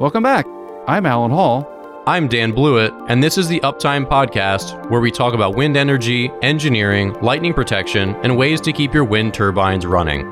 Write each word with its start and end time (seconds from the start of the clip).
Welcome 0.00 0.22
back. 0.22 0.46
I'm 0.88 1.04
Allen 1.04 1.30
Hall. 1.30 1.70
I'm 2.06 2.26
Dan 2.26 2.52
Blewett, 2.52 2.90
and 3.08 3.22
this 3.22 3.36
is 3.36 3.48
the 3.48 3.60
Uptime 3.60 4.06
Podcast, 4.06 4.88
where 4.88 5.02
we 5.02 5.10
talk 5.10 5.34
about 5.34 5.56
wind 5.56 5.76
energy, 5.76 6.30
engineering, 6.40 7.12
lightning 7.20 7.52
protection, 7.52 8.16
and 8.22 8.38
ways 8.38 8.62
to 8.62 8.72
keep 8.72 8.94
your 8.94 9.04
wind 9.04 9.34
turbines 9.34 9.84
running. 9.84 10.26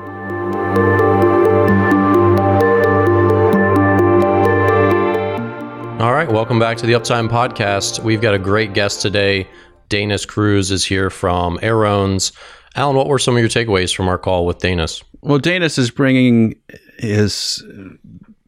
All 6.01 6.13
right, 6.13 6.31
welcome 6.31 6.57
back 6.57 6.77
to 6.77 6.87
the 6.87 6.93
Uptime 6.93 7.29
Podcast. 7.29 8.03
We've 8.03 8.21
got 8.21 8.33
a 8.33 8.39
great 8.39 8.73
guest 8.73 9.03
today. 9.03 9.47
Dainis 9.91 10.25
Kruze 10.25 10.71
is 10.71 10.83
here 10.83 11.11
from 11.11 11.59
Aerones. 11.61 12.31
Allen, 12.73 12.95
what 12.95 13.05
were 13.05 13.19
some 13.19 13.35
of 13.35 13.39
your 13.39 13.49
takeaways 13.49 13.95
from 13.95 14.07
our 14.07 14.17
call 14.17 14.47
with 14.47 14.57
Dainis? 14.57 15.03
Well, 15.21 15.39
Dainis 15.39 15.77
is 15.77 15.91
bringing 15.91 16.55
his 16.97 17.63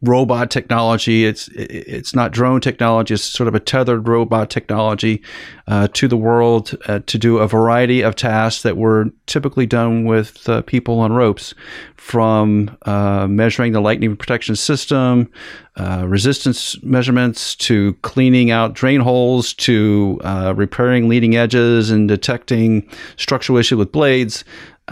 robot 0.02 0.50
technology. 0.50 1.24
It's 1.24 1.48
it's 1.54 2.14
not 2.14 2.32
drone 2.32 2.60
technology. 2.60 3.14
It's 3.14 3.22
sort 3.22 3.48
of 3.48 3.54
a 3.54 3.60
tethered 3.60 4.08
robot 4.08 4.50
technology 4.50 5.22
uh, 5.68 5.88
to 5.92 6.08
the 6.08 6.16
world 6.16 6.76
uh, 6.86 7.00
to 7.06 7.18
do 7.18 7.38
a 7.38 7.46
variety 7.46 8.02
of 8.02 8.16
tasks 8.16 8.62
that 8.62 8.76
were 8.76 9.06
typically 9.26 9.66
done 9.66 10.04
with 10.04 10.48
uh, 10.48 10.62
people 10.62 10.98
on 10.98 11.12
ropes, 11.12 11.54
from 11.96 12.76
uh, 12.82 13.28
measuring 13.28 13.72
the 13.72 13.80
lightning 13.80 14.16
protection 14.16 14.56
system, 14.56 15.30
uh, 15.76 16.04
resistance 16.06 16.82
measurements, 16.82 17.54
to 17.54 17.94
cleaning 18.02 18.50
out 18.50 18.74
drain 18.74 19.00
holes, 19.00 19.54
to 19.54 20.20
uh, 20.24 20.52
repairing 20.56 21.08
leading 21.08 21.36
edges 21.36 21.90
and 21.90 22.08
detecting 22.08 22.86
structural 23.16 23.56
issue 23.56 23.76
with 23.76 23.92
blades. 23.92 24.44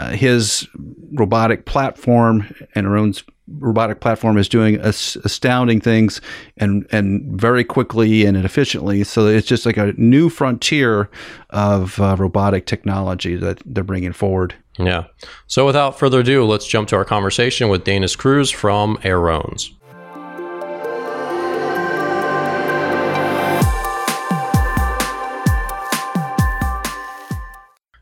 His 0.09 0.67
robotic 1.13 1.65
platform 1.65 2.53
and 2.75 2.85
Aerones 2.85 3.23
robotic 3.59 3.99
platform 3.99 4.37
is 4.37 4.47
doing 4.47 4.79
astounding 4.79 5.81
things 5.81 6.21
and 6.57 6.87
and 6.91 7.39
very 7.39 7.63
quickly 7.63 8.25
and 8.25 8.37
efficiently. 8.37 9.03
So 9.03 9.27
it's 9.27 9.47
just 9.47 9.65
like 9.65 9.77
a 9.77 9.93
new 9.97 10.29
frontier 10.29 11.09
of 11.49 11.99
uh, 11.99 12.15
robotic 12.17 12.65
technology 12.65 13.35
that 13.35 13.61
they're 13.65 13.83
bringing 13.83 14.13
forward. 14.13 14.55
Yeah. 14.77 15.05
So 15.47 15.65
without 15.65 15.99
further 15.99 16.21
ado, 16.21 16.45
let's 16.45 16.67
jump 16.67 16.87
to 16.89 16.95
our 16.95 17.05
conversation 17.05 17.69
with 17.69 17.83
Dainis 17.83 18.17
Kruze 18.17 18.53
from 18.53 18.97
Aerones. 19.03 19.73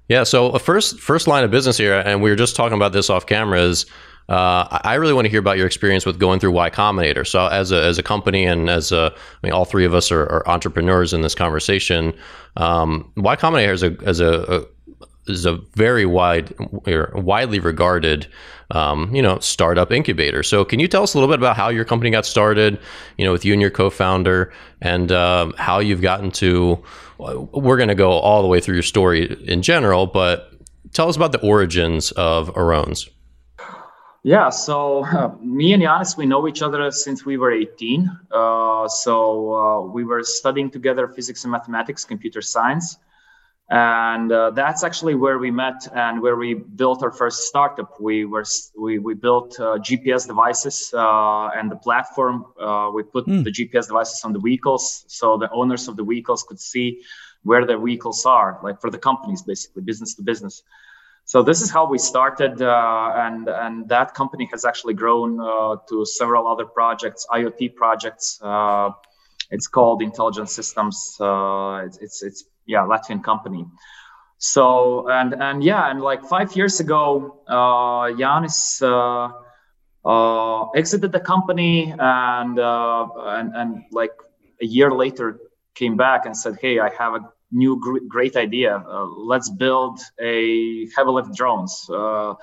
Yeah, 0.10 0.24
so 0.24 0.50
a 0.50 0.60
first 0.60 1.00
first 1.00 1.28
line 1.28 1.44
of 1.44 1.52
business 1.52 1.78
here, 1.78 2.00
and 2.00 2.22
we 2.22 2.32
were 2.32 2.36
just 2.36 2.56
talking 2.56 2.76
about 2.76 2.94
this 2.94 3.12
off 3.12 3.28
camera, 3.28 3.62
is 3.62 3.86
uh, 4.28 4.80
I 4.84 4.96
really 4.96 5.14
want 5.14 5.26
to 5.26 5.30
hear 5.30 5.40
about 5.40 5.58
your 5.58 5.68
experience 5.68 6.06
with 6.06 6.20
going 6.20 6.40
through 6.40 6.52
Y 6.52 6.70
Combinator. 6.72 7.26
So, 7.26 7.48
as 7.48 7.72
a, 7.72 7.84
as 7.84 7.98
a 7.98 8.04
company 8.04 8.44
and 8.44 8.70
as 8.70 8.92
a, 8.92 9.14
I 9.16 9.48
mean, 9.48 9.54
all 9.54 9.66
three 9.66 9.86
of 9.86 9.94
us 9.94 10.12
are, 10.12 10.24
are 10.24 10.48
entrepreneurs 10.48 11.14
in 11.14 11.22
this 11.22 11.34
conversation. 11.36 12.14
Um, 12.58 13.12
y 13.18 13.36
Combinator 13.36 13.74
is 13.74 13.84
a, 13.84 13.98
as 14.04 14.20
a, 14.20 14.66
a 15.28 15.32
is 15.32 15.46
a 15.46 15.60
very 15.76 16.08
wide, 16.08 16.56
widely 17.14 17.60
regarded, 17.60 18.28
um, 18.72 19.14
you 19.14 19.22
know, 19.22 19.38
startup 19.40 19.92
incubator. 19.92 20.42
So, 20.42 20.66
can 20.66 20.80
you 20.80 20.88
tell 20.88 21.04
us 21.04 21.14
a 21.14 21.18
little 21.18 21.32
bit 21.32 21.40
about 21.40 21.56
how 21.56 21.70
your 21.70 21.86
company 21.86 22.10
got 22.10 22.26
started? 22.26 22.80
You 23.18 23.26
know, 23.26 23.32
with 23.32 23.46
you 23.46 23.54
and 23.54 23.62
your 23.62 23.72
co-founder, 23.72 24.52
and 24.82 25.12
um, 25.12 25.54
how 25.58 25.80
you've 25.80 26.02
gotten 26.02 26.32
to. 26.32 26.84
We're 27.20 27.78
going 27.78 27.90
to 27.90 27.96
go 27.96 28.12
all 28.12 28.42
the 28.42 28.48
way 28.48 28.62
through 28.62 28.76
your 28.76 28.84
story 28.84 29.38
in 29.46 29.62
general, 29.62 30.08
but 30.08 30.54
tell 30.94 31.10
us 31.10 31.18
about 31.18 31.34
the 31.34 31.42
origins 31.42 32.12
of 32.14 32.50
Aerones. 32.56 33.10
Yeah, 34.24 34.50
so 34.50 35.06
uh, 35.06 35.34
me 35.42 35.74
and 35.74 35.82
Janis, 35.82 36.18
we 36.18 36.26
know 36.26 36.48
each 36.48 36.62
other 36.62 36.92
since 36.92 37.26
we 37.26 37.38
were 37.38 37.52
18. 37.52 38.10
Uh, 38.32 38.88
so 38.88 39.54
uh, 39.54 39.82
we 39.82 40.04
were 40.04 40.24
studying 40.24 40.70
together 40.70 41.08
physics 41.08 41.44
and 41.44 41.52
mathematics, 41.52 42.04
computer 42.04 42.42
science. 42.42 42.98
And 43.72 44.32
uh, 44.32 44.50
that's 44.52 44.84
actually 44.84 45.14
where 45.14 45.38
we 45.38 45.52
met 45.52 45.88
and 45.94 46.22
where 46.22 46.36
we 46.36 46.56
built 46.56 47.04
our 47.04 47.12
first 47.12 47.44
startup. 47.44 48.00
We 48.02 48.26
were 48.26 48.46
we, 48.76 48.98
we 48.98 49.14
built 49.14 49.60
uh, 49.60 49.78
GPS 49.78 50.26
devices 50.26 50.92
uh, 50.92 51.50
and 51.56 51.70
the 51.70 51.76
platform. 51.76 52.46
we 52.96 53.04
put 53.04 53.28
mm. 53.28 53.44
the 53.44 53.52
GPS 53.52 53.88
devices 53.88 54.22
on 54.26 54.34
the 54.34 54.40
vehicles 54.40 55.06
so 55.08 55.38
the 55.38 55.52
owners 55.52 55.88
of 55.88 55.98
the 55.98 56.04
vehicles 56.04 56.44
could 56.44 56.60
see 56.60 57.02
where 57.44 57.66
their 57.66 57.80
vehicles 57.80 58.26
are, 58.26 58.60
like 58.64 58.82
for 58.82 58.90
the 58.90 58.98
companies, 58.98 59.44
basically 59.44 59.84
business 59.84 60.16
to 60.16 60.24
business 60.24 60.64
so 61.30 61.44
this 61.44 61.62
is 61.62 61.70
how 61.70 61.88
we 61.88 62.00
started 62.00 62.60
uh, 62.60 63.14
and 63.16 63.48
and 63.48 63.88
that 63.88 64.16
company 64.16 64.50
has 64.52 64.66
actually 64.66 64.96
grown 64.96 65.40
uh, 65.40 65.76
to 65.88 66.04
several 66.04 66.48
other 66.48 66.66
projects 66.66 67.28
iot 67.32 67.76
projects 67.76 68.40
uh, 68.42 68.90
it's 69.52 69.68
called 69.68 70.02
intelligent 70.02 70.50
systems 70.50 71.16
uh, 71.20 71.84
it's, 71.86 71.98
it's, 72.00 72.24
it's 72.24 72.44
yeah 72.74 72.84
latvian 72.92 73.22
company 73.32 73.64
so 74.38 74.66
and 75.18 75.34
and 75.48 75.64
yeah 75.64 75.90
and 75.90 76.00
like 76.02 76.22
five 76.36 76.50
years 76.56 76.80
ago 76.86 77.04
uh, 77.58 78.06
Janis 78.20 78.82
uh, 78.82 79.28
uh, 80.14 80.62
exited 80.82 81.12
the 81.12 81.24
company 81.34 81.94
and 82.00 82.56
uh, 82.60 83.08
and 83.38 83.48
and 83.60 83.70
like 83.92 84.16
a 84.62 84.68
year 84.78 84.92
later 85.04 85.28
came 85.76 85.96
back 86.06 86.26
and 86.26 86.36
said 86.44 86.54
hey 86.64 86.76
i 86.88 86.90
have 87.02 87.14
a 87.20 87.24
new 87.52 87.80
gr- 87.80 88.06
great 88.08 88.36
idea. 88.36 88.76
Uh, 88.76 89.06
let's 89.06 89.50
build 89.50 90.00
a 90.22 90.88
heavy 90.96 91.10
lift 91.10 91.34
drones. 91.36 91.90
Uh, 91.90 92.36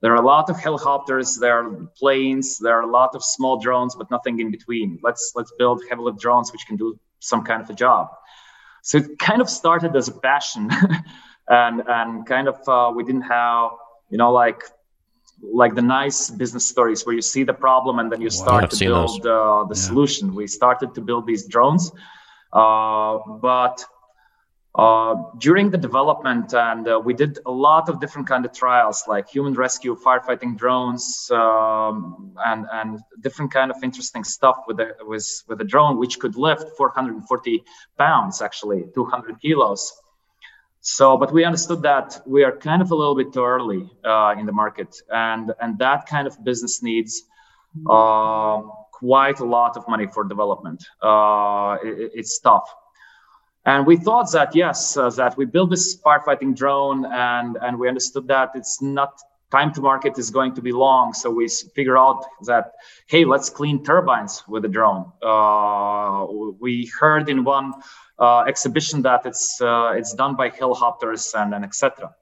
there 0.00 0.12
are 0.12 0.22
a 0.22 0.26
lot 0.26 0.50
of 0.50 0.58
helicopters, 0.58 1.36
there 1.40 1.60
are 1.60 1.88
planes, 1.98 2.58
there 2.58 2.76
are 2.78 2.82
a 2.82 2.90
lot 2.90 3.14
of 3.14 3.24
small 3.24 3.58
drones, 3.58 3.94
but 3.94 4.10
nothing 4.10 4.38
in 4.38 4.50
between. 4.50 4.98
Let's 5.02 5.32
let's 5.34 5.52
build 5.58 5.82
heavy 5.88 6.02
lift 6.02 6.18
drones 6.20 6.52
which 6.52 6.66
can 6.66 6.76
do 6.76 6.98
some 7.20 7.42
kind 7.42 7.62
of 7.62 7.70
a 7.70 7.74
job. 7.74 8.08
So 8.84 8.98
it 8.98 9.18
kind 9.18 9.40
of 9.40 9.48
started 9.48 9.96
as 9.96 10.08
a 10.08 10.12
passion, 10.12 10.70
and 11.48 11.82
and 11.88 12.26
kind 12.26 12.48
of 12.48 12.56
uh, 12.68 12.92
we 12.94 13.02
didn't 13.02 13.22
have 13.22 13.70
you 14.10 14.18
know 14.18 14.30
like 14.30 14.62
like 15.40 15.74
the 15.74 15.82
nice 16.00 16.30
business 16.30 16.66
stories 16.66 17.06
where 17.06 17.14
you 17.14 17.22
see 17.22 17.44
the 17.44 17.54
problem 17.54 17.98
and 17.98 18.12
then 18.12 18.20
you 18.20 18.28
start 18.28 18.70
to 18.70 18.78
build 18.78 19.26
uh, 19.26 19.64
the 19.64 19.74
yeah. 19.74 19.88
solution. 19.88 20.34
We 20.34 20.46
started 20.46 20.94
to 20.96 21.00
build 21.00 21.26
these 21.26 21.46
drones, 21.46 21.92
uh, 22.52 23.18
but 23.40 23.82
uh, 24.76 25.14
during 25.38 25.70
the 25.70 25.78
development 25.78 26.52
and 26.52 26.88
uh, 26.88 27.00
we 27.02 27.14
did 27.14 27.38
a 27.46 27.50
lot 27.50 27.88
of 27.88 28.00
different 28.00 28.26
kind 28.26 28.44
of 28.44 28.52
trials 28.52 29.04
like 29.06 29.28
human 29.28 29.54
rescue 29.54 29.96
firefighting 29.96 30.56
drones 30.56 31.30
um, 31.30 32.34
and 32.44 32.66
and 32.72 32.98
different 33.20 33.52
kind 33.52 33.70
of 33.70 33.76
interesting 33.84 34.24
stuff 34.24 34.64
with 34.66 34.78
the 34.78 34.88
with 35.02 35.44
with 35.46 35.60
a 35.60 35.64
drone 35.64 35.96
which 35.96 36.18
could 36.18 36.34
lift 36.34 36.76
440 36.76 37.62
pounds 37.98 38.42
actually 38.42 38.86
200 38.94 39.40
kilos. 39.40 39.92
So 40.80 41.16
but 41.16 41.32
we 41.32 41.44
understood 41.44 41.82
that 41.82 42.20
we 42.26 42.42
are 42.42 42.56
kind 42.56 42.82
of 42.82 42.90
a 42.90 42.96
little 42.96 43.14
bit 43.14 43.32
too 43.32 43.44
early 43.44 43.88
uh, 44.04 44.34
in 44.36 44.44
the 44.44 44.52
market 44.52 44.96
and 45.08 45.52
and 45.60 45.78
that 45.78 46.06
kind 46.06 46.26
of 46.26 46.42
business 46.42 46.82
needs 46.82 47.22
uh, 47.88 48.60
quite 48.92 49.38
a 49.38 49.44
lot 49.44 49.76
of 49.76 49.86
money 49.86 50.08
for 50.08 50.24
development. 50.24 50.84
Uh, 51.00 51.76
it, 51.84 52.10
it's 52.14 52.40
tough 52.40 52.68
and 53.66 53.86
we 53.86 53.96
thought 53.96 54.30
that 54.32 54.54
yes, 54.54 54.96
uh, 54.96 55.10
that 55.10 55.36
we 55.36 55.46
built 55.46 55.70
this 55.70 55.96
firefighting 56.00 56.54
drone, 56.54 57.06
and 57.06 57.56
and 57.60 57.78
we 57.78 57.88
understood 57.88 58.28
that 58.28 58.50
it's 58.54 58.82
not 58.82 59.18
time 59.50 59.72
to 59.72 59.80
market 59.80 60.18
is 60.18 60.30
going 60.30 60.54
to 60.54 60.62
be 60.62 60.72
long. 60.72 61.12
So 61.14 61.30
we 61.30 61.48
figure 61.48 61.96
out 61.96 62.24
that 62.46 62.72
hey, 63.06 63.24
let's 63.24 63.50
clean 63.50 63.84
turbines 63.84 64.42
with 64.48 64.64
a 64.64 64.68
drone. 64.68 65.12
Uh, 65.22 66.26
we 66.60 66.90
heard 66.98 67.28
in 67.28 67.44
one 67.44 67.72
uh, 68.18 68.40
exhibition 68.40 69.02
that 69.02 69.24
it's 69.24 69.60
uh, 69.60 69.92
it's 69.96 70.12
done 70.14 70.36
by 70.36 70.50
helicopters 70.50 71.32
and 71.34 71.54
and 71.54 71.64
etc. 71.64 72.14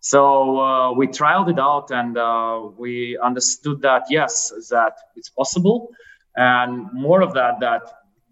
So 0.00 0.58
uh, 0.60 0.92
we 0.92 1.08
trialed 1.08 1.50
it 1.50 1.58
out, 1.58 1.90
and 1.90 2.16
uh, 2.16 2.68
we 2.78 3.18
understood 3.18 3.82
that 3.82 4.04
yes, 4.08 4.52
that 4.70 4.94
it's 5.16 5.28
possible, 5.28 5.90
and 6.36 6.90
more 6.92 7.20
of 7.22 7.34
that 7.34 7.60
that 7.60 7.82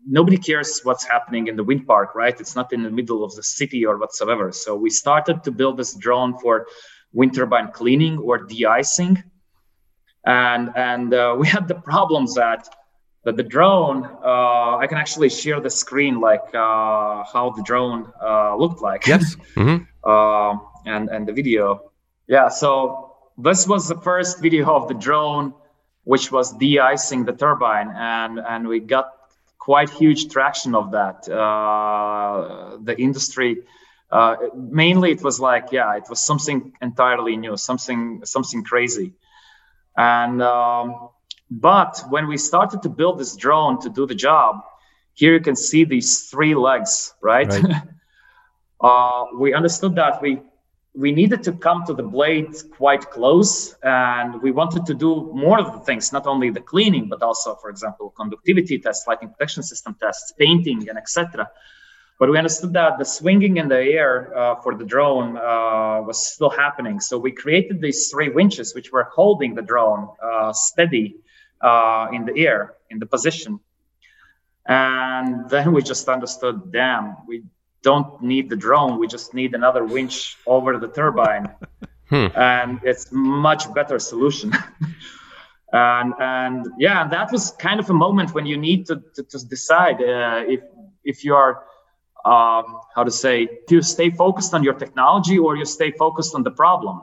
nobody 0.09 0.39
cares 0.39 0.81
what's 0.83 1.05
happening 1.05 1.49
in 1.49 1.57
the 1.57 1.63
wind 1.63 1.87
park, 1.87 2.15
right? 2.15 2.39
It's 2.41 2.57
not 2.57 2.73
in 2.73 2.83
the 2.83 2.91
middle 2.91 3.23
of 3.23 3.35
the 3.35 3.43
city 3.43 3.85
or 3.85 3.99
whatsoever. 3.99 4.51
So 4.53 4.75
we 4.75 4.91
started 4.91 5.45
to 5.45 5.51
build 5.53 5.77
this 5.77 5.95
drone 5.95 6.39
for 6.39 6.67
wind 7.13 7.35
turbine 7.35 7.71
cleaning 7.73 8.19
or 8.19 8.39
de-icing, 8.39 9.23
and 10.25 10.73
and 10.75 11.15
uh, 11.15 11.37
we 11.39 11.47
had 11.47 11.69
the 11.69 11.75
problems 11.75 12.35
that 12.35 12.69
that 13.25 13.37
the 13.37 13.43
drone 13.43 14.05
uh, 14.25 14.77
I 14.77 14.87
can 14.87 14.99
actually 14.99 15.29
share 15.29 15.61
the 15.61 15.71
screen 15.71 16.21
like 16.21 16.47
uh, 16.55 17.25
how 17.33 17.53
the 17.57 17.63
drone 17.63 18.11
uh, 18.23 18.57
looked 18.57 18.81
like. 18.81 19.07
Yes. 19.07 19.37
mm-hmm. 19.55 20.11
Um, 20.11 20.67
and 20.87 21.09
and 21.11 21.27
the 21.29 21.33
video. 21.33 21.93
Yeah. 22.27 22.49
So 22.49 23.17
this 23.37 23.69
was 23.69 23.89
the 23.89 23.99
first 24.01 24.41
video 24.41 24.75
of 24.75 24.89
the 24.89 24.95
drone, 24.95 25.55
which 26.05 26.33
was 26.33 26.53
de-icing 26.57 27.25
the 27.25 27.33
turbine, 27.33 27.89
and 27.95 28.41
and 28.41 28.67
we 28.67 28.81
got 28.81 29.18
quite 29.69 29.91
huge 29.91 30.31
traction 30.31 30.75
of 30.75 30.93
that. 30.93 31.29
Uh, 31.29 32.79
the 32.89 32.97
industry, 32.99 33.51
uh, 34.11 34.37
mainly, 34.57 35.11
it 35.11 35.23
was 35.23 35.39
like, 35.39 35.67
yeah, 35.73 35.97
it 36.01 36.05
was 36.09 36.21
something 36.21 36.73
entirely 36.81 37.37
new, 37.37 37.55
something 37.57 38.23
something 38.25 38.65
crazy, 38.65 39.13
and 39.95 40.41
um, 40.43 41.11
But 41.51 42.05
when 42.09 42.29
we 42.29 42.37
started 42.39 42.83
to 42.83 42.89
build 42.89 43.19
this 43.19 43.37
drone 43.37 43.81
to 43.81 43.89
do 43.91 44.07
the 44.07 44.15
job, 44.15 44.53
here 45.15 45.33
you 45.35 45.41
can 45.41 45.57
see 45.57 45.85
these 45.85 46.31
three 46.31 46.55
legs, 46.55 47.15
right? 47.23 47.49
right. 47.49 47.83
uh, 48.89 49.25
we 49.43 49.55
understood 49.55 49.95
that 49.97 50.23
we 50.23 50.41
we 50.95 51.13
needed 51.13 51.43
to 51.45 51.53
come 51.53 51.85
to 51.87 51.95
the 51.95 52.03
blade 52.03 52.55
quite 52.77 53.11
close 53.11 53.75
and 53.83 54.41
we 54.43 54.51
wanted 54.51 54.87
to 54.87 54.95
do 54.95 55.31
more 55.35 55.61
of 55.61 55.73
the 55.73 55.81
things 55.81 56.13
not 56.13 56.27
only 56.27 56.51
the 56.51 56.61
cleaning 56.61 57.09
but 57.09 57.23
also 57.23 57.55
for 57.57 57.71
example 57.71 58.11
conductivity 58.17 58.79
tests 58.79 59.07
lighting 59.07 59.29
protection 59.29 59.63
system 59.63 59.97
tests 60.01 60.33
painting 60.39 60.89
and 60.89 60.99
etc 60.99 61.49
but 62.19 62.29
we 62.31 62.37
understood 62.37 62.73
that 62.73 62.99
the 62.99 63.05
swinging 63.05 63.59
in 63.59 63.69
the 63.69 63.81
air 63.81 64.37
uh, 64.37 64.57
for 64.57 64.75
the 64.75 64.85
drone 64.85 65.37
uh, 65.37 66.03
was 66.03 66.27
still 66.27 66.51
happening. 66.51 66.99
So 66.99 67.17
we 67.17 67.31
created 67.31 67.81
these 67.81 68.11
three 68.11 68.29
winches 68.29 68.75
which 68.75 68.91
were 68.91 69.05
holding 69.05 69.55
the 69.55 69.63
drone 69.63 70.09
uh, 70.21 70.53
steady 70.53 71.17
uh, 71.61 72.09
in 72.13 72.25
the 72.25 72.37
air 72.37 72.75
in 72.91 72.99
the 72.99 73.07
position. 73.07 73.61
And 74.67 75.49
then 75.49 75.73
we 75.73 75.81
just 75.83 76.09
understood 76.09 76.73
damn 76.73 77.17
we 77.27 77.45
don't 77.91 78.11
need 78.33 78.47
the 78.53 78.59
drone. 78.67 78.93
We 79.03 79.07
just 79.17 79.29
need 79.41 79.51
another 79.61 79.83
winch 79.95 80.17
over 80.55 80.71
the 80.85 80.91
turbine, 81.01 81.47
hmm. 82.13 82.29
and 82.35 82.71
it's 82.91 83.05
much 83.11 83.63
better 83.79 83.99
solution. 84.13 84.49
and 85.73 86.11
and 86.37 86.67
yeah, 86.87 87.01
that 87.15 87.29
was 87.35 87.45
kind 87.69 87.79
of 87.83 87.87
a 87.95 87.99
moment 88.05 88.29
when 88.37 88.47
you 88.51 88.59
need 88.69 88.81
to 88.89 88.97
to, 89.15 89.23
to 89.33 89.39
decide 89.57 89.99
uh, 90.03 90.55
if 90.55 90.61
if 91.13 91.17
you 91.25 91.35
are 91.43 91.53
um, 92.33 92.67
how 92.95 93.05
to 93.11 93.15
say 93.23 93.35
do 93.69 93.73
you 93.77 93.83
stay 93.97 94.11
focused 94.25 94.53
on 94.57 94.61
your 94.67 94.77
technology 94.85 95.39
or 95.45 95.51
you 95.61 95.67
stay 95.79 95.91
focused 96.05 96.35
on 96.35 96.43
the 96.49 96.55
problem. 96.63 96.97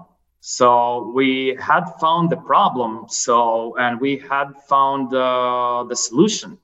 So 0.59 1.11
we 1.19 1.57
had 1.69 1.85
found 2.03 2.29
the 2.29 2.41
problem, 2.51 2.91
so 3.25 3.35
and 3.83 3.93
we 4.05 4.11
had 4.31 4.47
found 4.69 5.05
uh, 5.13 5.85
the 5.89 5.95
solution. 5.95 6.59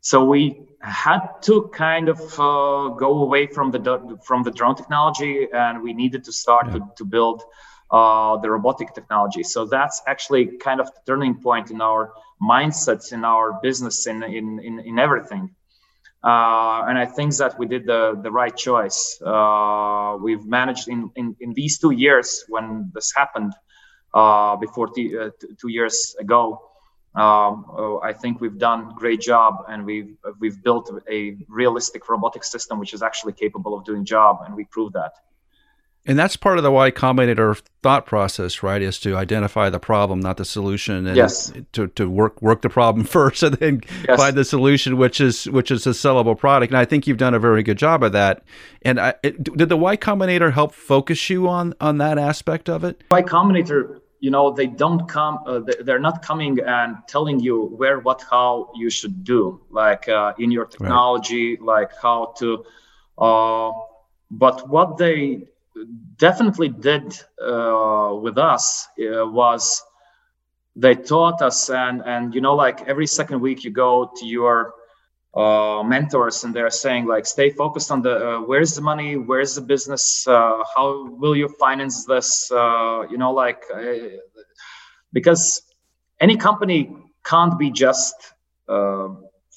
So 0.00 0.16
we 0.32 0.42
had 0.82 1.20
to 1.42 1.70
kind 1.72 2.08
of 2.08 2.20
uh, 2.38 2.88
go 2.88 3.22
away 3.22 3.46
from 3.46 3.70
the 3.70 4.18
from 4.24 4.42
the 4.42 4.50
drone 4.50 4.74
technology, 4.74 5.48
and 5.52 5.82
we 5.82 5.92
needed 5.92 6.24
to 6.24 6.32
start 6.32 6.66
yeah. 6.66 6.72
to, 6.74 6.80
to 6.96 7.04
build 7.04 7.42
uh, 7.90 8.36
the 8.38 8.50
robotic 8.50 8.94
technology. 8.94 9.42
So 9.42 9.66
that's 9.66 10.02
actually 10.06 10.58
kind 10.58 10.80
of 10.80 10.86
the 10.86 11.00
turning 11.06 11.36
point 11.40 11.70
in 11.70 11.80
our 11.80 12.12
mindsets, 12.42 13.12
in 13.12 13.24
our 13.24 13.60
business, 13.62 14.06
in 14.06 14.22
in 14.22 14.58
in, 14.58 14.80
in 14.80 14.98
everything. 14.98 15.54
Uh, 16.24 16.86
and 16.88 16.96
I 16.98 17.06
think 17.06 17.36
that 17.36 17.58
we 17.58 17.66
did 17.66 17.86
the 17.86 18.18
the 18.20 18.30
right 18.30 18.56
choice. 18.56 19.20
Uh, 19.24 20.16
we've 20.20 20.44
managed 20.44 20.88
in, 20.88 21.10
in 21.14 21.36
in 21.40 21.52
these 21.52 21.78
two 21.78 21.92
years 21.92 22.44
when 22.48 22.90
this 22.94 23.12
happened, 23.16 23.52
uh, 24.14 24.56
before 24.56 24.88
uh, 24.88 25.30
t- 25.40 25.48
two 25.60 25.68
years 25.68 26.16
ago 26.18 26.71
um, 27.14 27.66
oh, 27.68 28.00
I 28.02 28.14
think 28.14 28.40
we've 28.40 28.58
done 28.58 28.90
a 28.90 28.94
great 28.94 29.20
job, 29.20 29.64
and 29.68 29.84
we've 29.84 30.16
we've 30.38 30.62
built 30.62 30.90
a 31.10 31.36
realistic 31.48 32.08
robotic 32.08 32.42
system 32.42 32.78
which 32.78 32.94
is 32.94 33.02
actually 33.02 33.34
capable 33.34 33.76
of 33.76 33.84
doing 33.84 34.04
job, 34.04 34.42
and 34.46 34.54
we 34.54 34.64
proved 34.64 34.94
that. 34.94 35.12
And 36.04 36.18
that's 36.18 36.36
part 36.36 36.58
of 36.58 36.64
the 36.64 36.70
Y 36.72 36.90
Combinator 36.90 37.60
thought 37.80 38.06
process, 38.06 38.62
right? 38.62 38.82
Is 38.82 38.98
to 39.00 39.16
identify 39.16 39.70
the 39.70 39.78
problem, 39.78 40.18
not 40.18 40.36
the 40.36 40.44
solution, 40.44 41.06
and 41.06 41.16
yes. 41.16 41.52
to, 41.72 41.86
to 41.88 42.10
work 42.10 42.42
work 42.42 42.62
the 42.62 42.68
problem 42.68 43.04
first, 43.06 43.42
and 43.42 43.54
then 43.56 43.82
yes. 44.08 44.18
find 44.18 44.34
the 44.34 44.44
solution, 44.44 44.96
which 44.96 45.20
is 45.20 45.44
which 45.50 45.70
is 45.70 45.86
a 45.86 45.90
sellable 45.90 46.36
product. 46.36 46.72
And 46.72 46.78
I 46.78 46.84
think 46.84 47.06
you've 47.06 47.18
done 47.18 47.34
a 47.34 47.38
very 47.38 47.62
good 47.62 47.78
job 47.78 48.02
of 48.02 48.12
that. 48.12 48.42
And 48.82 48.98
I, 48.98 49.14
it, 49.22 49.44
did 49.44 49.68
the 49.68 49.76
Y 49.76 49.96
Combinator 49.96 50.52
help 50.52 50.74
focus 50.74 51.30
you 51.30 51.46
on 51.46 51.74
on 51.80 51.98
that 51.98 52.18
aspect 52.18 52.68
of 52.68 52.82
it? 52.82 53.04
Y 53.10 53.22
Combinator 53.22 54.00
you 54.22 54.30
know 54.30 54.52
they 54.52 54.68
don't 54.68 55.08
come 55.08 55.40
uh, 55.46 55.60
they're 55.80 56.04
not 56.08 56.22
coming 56.22 56.60
and 56.60 56.96
telling 57.08 57.40
you 57.40 57.56
where 57.80 57.98
what 57.98 58.22
how 58.30 58.70
you 58.74 58.88
should 58.88 59.24
do 59.24 59.60
like 59.68 60.08
uh, 60.08 60.32
in 60.38 60.50
your 60.50 60.64
technology 60.64 61.56
right. 61.56 61.62
like 61.62 61.90
how 62.00 62.32
to 62.38 62.64
uh, 63.18 63.72
but 64.30 64.68
what 64.68 64.96
they 64.96 65.48
definitely 66.18 66.68
did 66.68 67.04
uh, 67.44 68.16
with 68.22 68.38
us 68.38 68.86
uh, 69.00 69.26
was 69.26 69.82
they 70.76 70.94
taught 70.94 71.42
us 71.42 71.68
and 71.68 72.00
and 72.06 72.32
you 72.32 72.40
know 72.40 72.54
like 72.54 72.80
every 72.86 73.08
second 73.08 73.40
week 73.40 73.64
you 73.64 73.72
go 73.72 74.08
to 74.16 74.24
your 74.24 74.72
uh, 75.34 75.82
mentors 75.82 76.44
and 76.44 76.54
they're 76.54 76.70
saying 76.70 77.06
like 77.06 77.24
stay 77.24 77.50
focused 77.50 77.90
on 77.90 78.02
the 78.02 78.14
uh, 78.14 78.40
where's 78.40 78.74
the 78.74 78.82
money? 78.82 79.16
Where's 79.16 79.54
the 79.54 79.62
business? 79.62 80.26
Uh, 80.26 80.62
how 80.76 81.08
will 81.08 81.34
you 81.34 81.48
finance 81.58 82.04
this? 82.04 82.50
Uh, 82.52 83.06
you 83.10 83.16
know 83.16 83.32
like 83.32 83.62
uh, 83.74 84.18
because 85.12 85.62
any 86.20 86.36
company 86.36 86.94
can't 87.24 87.58
be 87.58 87.70
just 87.70 88.14
uh, 88.68 89.08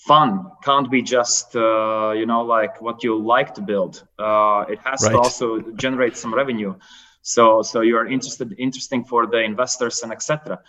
fun 0.07 0.49
can't 0.63 0.89
be 0.89 1.01
just 1.01 1.53
you 1.55 2.25
know 2.25 2.45
like 2.47 2.81
what 2.81 3.03
you 3.03 3.21
like 3.21 3.53
to 3.55 3.61
build. 3.61 4.03
It 4.17 4.79
has 4.79 5.03
right. 5.03 5.11
to 5.11 5.17
also 5.17 5.59
generate 5.75 6.15
some 6.15 6.33
revenue. 6.33 6.75
So 7.21 7.61
so 7.63 7.81
you 7.81 7.97
are 7.97 8.07
interested 8.07 8.55
interesting 8.57 9.03
for 9.03 9.27
the 9.27 9.39
investors 9.39 10.03
and 10.03 10.11
etc 10.13 10.61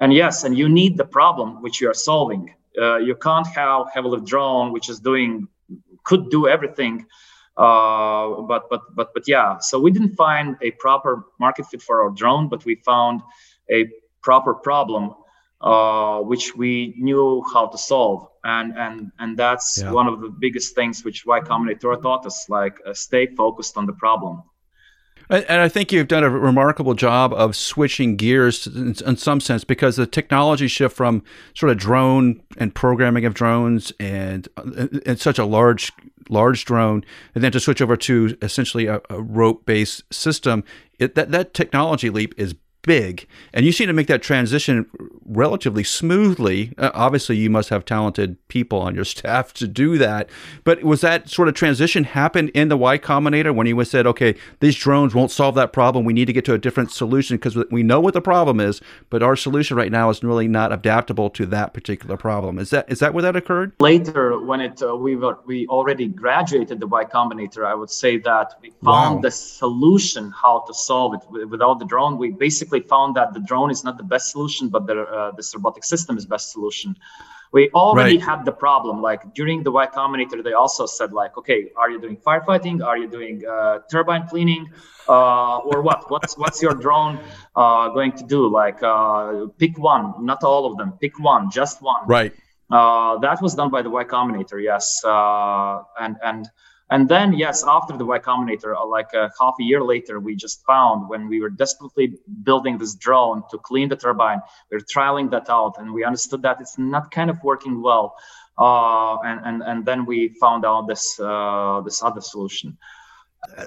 and 0.00 0.12
yes 0.12 0.44
and 0.44 0.58
you 0.58 0.68
need 0.68 0.96
the 0.96 1.04
problem 1.04 1.62
which 1.62 1.80
you 1.80 1.88
are 1.88 1.94
solving 1.94 2.54
uh, 2.78 2.96
you 2.96 3.14
can't 3.14 3.46
have 3.48 3.86
heavily 3.92 4.20
drone, 4.20 4.72
which 4.72 4.88
is 4.88 5.00
doing 5.00 5.48
could 6.04 6.30
do 6.30 6.48
everything. 6.48 7.06
Uh, 7.56 8.42
but 8.42 8.68
but 8.70 8.82
but 8.94 9.12
but 9.14 9.24
yeah. 9.26 9.58
So 9.58 9.78
we 9.78 9.90
didn't 9.90 10.14
find 10.14 10.56
a 10.62 10.70
proper 10.72 11.24
market 11.38 11.66
fit 11.66 11.82
for 11.82 12.02
our 12.02 12.10
drone, 12.10 12.48
but 12.48 12.64
we 12.64 12.76
found 12.76 13.22
a 13.70 13.88
proper 14.22 14.54
problem 14.54 15.14
uh, 15.60 16.20
which 16.20 16.56
we 16.56 16.94
knew 16.98 17.44
how 17.52 17.66
to 17.66 17.76
solve 17.76 18.26
and 18.44 18.72
and 18.78 19.12
and 19.18 19.36
that's 19.36 19.82
yeah. 19.82 19.92
one 19.92 20.06
of 20.06 20.20
the 20.20 20.28
biggest 20.28 20.74
things 20.74 21.04
which 21.04 21.26
y 21.26 21.40
combinator 21.40 22.00
taught 22.00 22.24
us 22.24 22.48
like 22.48 22.80
uh, 22.86 22.94
stay 22.94 23.26
focused 23.26 23.76
on 23.76 23.84
the 23.86 23.92
problem 23.92 24.42
and 25.30 25.60
I 25.60 25.68
think 25.68 25.92
you've 25.92 26.08
done 26.08 26.24
a 26.24 26.30
remarkable 26.30 26.94
job 26.94 27.32
of 27.32 27.54
switching 27.54 28.16
gears 28.16 28.66
in, 28.66 29.16
some 29.16 29.40
sense 29.40 29.64
because 29.64 29.96
the 29.96 30.06
technology 30.06 30.66
shift 30.66 30.96
from 30.96 31.22
sort 31.54 31.70
of 31.70 31.78
drone 31.78 32.42
and 32.56 32.74
programming 32.74 33.24
of 33.24 33.34
drones 33.34 33.92
and, 34.00 34.48
uh, 34.56 34.88
and 35.06 35.20
such 35.20 35.38
a 35.38 35.44
large 35.44 35.92
large 36.28 36.64
drone, 36.64 37.04
and 37.34 37.42
then 37.42 37.52
to 37.52 37.60
switch 37.60 37.82
over 37.82 37.96
to 37.96 38.36
essentially 38.40 38.86
a, 38.86 39.00
a 39.10 39.20
rope 39.20 39.66
based 39.66 40.02
system, 40.12 40.64
it, 40.98 41.14
that 41.14 41.30
that 41.32 41.54
technology 41.54 42.08
leap 42.08 42.34
is 42.36 42.54
big, 42.82 43.26
and 43.52 43.66
you 43.66 43.72
seem 43.72 43.86
to 43.86 43.92
make 43.92 44.06
that 44.06 44.22
transition 44.22 44.86
relatively 45.24 45.84
smoothly. 45.84 46.72
Uh, 46.78 46.90
obviously, 46.94 47.36
you 47.36 47.50
must 47.50 47.68
have 47.68 47.84
talented 47.84 48.36
people 48.48 48.80
on 48.80 48.94
your 48.94 49.04
staff 49.16 49.52
to 49.54 49.68
do 49.68 49.98
that. 49.98 50.28
But 50.64 50.82
was 50.82 51.00
that 51.00 51.28
sort 51.28 51.48
of 51.48 51.54
transition 51.54 52.04
happened 52.04 52.50
in 52.50 52.68
the 52.68 52.76
Y 52.76 52.98
Combinator 52.98 53.54
when 53.54 53.66
you 53.66 53.84
said, 53.84 54.06
"Okay, 54.06 54.34
these 54.60 54.76
drones 54.76 55.14
won't 55.14 55.30
solve 55.30 55.54
that 55.54 55.72
problem. 55.72 56.04
We 56.04 56.12
need 56.12 56.26
to 56.26 56.32
get 56.32 56.44
to 56.46 56.54
a 56.54 56.58
different 56.58 56.90
solution 56.90 57.36
because 57.36 57.56
we 57.70 57.82
know 57.82 58.00
what 58.00 58.14
the 58.14 58.20
problem 58.20 58.60
is, 58.60 58.80
but 59.08 59.22
our 59.22 59.36
solution 59.36 59.76
right 59.76 59.92
now 59.92 60.10
is 60.10 60.22
really 60.22 60.48
not 60.48 60.72
adaptable 60.72 61.30
to 61.30 61.46
that 61.46 61.74
particular 61.74 62.16
problem." 62.16 62.58
Is 62.58 62.70
that 62.70 62.90
is 62.90 62.98
that 63.00 63.14
where 63.14 63.22
that 63.22 63.36
occurred? 63.36 63.72
Later, 63.80 64.40
when 64.40 64.60
it 64.60 64.82
uh, 64.82 64.96
we 64.96 65.16
were 65.16 65.38
we 65.46 65.66
already 65.66 66.08
graduated 66.08 66.80
the 66.80 66.86
Y 66.86 67.04
Combinator, 67.04 67.66
I 67.66 67.74
would 67.74 67.90
say 67.90 68.18
that 68.18 68.54
we 68.62 68.70
found 68.84 69.16
wow. 69.16 69.20
the 69.22 69.30
solution 69.30 70.30
how 70.30 70.64
to 70.66 70.74
solve 70.74 71.14
it 71.14 71.48
without 71.48 71.78
the 71.78 71.84
drone. 71.84 72.18
We 72.18 72.30
basically 72.30 72.69
basically 72.70 72.88
found 72.88 73.16
that 73.16 73.34
the 73.34 73.40
drone 73.40 73.70
is 73.70 73.84
not 73.84 73.96
the 73.96 74.04
best 74.04 74.30
solution, 74.30 74.68
but 74.68 74.86
the, 74.86 75.02
uh, 75.02 75.30
this 75.32 75.54
robotic 75.54 75.84
system 75.84 76.16
is 76.16 76.26
best 76.26 76.52
solution. 76.52 76.96
We 77.52 77.68
already 77.70 78.16
right. 78.16 78.28
had 78.28 78.44
the 78.44 78.52
problem. 78.52 79.02
Like 79.02 79.34
during 79.34 79.64
the 79.64 79.72
Y 79.72 79.86
Combinator, 79.86 80.42
they 80.42 80.52
also 80.52 80.86
said 80.86 81.12
like, 81.12 81.36
okay, 81.36 81.70
are 81.76 81.90
you 81.90 82.00
doing 82.00 82.16
firefighting? 82.16 82.84
Are 82.84 82.96
you 82.96 83.08
doing 83.08 83.42
uh, 83.44 83.80
turbine 83.90 84.28
cleaning? 84.28 84.70
Uh, 85.08 85.58
or 85.58 85.82
what? 85.82 86.08
What's 86.10 86.38
what's 86.38 86.62
your 86.62 86.74
drone 86.74 87.18
uh, 87.56 87.88
going 87.88 88.12
to 88.12 88.24
do? 88.24 88.48
Like, 88.48 88.80
uh, 88.84 89.46
pick 89.58 89.76
one, 89.78 90.24
not 90.24 90.44
all 90.44 90.64
of 90.70 90.78
them. 90.78 90.92
Pick 91.00 91.18
one, 91.18 91.50
just 91.50 91.82
one. 91.82 92.06
Right. 92.06 92.32
Uh, 92.70 93.18
that 93.18 93.42
was 93.42 93.56
done 93.56 93.70
by 93.70 93.82
the 93.82 93.90
Y 93.90 94.04
Combinator, 94.04 94.62
yes. 94.62 95.02
and 95.04 96.14
and 96.22 96.46
and 96.90 97.08
then, 97.08 97.32
yes, 97.32 97.64
after 97.66 97.96
the 97.96 98.04
Y 98.04 98.18
Combinator, 98.18 98.74
uh, 98.76 98.84
like 98.84 99.10
a 99.14 99.22
uh, 99.22 99.28
half 99.38 99.54
a 99.60 99.62
year 99.62 99.82
later, 99.82 100.18
we 100.18 100.34
just 100.34 100.64
found 100.64 101.08
when 101.08 101.28
we 101.28 101.40
were 101.40 101.48
desperately 101.48 102.14
building 102.42 102.78
this 102.78 102.96
drone 102.96 103.44
to 103.50 103.58
clean 103.58 103.88
the 103.88 103.96
turbine, 103.96 104.40
we 104.70 104.76
are 104.76 104.80
trialing 104.80 105.30
that 105.30 105.48
out, 105.48 105.76
and 105.78 105.94
we 105.94 106.02
understood 106.04 106.42
that 106.42 106.60
it's 106.60 106.78
not 106.78 107.12
kind 107.12 107.30
of 107.30 107.36
working 107.44 107.80
well. 107.80 108.16
Uh, 108.58 109.18
and, 109.20 109.40
and 109.46 109.62
and 109.62 109.86
then 109.86 110.04
we 110.04 110.28
found 110.40 110.66
out 110.66 110.88
this 110.88 111.18
uh, 111.20 111.80
this 111.84 112.02
other 112.02 112.20
solution. 112.20 112.76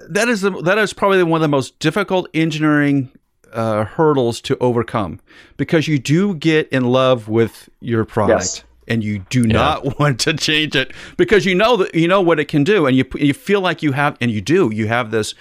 That 0.10 0.28
is 0.28 0.42
the, 0.42 0.52
that 0.62 0.78
is 0.78 0.94
probably 0.94 1.24
one 1.24 1.38
of 1.38 1.42
the 1.42 1.48
most 1.48 1.80
difficult 1.80 2.28
engineering 2.34 3.10
uh, 3.54 3.86
hurdles 3.86 4.42
to 4.42 4.58
overcome 4.60 5.22
because 5.56 5.88
you 5.88 5.98
do 5.98 6.36
get 6.36 6.68
in 6.70 6.84
love 6.84 7.30
with 7.30 7.70
your 7.80 8.04
product. 8.06 8.44
Yes 8.44 8.64
and 8.88 9.04
you 9.04 9.20
do 9.30 9.42
yeah. 9.42 9.54
not 9.54 10.00
want 10.00 10.20
to 10.22 10.34
change 10.34 10.76
it 10.76 10.92
because 11.18 11.46
you 11.46 11.56
know 11.56 11.78
that 11.78 11.94
you 11.96 12.08
know 12.08 12.22
what 12.22 12.40
it 12.40 12.46
can 12.46 12.64
do 12.64 12.86
and 12.86 12.96
you 12.96 13.06
you 13.16 13.34
feel 13.34 13.62
like 13.62 13.82
you 13.84 13.92
have 13.92 14.18
and 14.22 14.32
you 14.32 14.42
do 14.42 14.70
you 14.74 14.88
have 14.88 15.12
this 15.12 15.34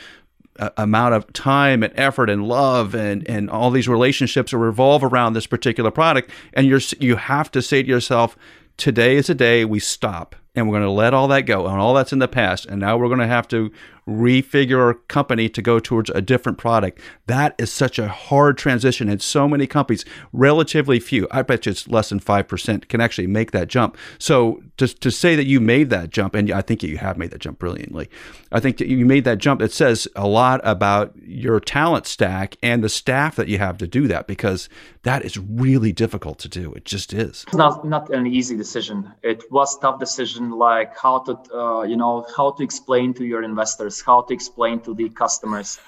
uh, 0.58 0.70
amount 0.76 1.14
of 1.14 1.32
time 1.32 1.82
and 1.82 1.92
effort 1.96 2.28
and 2.28 2.46
love 2.46 2.94
and 2.94 3.28
and 3.28 3.48
all 3.50 3.70
these 3.70 3.88
relationships 3.88 4.50
that 4.50 4.58
revolve 4.58 5.02
around 5.02 5.32
this 5.32 5.46
particular 5.46 5.90
product 5.90 6.30
and 6.52 6.66
you're 6.66 6.80
you 7.00 7.16
have 7.16 7.50
to 7.50 7.62
say 7.62 7.82
to 7.82 7.88
yourself 7.88 8.36
today 8.76 9.16
is 9.16 9.30
a 9.30 9.34
day 9.34 9.64
we 9.64 9.80
stop 9.80 10.36
and 10.54 10.68
we're 10.68 10.78
going 10.78 10.82
to 10.82 10.90
let 10.90 11.14
all 11.14 11.28
that 11.28 11.42
go 11.42 11.66
and 11.66 11.80
all 11.80 11.94
that's 11.94 12.12
in 12.12 12.18
the 12.18 12.28
past 12.28 12.66
and 12.66 12.80
now 12.80 12.96
we're 12.96 13.08
going 13.08 13.18
to 13.18 13.26
have 13.26 13.48
to 13.48 13.72
refigure 14.06 14.78
our 14.78 14.94
company 14.94 15.48
to 15.48 15.62
go 15.62 15.78
towards 15.78 16.10
a 16.10 16.20
different 16.20 16.58
product. 16.58 17.00
That 17.26 17.54
is 17.58 17.72
such 17.72 17.98
a 17.98 18.08
hard 18.08 18.58
transition 18.58 19.08
and 19.08 19.22
so 19.22 19.48
many 19.48 19.66
companies 19.66 20.04
relatively 20.32 20.98
few 20.98 21.28
i 21.30 21.42
bet 21.42 21.66
you 21.66 21.72
it's 21.72 21.88
less 21.88 22.08
than 22.08 22.20
5% 22.20 22.88
can 22.88 23.00
actually 23.00 23.26
make 23.26 23.52
that 23.52 23.68
jump. 23.68 23.96
So 24.18 24.62
to, 24.76 24.88
to 24.88 25.10
say 25.10 25.36
that 25.36 25.46
you 25.46 25.60
made 25.60 25.90
that 25.90 26.10
jump 26.10 26.34
and 26.34 26.50
i 26.50 26.60
think 26.60 26.82
you 26.82 26.98
have 26.98 27.16
made 27.16 27.30
that 27.30 27.40
jump 27.40 27.58
brilliantly. 27.58 28.08
I 28.50 28.60
think 28.60 28.78
that 28.78 28.88
you 28.88 29.06
made 29.06 29.24
that 29.24 29.38
jump 29.38 29.62
it 29.62 29.72
says 29.72 30.08
a 30.16 30.26
lot 30.26 30.60
about 30.64 31.14
your 31.22 31.60
talent 31.60 32.06
stack 32.06 32.56
and 32.62 32.82
the 32.82 32.88
staff 32.88 33.36
that 33.36 33.48
you 33.48 33.58
have 33.58 33.78
to 33.78 33.86
do 33.86 34.08
that 34.08 34.26
because 34.26 34.68
that 35.02 35.24
is 35.24 35.36
really 35.38 35.92
difficult 35.92 36.38
to 36.40 36.48
do. 36.48 36.72
It 36.74 36.84
just 36.84 37.12
is. 37.12 37.44
It's 37.46 37.54
not 37.54 37.84
not 37.84 38.10
an 38.10 38.26
easy 38.26 38.56
decision. 38.56 39.12
It 39.22 39.50
was 39.50 39.78
tough 39.78 39.98
decision 39.98 40.50
like 40.50 40.96
how 40.96 41.18
to 41.20 41.32
uh, 41.54 41.82
you 41.82 41.96
know 41.96 42.26
how 42.36 42.52
to 42.52 42.62
explain 42.62 43.14
to 43.14 43.24
your 43.24 43.42
investors 43.42 43.91
how 44.00 44.22
to 44.22 44.32
explain 44.34 44.80
to 44.80 44.94
the 44.94 45.08
customers. 45.10 45.78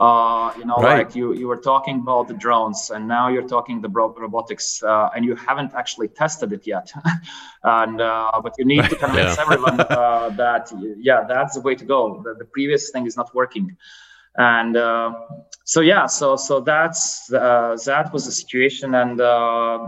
Uh, 0.00 0.52
you 0.58 0.64
know 0.64 0.74
right. 0.78 1.06
like 1.06 1.14
you 1.14 1.34
you 1.34 1.46
were 1.46 1.56
talking 1.56 2.00
about 2.00 2.26
the 2.26 2.34
drones 2.34 2.90
and 2.90 3.06
now 3.06 3.28
you're 3.28 3.46
talking 3.46 3.80
the 3.80 3.88
robotics 3.88 4.82
uh, 4.82 5.08
and 5.14 5.24
you 5.24 5.36
haven't 5.36 5.72
actually 5.74 6.08
tested 6.08 6.52
it 6.52 6.66
yet. 6.66 6.92
And 7.62 8.00
uh, 8.00 8.40
but 8.42 8.54
you 8.58 8.64
need 8.64 8.84
to 8.90 8.96
convince 9.04 9.36
yeah. 9.36 9.42
everyone 9.42 9.80
uh, 9.88 10.30
that 10.30 10.72
yeah 10.98 11.24
that's 11.28 11.54
the 11.54 11.60
way 11.60 11.76
to 11.76 11.84
go. 11.84 12.20
The, 12.24 12.34
the 12.34 12.44
previous 12.44 12.90
thing 12.90 13.06
is 13.06 13.16
not 13.16 13.32
working. 13.34 13.76
And 14.36 14.76
uh, 14.76 15.12
so 15.62 15.80
yeah 15.80 16.06
so 16.06 16.34
so 16.34 16.60
that's 16.60 17.32
uh, 17.32 17.76
that 17.86 18.12
was 18.12 18.24
the 18.26 18.32
situation. 18.32 18.96
And 18.96 19.18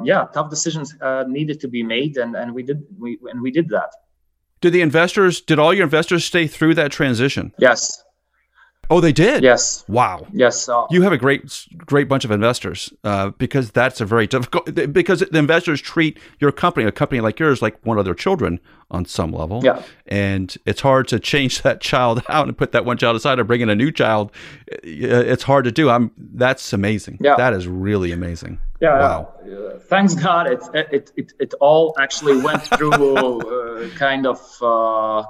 yeah 0.07 0.27
tough 0.33 0.51
decisions 0.51 0.95
needed 1.27 1.59
to 1.61 1.69
be 1.69 1.83
made 1.83 2.17
and 2.17 2.37
and 2.37 2.55
we 2.55 2.63
did 2.63 2.81
we 2.97 3.19
and 3.31 3.43
we 3.43 3.51
did 3.51 3.69
that 3.71 3.91
did 4.61 4.73
the 4.73 4.81
investors, 4.81 5.41
did 5.41 5.59
all 5.59 5.75
your 5.75 5.85
investors 5.85 6.25
stay 6.25 6.47
through 6.47 6.75
that 6.75 6.93
transition? 6.93 7.53
Yes. 7.59 8.03
Oh, 8.89 9.01
they 9.01 9.13
did. 9.13 9.43
Yes. 9.43 9.85
Wow. 9.89 10.27
Yes. 10.33 10.69
Uh, 10.69 10.87
you 10.91 11.03
have 11.03 11.13
a 11.13 11.19
great, 11.19 11.67
great 11.77 12.09
bunch 12.09 12.25
of 12.25 12.31
investors 12.31 12.93
uh, 13.03 13.31
because 13.31 13.71
that's 13.71 14.01
a 14.01 14.05
very 14.05 14.27
difficult. 14.27 14.93
Because 14.93 15.21
the 15.21 15.39
investors 15.39 15.81
treat 15.81 16.19
your 16.39 16.53
company, 16.53 16.87
a 16.87 16.93
company 16.93 17.21
like 17.21 17.41
yours, 17.41 17.61
like 17.61 17.85
one 17.85 17.99
of 17.99 18.05
their 18.05 18.15
children 18.15 18.61
on 18.91 19.05
some 19.05 19.33
level. 19.33 19.61
Yeah. 19.65 19.83
And 20.07 20.57
it's 20.67 20.81
hard 20.81 21.09
to 21.09 21.19
change 21.19 21.63
that 21.63 21.81
child 21.81 22.23
out 22.29 22.47
and 22.47 22.57
put 22.57 22.73
that 22.73 22.85
one 22.85 22.97
child 22.97 23.17
aside 23.17 23.39
or 23.41 23.45
bring 23.45 23.61
in 23.61 23.69
a 23.69 23.75
new 23.75 23.91
child. 23.91 24.31
It's 24.69 25.43
hard 25.43 25.65
to 25.65 25.73
do. 25.73 25.91
I'm. 25.91 26.13
That's 26.17 26.73
amazing. 26.73 27.19
Yeah. 27.21 27.35
That 27.37 27.55
is 27.55 27.67
really 27.67 28.13
amazing. 28.13 28.61
Yeah. 28.81 28.99
Wow. 28.99 29.35
Uh, 29.43 29.79
thanks 29.79 30.15
God, 30.15 30.47
it 30.49 30.63
it 30.75 31.13
it 31.17 31.33
it 31.39 31.55
all 31.61 31.95
actually 31.99 32.41
went 32.43 32.63
through 32.63 32.93
uh, 32.93 33.89
kind 33.97 34.27
of. 34.27 34.41
Uh, 34.61 35.25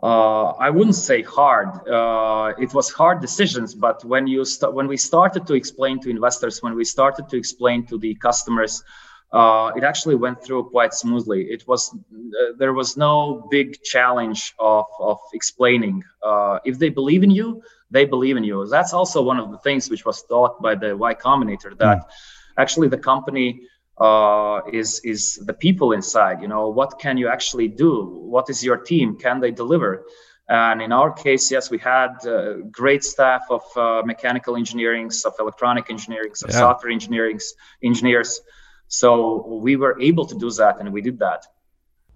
uh, 0.00 0.50
I 0.52 0.70
wouldn't 0.70 0.94
say 0.94 1.22
hard. 1.22 1.88
Uh, 1.88 2.52
it 2.56 2.72
was 2.72 2.92
hard 2.92 3.20
decisions, 3.20 3.74
but 3.74 4.04
when 4.04 4.28
you 4.28 4.44
st- 4.44 4.72
when 4.72 4.86
we 4.86 4.96
started 4.96 5.46
to 5.48 5.54
explain 5.54 5.98
to 6.00 6.10
investors, 6.10 6.62
when 6.62 6.76
we 6.76 6.84
started 6.84 7.28
to 7.30 7.36
explain 7.36 7.84
to 7.86 7.98
the 7.98 8.14
customers, 8.14 8.84
uh, 9.32 9.72
it 9.76 9.82
actually 9.82 10.14
went 10.14 10.42
through 10.44 10.70
quite 10.70 10.94
smoothly. 10.94 11.42
It 11.50 11.66
was 11.66 11.92
uh, 11.92 12.52
there 12.58 12.72
was 12.72 12.96
no 12.96 13.48
big 13.50 13.82
challenge 13.82 14.54
of 14.60 14.84
of 15.00 15.18
explaining. 15.34 16.04
Uh, 16.22 16.60
if 16.64 16.78
they 16.78 16.90
believe 16.90 17.24
in 17.24 17.30
you, 17.30 17.62
they 17.90 18.04
believe 18.04 18.36
in 18.36 18.44
you. 18.44 18.66
That's 18.68 18.92
also 18.92 19.20
one 19.22 19.40
of 19.40 19.50
the 19.50 19.58
things 19.58 19.90
which 19.90 20.04
was 20.04 20.22
taught 20.22 20.62
by 20.62 20.76
the 20.76 20.96
Y 20.96 21.14
Combinator 21.14 21.76
that 21.78 21.98
mm. 21.98 22.10
Actually 22.58 22.88
the 22.88 22.98
company 22.98 23.62
uh, 24.00 24.60
is 24.72 25.00
is 25.04 25.36
the 25.46 25.54
people 25.54 25.92
inside. 25.92 26.42
You 26.42 26.48
know, 26.48 26.68
what 26.68 26.98
can 26.98 27.16
you 27.16 27.28
actually 27.28 27.68
do? 27.68 28.04
What 28.34 28.50
is 28.50 28.64
your 28.64 28.76
team? 28.76 29.16
Can 29.16 29.40
they 29.40 29.50
deliver? 29.50 30.04
And 30.48 30.80
in 30.80 30.92
our 30.92 31.12
case, 31.12 31.50
yes, 31.50 31.70
we 31.70 31.78
had 31.78 32.26
uh, 32.26 32.54
great 32.70 33.04
staff 33.04 33.42
of 33.50 33.62
uh, 33.76 34.02
mechanical 34.06 34.56
engineering, 34.56 35.10
of 35.26 35.34
electronic 35.38 35.90
engineering, 35.90 36.30
of 36.42 36.50
yeah. 36.50 36.56
software 36.56 36.90
engineering 36.90 37.38
engineers. 37.82 38.40
So 38.86 39.46
we 39.62 39.76
were 39.76 40.00
able 40.00 40.24
to 40.26 40.34
do 40.34 40.50
that, 40.52 40.80
and 40.80 40.90
we 40.90 41.02
did 41.02 41.18
that. 41.18 41.44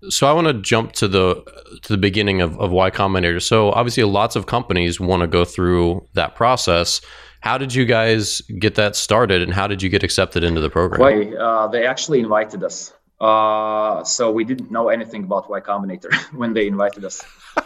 So 0.09 0.27
I 0.27 0.33
want 0.33 0.47
to 0.47 0.55
jump 0.55 0.93
to 0.93 1.09
the 1.09 1.45
to 1.83 1.93
the 1.93 1.99
beginning 1.99 2.41
of, 2.41 2.59
of 2.59 2.73
Y 2.73 2.91
Combinator. 2.91 3.43
So 3.43 3.71
obviously, 3.71 4.03
lots 4.05 4.35
of 4.35 4.47
companies 4.47 4.99
want 4.99 5.21
to 5.21 5.27
go 5.27 5.45
through 5.45 6.09
that 6.15 6.35
process. 6.35 7.03
How 7.43 7.59
did 7.59 7.75
you 7.75 7.85
guys 7.85 8.41
get 8.41 8.77
that 8.77 8.95
started, 8.95 9.43
and 9.43 9.53
how 9.53 9.67
did 9.67 9.83
you 9.83 9.89
get 9.89 10.05
accepted 10.05 10.45
into 10.45 10.61
the 10.61 10.71
program? 10.71 11.01
Well, 11.01 11.43
uh, 11.43 11.67
they 11.67 11.87
actually 11.87 12.21
invited 12.21 12.63
us. 12.63 12.95
Uh, 13.21 14.05
so 14.05 14.31
we 14.31 14.45
didn't 14.45 14.71
know 14.71 14.89
anything 14.89 15.25
about 15.25 15.51
Y 15.51 15.61
Combinator 15.61 16.13
when 16.41 16.55
they 16.55 16.67
invited 16.67 17.05
us. 17.05 17.23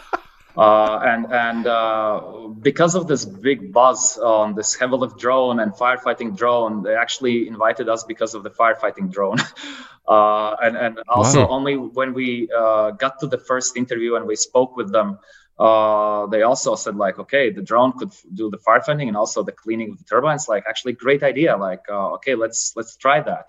Uh, 0.57 0.99
and 1.03 1.31
and 1.31 1.67
uh, 1.67 2.19
because 2.61 2.95
of 2.95 3.07
this 3.07 3.23
big 3.25 3.71
buzz 3.71 4.17
on 4.17 4.55
this 4.55 4.73
heavy 4.73 4.95
lift 4.95 5.19
drone 5.19 5.59
and 5.59 5.71
firefighting 5.71 6.35
drone, 6.35 6.81
they 6.81 6.95
actually 6.95 7.47
invited 7.47 7.87
us 7.87 8.03
because 8.05 8.33
of 8.33 8.41
the 8.41 8.49
firefighting 8.49 9.11
drone. 9.11 9.37
Uh, 10.07 10.55
and 10.63 10.77
and 10.77 10.99
also 11.09 11.41
wow. 11.41 11.49
only 11.49 11.75
when 11.75 12.13
we 12.13 12.47
uh, 12.57 12.91
got 12.91 13.19
to 13.19 13.27
the 13.27 13.37
first 13.37 13.75
interview 13.75 14.15
and 14.15 14.25
we 14.25 14.37
spoke 14.37 14.77
with 14.77 14.89
them, 14.89 15.19
uh, 15.59 16.27
they 16.27 16.43
also 16.43 16.75
said 16.75 16.95
like, 16.95 17.17
okay, 17.19 17.49
the 17.49 17.61
drone 17.61 17.97
could 17.97 18.11
do 18.33 18.49
the 18.49 18.57
firefighting 18.57 19.07
and 19.07 19.17
also 19.17 19.43
the 19.43 19.51
cleaning 19.51 19.91
of 19.91 19.97
the 19.97 20.03
turbines. 20.03 20.47
Like, 20.47 20.65
actually, 20.69 20.93
great 20.93 21.23
idea. 21.23 21.57
Like, 21.57 21.83
uh, 21.89 22.13
okay, 22.13 22.35
let's 22.35 22.73
let's 22.75 22.95
try 22.95 23.21
that. 23.21 23.47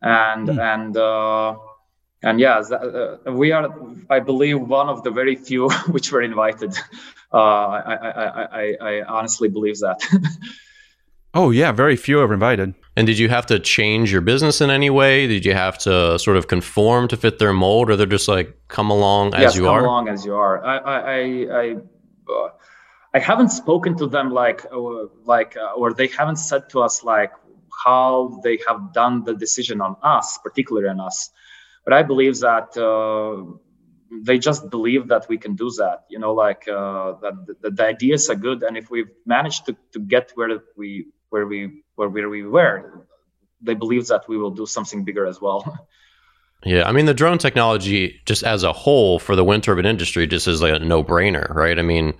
And 0.00 0.48
mm. 0.48 0.74
and 0.74 0.96
uh, 0.96 1.56
and 2.22 2.40
yeah, 2.40 2.58
uh, 2.58 3.32
we 3.32 3.52
are, 3.52 3.68
I 4.08 4.20
believe, 4.20 4.60
one 4.60 4.88
of 4.88 5.02
the 5.02 5.10
very 5.10 5.36
few 5.36 5.68
which 5.90 6.10
were 6.10 6.22
invited. 6.22 6.74
Uh, 7.32 7.36
I, 7.36 7.94
I, 7.94 8.42
I, 8.44 8.76
I 8.80 9.02
honestly 9.04 9.48
believe 9.48 9.78
that. 9.80 10.00
oh 11.36 11.50
yeah, 11.50 11.70
very 11.70 11.96
few 11.96 12.18
are 12.20 12.32
invited. 12.32 12.74
And 12.96 13.06
did 13.06 13.18
you 13.18 13.28
have 13.28 13.46
to 13.46 13.60
change 13.60 14.10
your 14.10 14.22
business 14.22 14.60
in 14.60 14.70
any 14.70 14.90
way? 14.90 15.26
Did 15.26 15.44
you 15.44 15.52
have 15.52 15.76
to 15.78 16.18
sort 16.18 16.38
of 16.38 16.48
conform 16.48 17.08
to 17.08 17.16
fit 17.16 17.38
their 17.38 17.52
mold, 17.52 17.90
or 17.90 17.96
they're 17.96 18.06
just 18.06 18.26
like 18.26 18.56
come 18.68 18.90
along 18.90 19.34
as 19.34 19.42
yes, 19.42 19.56
you 19.56 19.62
come 19.62 19.74
are? 19.74 19.80
Come 19.80 19.88
along 19.88 20.08
as 20.08 20.24
you 20.24 20.34
are. 20.34 20.64
I 20.64 20.76
I 20.78 21.20
I, 21.62 21.76
uh, 22.32 22.48
I 23.14 23.18
haven't 23.18 23.50
spoken 23.50 23.96
to 23.98 24.06
them 24.06 24.30
like 24.30 24.64
uh, 24.72 25.06
like 25.24 25.56
uh, 25.56 25.72
or 25.76 25.92
they 25.92 26.08
haven't 26.08 26.36
said 26.36 26.70
to 26.70 26.80
us 26.80 27.04
like 27.04 27.32
how 27.84 28.40
they 28.42 28.58
have 28.66 28.92
done 28.94 29.24
the 29.24 29.34
decision 29.34 29.80
on 29.80 29.96
us, 30.02 30.38
particularly 30.42 30.88
on 30.88 31.00
us. 31.00 31.30
But 31.84 31.92
I 31.92 32.02
believe 32.02 32.40
that 32.40 32.76
uh, 32.76 33.44
they 34.10 34.38
just 34.38 34.70
believe 34.70 35.08
that 35.08 35.28
we 35.28 35.36
can 35.36 35.54
do 35.54 35.70
that. 35.76 36.04
You 36.08 36.18
know, 36.18 36.32
like 36.32 36.66
uh, 36.66 37.12
that 37.20 37.58
the, 37.60 37.70
the 37.70 37.84
ideas 37.84 38.30
are 38.30 38.36
good, 38.36 38.62
and 38.62 38.76
if 38.76 38.90
we've 38.90 39.12
managed 39.26 39.66
to, 39.66 39.76
to 39.92 40.00
get 40.00 40.32
where 40.34 40.58
we 40.76 41.06
where 41.30 41.46
we 41.46 41.82
where, 41.96 42.08
where 42.08 42.28
we 42.28 42.42
were, 42.42 43.06
they 43.60 43.74
believe 43.74 44.06
that 44.08 44.28
we 44.28 44.36
will 44.38 44.50
do 44.50 44.66
something 44.66 45.04
bigger 45.04 45.26
as 45.26 45.40
well. 45.40 45.64
Yeah, 46.64 46.88
I 46.88 46.92
mean 46.92 47.06
the 47.06 47.14
drone 47.14 47.38
technology, 47.38 48.20
just 48.24 48.42
as 48.42 48.64
a 48.64 48.72
whole, 48.72 49.18
for 49.18 49.36
the 49.36 49.44
wind 49.44 49.62
turbine 49.62 49.86
industry, 49.86 50.26
just 50.26 50.48
is 50.48 50.62
like 50.62 50.74
a 50.74 50.84
no-brainer, 50.84 51.54
right? 51.54 51.78
I 51.78 51.82
mean, 51.82 52.14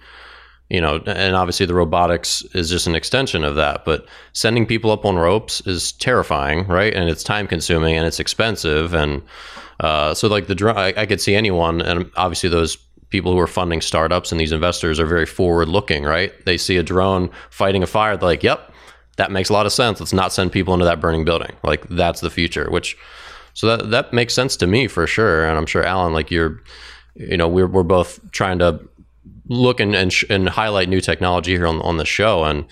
you 0.69 0.81
know, 0.81 1.03
and 1.07 1.35
obviously 1.35 1.67
the 1.67 1.75
robotics 1.75 2.43
is 2.55 2.71
just 2.71 2.87
an 2.87 2.95
extension 2.95 3.45
of 3.45 3.57
that. 3.57 3.85
But 3.85 4.07
sending 4.35 4.67
people 4.67 4.91
up 4.91 5.05
on 5.05 5.17
ropes 5.17 5.63
is 5.67 5.93
terrifying, 5.93 6.67
right? 6.69 6.95
And 6.95 7.09
it's 7.09 7.25
time-consuming 7.25 7.97
and 7.97 8.07
it's 8.07 8.21
expensive, 8.21 8.95
and 8.95 9.23
uh, 9.81 10.15
so 10.15 10.29
like 10.29 10.47
the 10.47 10.55
drone, 10.55 10.77
I, 10.77 10.93
I 10.97 11.07
could 11.07 11.21
see 11.21 11.35
anyone, 11.35 11.81
and 11.81 12.11
obviously 12.17 12.49
those 12.49 12.77
people 13.09 13.33
who 13.33 13.39
are 13.39 13.47
funding 13.47 13.81
startups 13.81 14.33
and 14.33 14.41
these 14.41 14.53
investors 14.53 15.01
are 15.01 15.07
very 15.07 15.27
forward-looking, 15.27 16.05
right? 16.05 16.33
They 16.45 16.59
see 16.59 16.77
a 16.77 16.83
drone 16.83 17.31
fighting 17.51 17.83
a 17.83 17.87
fire, 17.87 18.17
they're 18.17 18.29
like, 18.29 18.43
"Yep, 18.43 18.73
that 19.17 19.31
makes 19.31 19.49
a 19.49 19.53
lot 19.53 19.67
of 19.67 19.73
sense. 19.73 20.01
Let's 20.01 20.13
not 20.13 20.33
send 20.33 20.53
people 20.53 20.75
into 20.75 20.85
that 20.87 21.01
burning 21.01 21.25
building. 21.25 21.55
Like 21.63 21.87
that's 21.89 22.21
the 22.21 22.31
future. 22.31 22.71
Which 22.71 22.97
so 23.55 23.67
that 23.77 23.91
that 23.91 24.13
makes 24.13 24.35
sense 24.35 24.57
to 24.59 24.67
me 24.67 24.87
for 24.87 25.07
sure. 25.07 25.47
And 25.47 25.59
I'm 25.59 25.67
sure 25.67 25.85
Allen, 25.85 26.13
like 26.13 26.31
you're, 26.31 26.63
you 27.15 27.37
know, 27.37 27.49
we're 27.49 27.67
we're 27.67 27.83
both 27.83 28.21
trying 28.31 28.59
to 28.61 28.81
look 29.49 29.81
and 29.81 29.95
and, 29.95 30.13
sh- 30.13 30.25
and 30.29 30.49
highlight 30.49 30.89
new 30.89 31.01
technology 31.01 31.53
here 31.53 31.67
on 31.67 31.81
on 31.83 31.97
the 31.97 32.07
show 32.07 32.45
and. 32.45 32.67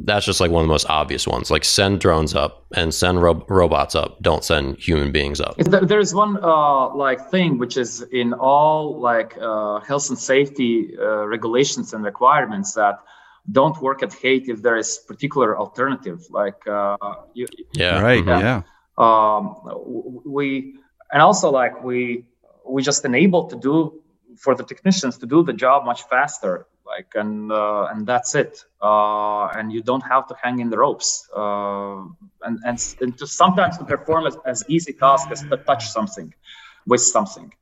That's 0.00 0.24
just 0.24 0.40
like 0.40 0.52
one 0.52 0.62
of 0.62 0.68
the 0.68 0.72
most 0.72 0.88
obvious 0.88 1.26
ones. 1.26 1.50
Like 1.50 1.64
send 1.64 1.98
drones 1.98 2.32
up 2.32 2.64
and 2.76 2.94
send 2.94 3.20
ro- 3.20 3.44
robots 3.48 3.96
up. 3.96 4.22
Don't 4.22 4.44
send 4.44 4.78
human 4.78 5.10
beings 5.10 5.40
up. 5.40 5.56
There's 5.56 6.14
one 6.14 6.38
uh, 6.40 6.94
like 6.94 7.32
thing 7.32 7.58
which 7.58 7.76
is 7.76 8.02
in 8.12 8.32
all 8.32 9.00
like 9.00 9.36
uh, 9.40 9.80
health 9.80 10.08
and 10.08 10.16
safety 10.16 10.96
uh, 10.96 11.26
regulations 11.26 11.92
and 11.92 12.04
requirements 12.04 12.74
that 12.74 13.00
don't 13.50 13.80
work 13.80 14.02
at 14.02 14.12
Hate 14.12 14.48
if 14.48 14.62
there 14.62 14.76
is 14.76 14.98
particular 15.06 15.58
alternative 15.58 16.20
like 16.30 16.66
uh, 16.66 16.96
you, 17.34 17.46
yeah 17.72 18.00
right 18.00 18.24
yeah, 18.24 18.40
yeah. 18.40 18.62
Um, 18.98 20.22
we 20.26 20.74
and 21.12 21.22
also 21.22 21.50
like 21.50 21.82
we 21.82 22.26
we 22.66 22.82
just 22.82 23.04
enable 23.04 23.46
to 23.46 23.56
do 23.56 24.02
for 24.36 24.54
the 24.54 24.64
technicians 24.64 25.18
to 25.18 25.26
do 25.26 25.42
the 25.42 25.52
job 25.52 25.84
much 25.84 26.02
faster 26.08 26.66
like 26.88 27.12
and 27.14 27.52
uh, 27.52 27.88
and 27.90 28.06
that's 28.06 28.34
it. 28.34 28.64
Uh, 28.82 29.46
and 29.56 29.72
you 29.72 29.82
don't 29.82 30.02
have 30.02 30.26
to 30.28 30.34
hang 30.42 30.58
in 30.58 30.70
the 30.70 30.78
ropes 30.78 31.28
uh, 31.36 32.02
and, 32.42 32.58
and 32.64 32.78
and 33.00 33.18
to 33.18 33.26
sometimes 33.26 33.76
to 33.78 33.84
perform 33.84 34.26
as, 34.26 34.36
as 34.46 34.64
easy 34.68 34.92
task 34.92 35.30
as 35.30 35.42
to 35.42 35.56
touch 35.68 35.88
something 35.88 36.32
with 36.86 37.02
something. 37.02 37.52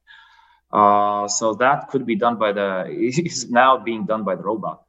Uh, 0.73 1.27
so 1.29 1.55
that 1.55 1.89
could 1.89 2.07
be 2.07 2.17
done 2.17 2.37
by 2.37 2.53
the 2.53 2.87
is 3.31 3.51
now 3.51 3.77
being 3.79 4.07
done 4.07 4.23
by 4.25 4.35
the 4.35 4.43
robot 4.43 4.86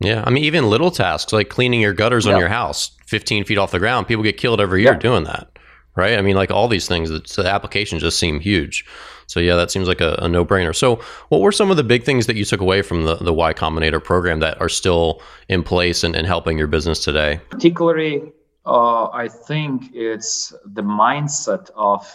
yeah 0.00 0.22
i 0.26 0.30
mean 0.30 0.44
even 0.44 0.68
little 0.68 0.90
tasks 0.90 1.32
like 1.32 1.48
cleaning 1.48 1.80
your 1.80 1.92
gutters 1.92 2.26
yeah. 2.26 2.32
on 2.32 2.38
your 2.38 2.48
house 2.48 2.90
15 3.06 3.44
feet 3.44 3.58
off 3.58 3.70
the 3.70 3.78
ground 3.78 4.06
people 4.06 4.22
get 4.22 4.36
killed 4.36 4.60
every 4.60 4.82
year 4.82 4.92
yeah. 4.92 4.98
doing 4.98 5.24
that 5.24 5.56
right? 5.96 6.18
I 6.18 6.22
mean, 6.22 6.36
like 6.36 6.50
all 6.50 6.68
these 6.68 6.86
things, 6.86 7.08
the 7.08 7.46
applications 7.46 8.02
just 8.02 8.18
seem 8.18 8.38
huge. 8.38 8.84
So 9.26 9.40
yeah, 9.40 9.56
that 9.56 9.72
seems 9.72 9.88
like 9.88 10.00
a, 10.00 10.16
a, 10.20 10.28
no-brainer. 10.28 10.76
So 10.76 11.00
what 11.30 11.40
were 11.40 11.50
some 11.50 11.70
of 11.70 11.76
the 11.76 11.82
big 11.82 12.04
things 12.04 12.26
that 12.26 12.36
you 12.36 12.44
took 12.44 12.60
away 12.60 12.82
from 12.82 13.04
the, 13.04 13.16
the 13.16 13.32
Y 13.32 13.52
Combinator 13.52 14.02
program 14.02 14.38
that 14.40 14.60
are 14.60 14.68
still 14.68 15.20
in 15.48 15.64
place 15.64 16.04
and, 16.04 16.14
and 16.14 16.26
helping 16.26 16.58
your 16.58 16.68
business 16.68 17.02
today? 17.02 17.40
Particularly, 17.50 18.32
uh, 18.64 19.08
I 19.08 19.26
think 19.28 19.90
it's 19.92 20.54
the 20.64 20.82
mindset 20.82 21.70
of 21.74 22.06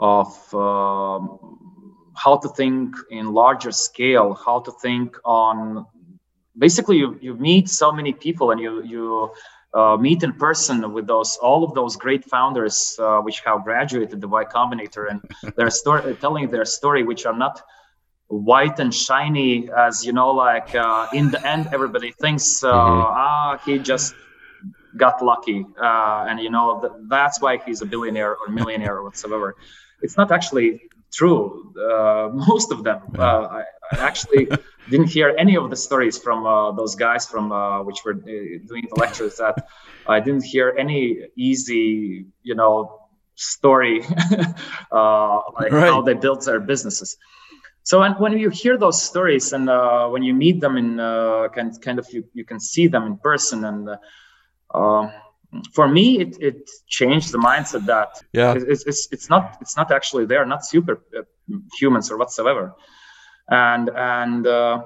of 0.00 0.54
um, 0.54 1.58
how 2.14 2.36
to 2.36 2.48
think 2.50 2.94
in 3.10 3.32
larger 3.32 3.72
scale, 3.72 4.34
how 4.34 4.60
to 4.60 4.72
think 4.82 5.16
on. 5.24 5.86
Basically, 6.58 6.96
you, 6.96 7.16
you 7.20 7.34
meet 7.34 7.68
so 7.68 7.92
many 7.92 8.12
people 8.12 8.50
and 8.50 8.60
you 8.60 8.82
you 8.82 9.30
uh, 9.74 9.96
meet 9.96 10.22
in 10.22 10.32
person 10.32 10.92
with 10.92 11.06
those 11.06 11.36
all 11.36 11.62
of 11.64 11.74
those 11.74 11.96
great 11.96 12.24
founders 12.24 12.98
uh, 12.98 13.20
which 13.20 13.40
have 13.40 13.64
graduated 13.64 14.20
the 14.20 14.28
Y 14.28 14.44
Combinator 14.44 15.10
and 15.10 15.20
their 15.56 15.70
story 15.70 16.14
telling 16.16 16.50
their 16.50 16.64
story 16.64 17.02
which 17.02 17.26
are 17.26 17.36
not 17.36 17.60
white 18.28 18.78
and 18.78 18.94
shiny 18.94 19.70
as 19.70 20.04
you 20.04 20.12
know 20.12 20.30
like 20.30 20.74
uh, 20.74 21.06
in 21.12 21.30
the 21.30 21.46
end 21.46 21.68
everybody 21.72 22.12
thinks 22.20 22.62
uh, 22.62 22.72
mm-hmm. 22.72 23.02
ah 23.24 23.58
he 23.64 23.78
just 23.78 24.14
got 24.96 25.22
lucky 25.22 25.64
uh, 25.82 26.26
and 26.28 26.38
you 26.40 26.50
know 26.50 26.80
th- 26.80 26.92
that's 27.08 27.40
why 27.40 27.56
he's 27.64 27.80
a 27.80 27.86
billionaire 27.86 28.36
or 28.36 28.48
millionaire 28.48 28.96
or 28.96 29.04
whatsoever 29.04 29.56
it's 30.02 30.16
not 30.16 30.30
actually 30.30 30.82
true 31.12 31.72
uh, 31.90 32.28
most 32.32 32.70
of 32.70 32.84
them 32.84 33.00
actually 33.92 34.46
didn't 34.90 35.08
hear 35.08 35.34
any 35.38 35.56
of 35.56 35.70
the 35.70 35.76
stories 35.76 36.18
from 36.18 36.46
uh, 36.46 36.72
those 36.72 36.94
guys 36.94 37.26
from 37.26 37.52
uh, 37.52 37.82
which 37.82 38.04
were 38.04 38.12
uh, 38.12 38.58
doing 38.66 38.86
the 38.88 38.96
lectures 38.96 39.36
that 39.36 39.68
I 40.06 40.20
didn't 40.20 40.44
hear 40.44 40.74
any 40.78 41.26
easy, 41.36 42.26
you 42.42 42.54
know, 42.54 43.00
story 43.34 44.02
uh, 44.92 45.40
like 45.58 45.72
right. 45.72 45.88
how 45.88 46.02
they 46.02 46.14
built 46.14 46.44
their 46.44 46.60
businesses. 46.60 47.16
So 47.82 48.00
when, 48.00 48.12
when 48.12 48.38
you 48.38 48.50
hear 48.50 48.76
those 48.76 49.00
stories 49.00 49.52
and 49.52 49.70
uh, 49.70 50.08
when 50.08 50.22
you 50.22 50.34
meet 50.34 50.60
them 50.60 50.76
in 50.76 51.00
uh, 51.00 51.48
kind 51.54 51.80
kind 51.80 51.98
of 51.98 52.06
you, 52.12 52.24
you 52.34 52.44
can 52.44 52.60
see 52.60 52.86
them 52.86 53.04
in 53.04 53.16
person 53.18 53.64
and 53.64 53.88
for 55.72 55.88
me 55.88 56.20
it, 56.20 56.36
it 56.40 56.70
changed 56.88 57.32
the 57.32 57.38
mindset 57.38 57.86
that 57.86 58.22
yeah 58.34 58.54
it's, 58.54 58.84
it's, 58.84 59.08
it's 59.10 59.30
not 59.30 59.56
it's 59.62 59.78
not 59.78 59.90
actually 59.90 60.26
they're 60.26 60.44
not 60.44 60.62
super 60.64 61.00
humans 61.78 62.10
or 62.10 62.18
whatsoever 62.18 62.74
and 63.50 63.90
and 63.90 64.46
uh, 64.46 64.82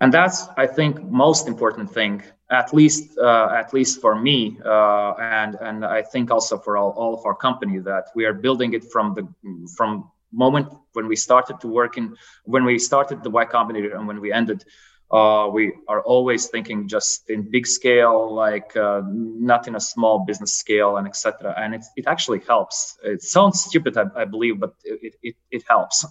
and 0.00 0.12
that's 0.12 0.48
I 0.56 0.66
think 0.66 1.02
most 1.02 1.48
important 1.48 1.92
thing 1.92 2.22
at 2.50 2.74
least 2.74 3.18
uh, 3.18 3.48
at 3.52 3.72
least 3.72 4.00
for 4.00 4.14
me 4.14 4.58
uh, 4.64 5.12
and 5.20 5.56
and 5.60 5.84
I 5.84 6.02
think 6.02 6.30
also 6.30 6.58
for 6.58 6.76
all, 6.76 6.90
all 6.90 7.14
of 7.14 7.24
our 7.24 7.34
company 7.34 7.78
that 7.78 8.08
we 8.14 8.24
are 8.24 8.32
building 8.32 8.72
it 8.72 8.84
from 8.90 9.14
the 9.14 9.28
from 9.76 10.10
moment 10.32 10.72
when 10.92 11.06
we 11.08 11.16
started 11.16 11.60
to 11.60 11.68
work 11.68 11.96
in 11.96 12.16
when 12.44 12.64
we 12.64 12.78
started 12.78 13.22
the 13.22 13.30
Y 13.30 13.44
Combinator 13.44 13.96
and 13.96 14.06
when 14.06 14.20
we 14.20 14.32
ended 14.32 14.64
uh, 15.10 15.48
we 15.52 15.72
are 15.88 16.02
always 16.02 16.46
thinking 16.46 16.86
just 16.86 17.28
in 17.30 17.50
big 17.50 17.66
scale 17.66 18.32
like 18.32 18.76
uh, 18.76 19.02
not 19.04 19.66
in 19.66 19.74
a 19.74 19.80
small 19.80 20.20
business 20.20 20.52
scale 20.54 20.96
and 20.98 21.06
etc 21.06 21.52
and 21.58 21.74
it, 21.74 21.84
it 21.96 22.06
actually 22.06 22.40
helps. 22.46 22.96
It 23.02 23.22
sounds 23.22 23.60
stupid 23.60 23.96
I, 23.96 24.04
I 24.16 24.24
believe 24.24 24.60
but 24.60 24.74
it, 24.84 25.14
it, 25.22 25.34
it 25.50 25.64
helps 25.68 26.06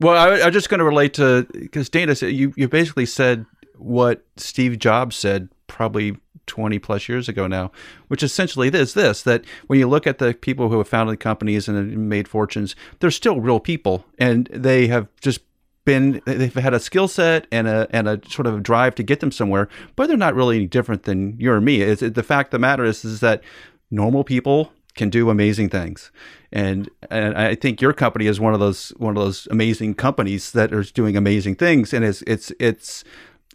well, 0.00 0.14
I, 0.14 0.38
am 0.38 0.52
just 0.52 0.68
going 0.68 0.78
to 0.78 0.84
relate 0.84 1.14
to 1.14 1.46
because 1.52 1.88
Dana 1.88 2.14
said 2.14 2.32
you 2.32 2.52
you 2.56 2.68
basically 2.68 3.06
said 3.06 3.46
what 3.76 4.24
Steve 4.36 4.78
Jobs 4.78 5.16
said 5.16 5.48
probably 5.66 6.16
20 6.46 6.78
plus 6.78 7.08
years 7.08 7.28
ago 7.28 7.46
now, 7.46 7.70
which 8.08 8.22
essentially 8.22 8.68
is 8.68 8.94
this 8.94 9.22
that 9.22 9.44
when 9.66 9.78
you 9.78 9.88
look 9.88 10.06
at 10.06 10.18
the 10.18 10.34
people 10.34 10.68
who 10.68 10.78
have 10.78 10.88
founded 10.88 11.20
companies 11.20 11.68
and 11.68 12.08
made 12.08 12.28
fortunes, 12.28 12.76
they're 13.00 13.10
still 13.10 13.40
real 13.40 13.60
people 13.60 14.04
and 14.18 14.48
they 14.52 14.86
have 14.86 15.08
just 15.20 15.40
been 15.84 16.20
they've 16.26 16.52
had 16.54 16.74
a 16.74 16.80
skill 16.80 17.06
set 17.08 17.46
and 17.52 17.68
a 17.68 17.86
and 17.90 18.08
a 18.08 18.20
sort 18.28 18.46
of 18.46 18.62
drive 18.62 18.94
to 18.96 19.02
get 19.02 19.20
them 19.20 19.32
somewhere, 19.32 19.68
but 19.94 20.08
they're 20.08 20.16
not 20.16 20.34
really 20.34 20.56
any 20.56 20.66
different 20.66 21.04
than 21.04 21.38
you 21.38 21.50
or 21.50 21.60
me. 21.60 21.80
It's, 21.80 22.00
the 22.02 22.22
fact 22.22 22.48
of 22.48 22.52
the 22.52 22.58
matter 22.58 22.84
is 22.84 23.04
is 23.04 23.20
that 23.20 23.42
normal 23.90 24.24
people 24.24 24.72
can 24.96 25.10
do 25.10 25.30
amazing 25.30 25.68
things. 25.68 26.10
And 26.50 26.90
and 27.10 27.36
I 27.36 27.54
think 27.54 27.80
your 27.80 27.92
company 27.92 28.26
is 28.26 28.40
one 28.40 28.54
of 28.54 28.60
those 28.60 28.90
one 28.96 29.16
of 29.16 29.22
those 29.22 29.46
amazing 29.50 29.94
companies 29.94 30.52
that 30.52 30.72
is 30.72 30.90
doing 30.90 31.16
amazing 31.16 31.56
things. 31.56 31.92
And 31.92 32.04
it's 32.04 32.22
it's 32.22 32.52
it's 32.58 33.04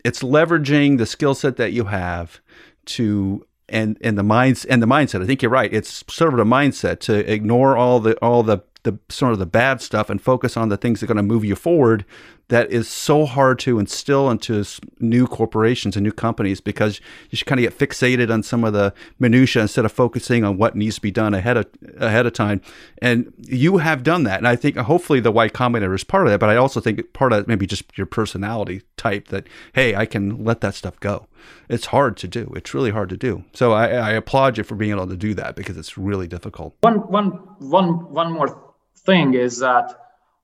it's 0.06 0.22
leveraging 0.22 0.98
the 0.98 1.06
skill 1.06 1.34
set 1.34 1.58
that 1.58 1.74
you 1.74 1.86
have 1.86 2.40
to 2.86 3.46
and 3.68 3.98
and 4.02 4.18
the 4.18 4.24
minds 4.24 4.66
and 4.66 4.82
the 4.82 4.88
mindset. 4.88 5.24
I 5.24 5.26
think 5.26 5.42
you're 5.42 5.52
right. 5.52 5.74
It's 5.74 6.04
sort 6.08 6.34
of 6.34 6.40
a 6.40 6.46
mindset 6.46 7.00
to 7.02 7.32
ignore 7.32 7.76
all 7.76 8.00
the 8.00 8.16
all 8.18 8.44
the 8.44 8.60
the 8.84 8.98
sort 9.10 9.34
of 9.34 9.40
the 9.40 9.46
bad 9.46 9.82
stuff 9.82 10.10
and 10.10 10.22
focus 10.22 10.58
on 10.58 10.70
the 10.70 10.78
things 10.78 11.00
that 11.00 11.06
are 11.06 11.14
going 11.14 11.18
to 11.18 11.24
move 11.24 11.46
you 11.46 11.56
forward 11.56 12.06
that 12.52 12.70
is 12.70 12.90
so 12.90 13.26
hard 13.26 13.58
to 13.60 13.80
instill 13.80 14.30
into 14.30 14.66
new 15.00 15.26
corporations 15.26 15.96
and 15.96 16.04
new 16.04 16.12
companies 16.12 16.60
because 16.60 17.00
you 17.30 17.38
should 17.38 17.48
kind 17.48 17.64
of 17.64 17.64
get 17.64 17.90
fixated 17.90 18.30
on 18.30 18.44
some 18.44 18.66
of 18.66 18.74
the 18.74 18.94
minutia 19.20 19.62
instead 19.62 19.86
of 19.86 19.92
focusing 19.94 20.44
on 20.44 20.58
what 20.58 20.76
needs 20.76 20.96
to 20.96 21.02
be 21.02 21.12
done 21.12 21.34
ahead 21.34 21.56
of 21.56 21.66
ahead 21.98 22.26
of 22.26 22.34
time. 22.34 22.60
And 23.02 23.34
you 23.40 23.78
have 23.78 24.04
done 24.04 24.24
that 24.24 24.38
and 24.38 24.48
i 24.50 24.58
think 24.58 24.76
hopefully 24.76 25.22
the 25.22 25.32
Y 25.32 25.48
Combinator 25.48 25.96
is 25.96 26.04
part 26.04 26.28
of 26.28 26.32
that 26.32 26.40
but 26.40 26.50
i 26.50 26.58
also 26.58 26.82
think 26.82 27.14
part 27.14 27.32
of 27.32 27.48
maybe 27.48 27.66
just 27.66 27.86
your 27.98 28.06
personality 28.06 28.82
type 28.98 29.30
that 29.30 29.48
hey 29.74 29.96
i 29.96 30.06
can 30.06 30.44
let 30.44 30.60
that 30.62 30.76
stuff 30.76 31.00
go. 31.00 31.28
It's 31.70 31.88
hard 31.88 32.18
to 32.18 32.28
do. 32.28 32.52
It's 32.56 32.74
really 32.74 32.92
hard 32.92 33.10
to 33.10 33.18
do. 33.18 33.46
So 33.54 33.72
i, 33.72 33.88
I 33.88 34.12
applaud 34.12 34.58
you 34.58 34.66
for 34.66 34.76
being 34.76 34.92
able 34.92 35.08
to 35.08 35.16
do 35.16 35.34
that 35.36 35.56
because 35.56 35.78
it's 35.78 35.98
really 35.98 36.28
difficult. 36.28 36.76
One 36.82 36.98
one 37.10 37.28
one 37.60 38.12
one 38.12 38.34
more 38.34 38.74
thing 39.06 39.36
is 39.36 39.60
that 39.60 39.96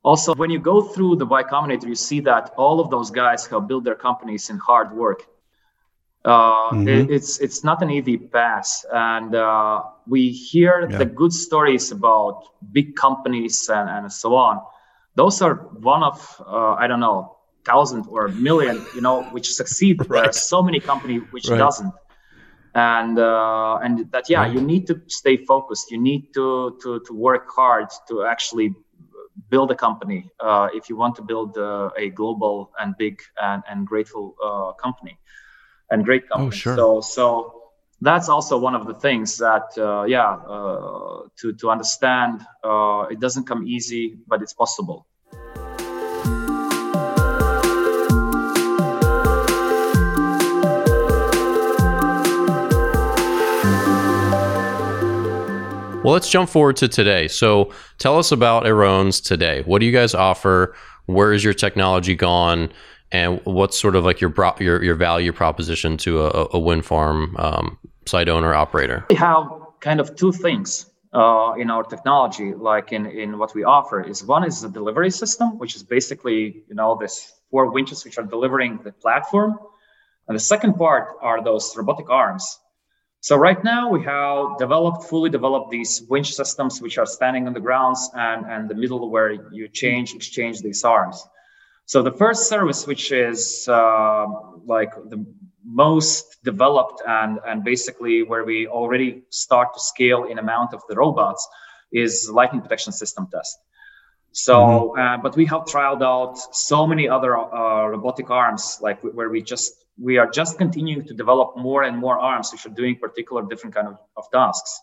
also 0.07 0.33
when 0.35 0.49
you 0.49 0.59
go 0.59 0.81
through 0.81 1.17
the 1.17 1.25
Y 1.25 1.43
Combinator, 1.43 1.87
you 1.93 1.99
see 2.09 2.21
that 2.21 2.53
all 2.57 2.79
of 2.79 2.89
those 2.89 3.09
guys 3.11 3.45
have 3.47 3.67
built 3.67 3.83
their 3.83 3.99
companies 4.07 4.49
in 4.49 4.57
hard 4.57 4.95
work. 4.95 5.27
Uh, 6.23 6.71
mm-hmm. 6.71 6.87
it, 6.87 7.11
it's 7.11 7.39
it's 7.39 7.63
not 7.63 7.81
an 7.81 7.89
easy 7.89 8.17
pass, 8.17 8.85
and 8.93 9.35
uh, 9.35 9.83
we 10.07 10.29
hear 10.29 10.73
yeah. 10.89 10.97
the 10.97 11.05
good 11.05 11.33
stories 11.33 11.91
about 11.91 12.35
big 12.71 12.95
companies 12.95 13.69
and, 13.69 13.89
and 13.89 14.11
so 14.11 14.35
on. 14.35 14.61
Those 15.15 15.41
are 15.41 15.55
one 15.93 16.03
of 16.03 16.17
uh, 16.47 16.83
I 16.83 16.87
don't 16.87 17.01
know 17.01 17.37
thousand 17.65 18.05
or 18.09 18.29
million, 18.29 18.85
you 18.95 19.01
know, 19.01 19.23
which 19.35 19.47
succeed. 19.53 19.95
right. 19.99 20.09
There 20.15 20.29
are 20.29 20.33
so 20.53 20.63
many 20.63 20.79
companies 20.79 21.21
which 21.31 21.49
right. 21.49 21.57
doesn't 21.57 21.93
and 22.77 23.17
uh, 23.17 23.83
and 23.83 23.93
that 24.11 24.29
yeah 24.29 24.45
you 24.45 24.61
need 24.61 24.85
to 24.85 24.95
stay 25.07 25.35
focused 25.51 25.85
you 25.93 25.99
need 26.09 26.23
to 26.37 26.77
to 26.81 26.89
to 27.07 27.11
work 27.27 27.45
hard 27.59 27.89
to 28.07 28.23
actually 28.33 28.67
build 29.50 29.71
a 29.71 29.76
company 29.76 30.30
uh, 30.39 30.67
if 30.73 30.89
you 30.89 30.95
want 30.95 31.15
to 31.15 31.21
build 31.21 31.58
uh, 31.58 31.89
a 31.97 32.10
global 32.10 32.71
and 32.80 32.95
big 32.97 33.19
and, 33.41 33.63
and 33.69 33.86
grateful 33.86 34.36
uh, 34.43 34.71
company 34.73 35.17
and 35.91 36.04
great 36.04 36.23
oh, 36.32 36.38
company 36.38 36.47
oh, 36.47 36.52
sure. 36.52 36.76
so 36.76 37.02
so 37.02 37.54
that's 38.02 38.30
also 38.30 38.58
one 38.58 38.76
of 38.76 38.86
the 38.86 38.93
things 38.93 39.38
that 39.38 39.67
uh, 39.78 40.04
yeah 40.04 40.32
uh, 40.34 41.21
to 41.36 41.54
to 41.54 41.69
understand 41.69 42.41
it 43.12 43.19
doesn't 43.19 43.45
come 43.45 43.67
easy 43.67 44.17
but 44.28 44.41
it's 44.41 44.54
possible 44.54 45.08
Well, 56.07 56.13
let's 56.13 56.29
jump 56.29 56.49
forward 56.49 56.77
to 56.77 56.87
today. 56.87 57.27
So, 57.27 57.73
tell 57.97 58.17
us 58.17 58.31
about 58.31 58.65
Aerones 58.65 59.19
today. 59.19 59.63
What 59.65 59.79
do 59.79 59.85
you 59.85 59.91
guys 59.91 60.15
offer? 60.15 60.73
Where 61.07 61.33
is 61.33 61.43
your 61.43 61.53
technology 61.53 62.15
gone? 62.15 62.71
And 63.11 63.41
what's 63.43 63.77
sort 63.77 63.93
of 63.93 64.05
like 64.05 64.21
your 64.21 64.33
your, 64.61 64.81
your 64.81 64.95
value 64.95 65.33
proposition 65.33 65.97
to 65.97 66.21
a, 66.27 66.47
a 66.53 66.59
wind 66.59 66.85
farm 66.85 67.35
um, 67.35 67.77
site 68.05 68.29
owner 68.29 68.53
operator? 68.53 69.05
We 69.09 69.17
have 69.17 69.49
kind 69.81 69.99
of 69.99 70.15
two 70.15 70.31
things 70.31 70.89
uh, 71.11 71.55
in 71.57 71.69
our 71.69 71.83
technology, 71.83 72.53
like 72.53 72.93
in, 72.93 73.05
in 73.07 73.37
what 73.37 73.53
we 73.53 73.65
offer. 73.65 74.01
Is 74.01 74.23
one 74.23 74.45
is 74.45 74.61
the 74.61 74.69
delivery 74.69 75.11
system, 75.11 75.57
which 75.57 75.75
is 75.75 75.83
basically 75.83 76.63
you 76.69 76.75
know 76.75 76.97
this 76.97 77.33
four 77.51 77.69
winches 77.69 78.05
which 78.05 78.17
are 78.17 78.23
delivering 78.23 78.79
the 78.85 78.93
platform, 78.93 79.59
and 80.29 80.37
the 80.37 80.45
second 80.53 80.75
part 80.75 81.17
are 81.21 81.43
those 81.43 81.75
robotic 81.75 82.09
arms 82.09 82.59
so 83.21 83.36
right 83.36 83.62
now 83.63 83.89
we 83.89 84.03
have 84.03 84.58
developed, 84.58 85.06
fully 85.06 85.30
developed 85.30 85.71
these 85.71 86.03
winch 86.10 86.34
systems 86.34 86.82
which 86.82 86.97
are 86.97 87.06
standing 87.06 87.47
on 87.47 87.53
the 87.53 87.60
grounds 87.60 88.10
and, 88.13 88.45
and 88.45 88.69
the 88.69 88.75
middle 88.75 89.10
where 89.10 89.32
you 89.51 89.67
change, 89.67 90.13
exchange 90.13 90.62
these 90.62 90.84
arms. 90.84 91.27
So 91.86 92.03
the 92.03 92.12
first 92.12 92.49
service, 92.49 92.86
which 92.86 93.12
is 93.12 93.67
uh, 93.67 94.25
like 94.65 94.93
the 95.10 95.25
most 95.65 96.38
developed 96.43 97.01
and 97.06 97.39
and 97.45 97.63
basically 97.63 98.23
where 98.23 98.43
we 98.45 98.67
already 98.67 99.23
start 99.30 99.73
to 99.73 99.80
scale 99.80 100.25
in 100.25 100.38
amount 100.38 100.73
of 100.73 100.82
the 100.89 100.95
robots, 100.95 101.47
is 101.91 102.30
lightning 102.32 102.62
protection 102.62 102.93
system 102.93 103.27
test. 103.32 103.58
So, 104.34 104.56
mm-hmm. 104.56 104.99
uh, 104.99 105.17
but 105.17 105.36
we 105.36 105.45
have 105.45 105.63
trialed 105.65 106.03
out 106.03 106.38
so 106.56 106.86
many 106.86 107.10
other 107.10 107.38
uh, 107.38 107.88
robotic 107.88 108.30
arms, 108.30 108.80
like 108.82 109.01
where 109.01 109.30
we 109.30 109.41
just 109.41 109.73
we 109.99 110.17
are 110.17 110.29
just 110.29 110.57
continuing 110.57 111.05
to 111.05 111.13
develop 111.13 111.57
more 111.57 111.83
and 111.83 111.97
more 111.97 112.19
arms 112.19 112.51
which 112.51 112.65
are 112.65 112.75
doing 112.75 112.95
particular 112.97 113.43
different 113.43 113.75
kind 113.75 113.88
of, 113.88 113.97
of 114.15 114.29
tasks. 114.31 114.81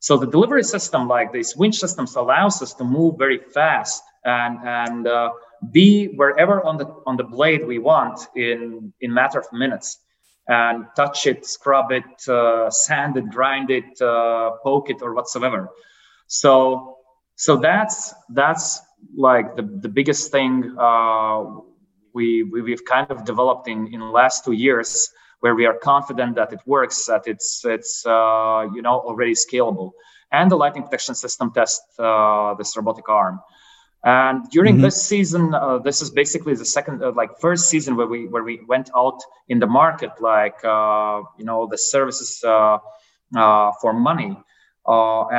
So 0.00 0.16
the 0.16 0.26
delivery 0.26 0.64
system, 0.64 1.08
like 1.08 1.32
these 1.32 1.56
winch 1.56 1.76
systems, 1.78 2.16
allows 2.16 2.60
us 2.60 2.74
to 2.74 2.84
move 2.84 3.18
very 3.18 3.38
fast 3.38 4.02
and 4.24 4.58
and 4.64 5.06
uh, 5.06 5.30
be 5.70 6.06
wherever 6.16 6.64
on 6.64 6.76
the 6.76 6.86
on 7.06 7.16
the 7.16 7.24
blade 7.24 7.64
we 7.66 7.78
want 7.78 8.18
in 8.34 8.92
in 9.00 9.14
matter 9.14 9.38
of 9.38 9.46
minutes, 9.52 9.98
and 10.48 10.86
touch 10.96 11.26
it, 11.26 11.46
scrub 11.46 11.92
it, 11.92 12.28
uh, 12.28 12.68
sand 12.68 13.16
it, 13.16 13.30
grind 13.30 13.70
it, 13.70 14.00
uh, 14.00 14.50
poke 14.64 14.90
it, 14.90 15.02
or 15.02 15.14
whatsoever. 15.14 15.70
So 16.26 16.98
so 17.36 17.56
that's 17.56 18.12
that's 18.30 18.80
like 19.16 19.56
the 19.56 19.62
the 19.62 19.88
biggest 19.88 20.32
thing 20.32 20.76
uh, 20.78 21.44
we, 22.14 22.42
we 22.42 22.62
we've 22.62 22.84
kind 22.84 23.10
of 23.10 23.24
developed 23.24 23.68
in 23.68 23.92
in 23.92 24.00
the 24.00 24.06
last 24.06 24.44
two 24.44 24.52
years 24.52 25.10
where 25.42 25.56
we 25.56 25.66
are 25.66 25.74
confident 25.74 26.36
that 26.36 26.52
it 26.52 26.60
works, 26.66 27.06
that 27.06 27.26
it's 27.26 27.64
it's 27.64 28.06
uh, 28.06 28.66
you 28.74 28.82
know 28.82 29.00
already 29.00 29.34
scalable, 29.34 29.90
and 30.30 30.50
the 30.50 30.56
lightning 30.56 30.84
protection 30.84 31.14
system 31.14 31.52
test 31.52 31.82
uh, 31.98 32.54
this 32.54 32.76
robotic 32.76 33.08
arm. 33.08 33.40
And 34.04 34.48
during 34.50 34.74
mm-hmm. 34.74 34.84
this 34.84 35.02
season, 35.02 35.54
uh, 35.54 35.78
this 35.78 36.02
is 36.02 36.10
basically 36.10 36.54
the 36.54 36.64
second, 36.64 37.04
uh, 37.04 37.12
like 37.12 37.38
first 37.40 37.68
season 37.68 37.94
where 37.96 38.06
we 38.06 38.26
where 38.26 38.44
we 38.44 38.60
went 38.68 38.90
out 38.96 39.20
in 39.48 39.58
the 39.58 39.66
market, 39.66 40.10
like 40.20 40.58
uh, 40.64 41.22
you 41.38 41.44
know 41.44 41.66
the 41.66 41.78
services 41.78 42.42
uh, 42.44 42.78
for 43.80 43.92
money. 43.92 44.36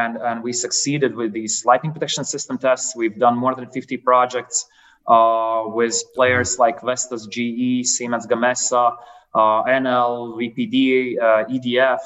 and 0.02 0.18
and 0.28 0.44
we 0.44 0.54
succeeded 0.54 1.16
with 1.16 1.32
these 1.34 1.66
lightning 1.66 1.94
protection 1.94 2.24
system 2.26 2.58
tests. 2.58 2.96
We've 2.96 3.20
done 3.20 3.38
more 3.38 3.56
than 3.56 3.68
50 3.70 3.98
projects 3.98 4.66
with 5.08 6.02
players 6.16 6.60
like 6.60 6.82
Vestas, 6.82 7.28
GE, 7.28 7.86
Siemens 7.86 8.28
Gamesa, 8.28 8.96
uh, 9.34 9.64
Enel, 9.64 10.38
VPD, 10.38 11.18
uh, 11.20 11.46
EDF, 11.50 12.00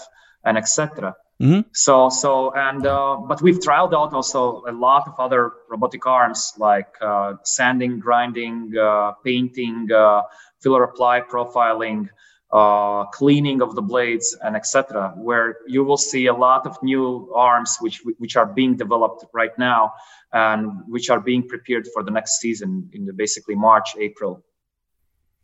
and 0.43 0.57
etc. 0.57 1.15
Mm-hmm. 1.41 1.69
So, 1.71 2.09
so, 2.09 2.51
and 2.55 2.85
uh, 2.85 3.17
but 3.17 3.41
we've 3.41 3.59
trialed 3.59 3.93
out 3.93 4.13
also 4.13 4.63
a 4.67 4.71
lot 4.71 5.07
of 5.07 5.19
other 5.19 5.51
robotic 5.69 6.05
arms 6.07 6.53
like 6.57 6.87
uh, 6.99 7.33
sanding, 7.43 7.99
grinding, 7.99 8.73
uh, 8.75 9.11
painting, 9.23 9.87
uh, 9.91 10.23
filler 10.61 10.83
apply, 10.83 11.21
profiling, 11.21 12.09
Uh, 12.49 13.03
cleaning 13.07 13.61
of 13.61 13.75
the 13.75 13.81
blades, 13.81 14.37
and 14.41 14.55
etc. 14.55 15.13
Where 15.17 15.57
you 15.67 15.83
will 15.83 15.97
see 15.97 16.27
a 16.27 16.33
lot 16.33 16.65
of 16.65 16.81
new 16.81 17.29
arms 17.35 17.75
which 17.81 18.01
which 18.19 18.37
are 18.37 18.45
being 18.45 18.77
developed 18.77 19.25
right 19.33 19.51
now 19.59 19.91
and 20.31 20.83
which 20.87 21.09
are 21.09 21.19
being 21.19 21.45
prepared 21.45 21.87
for 21.93 22.03
the 22.03 22.11
next 22.11 22.39
season 22.39 22.89
in 22.93 23.05
the 23.05 23.11
basically 23.11 23.55
March, 23.55 23.97
April. 23.99 24.45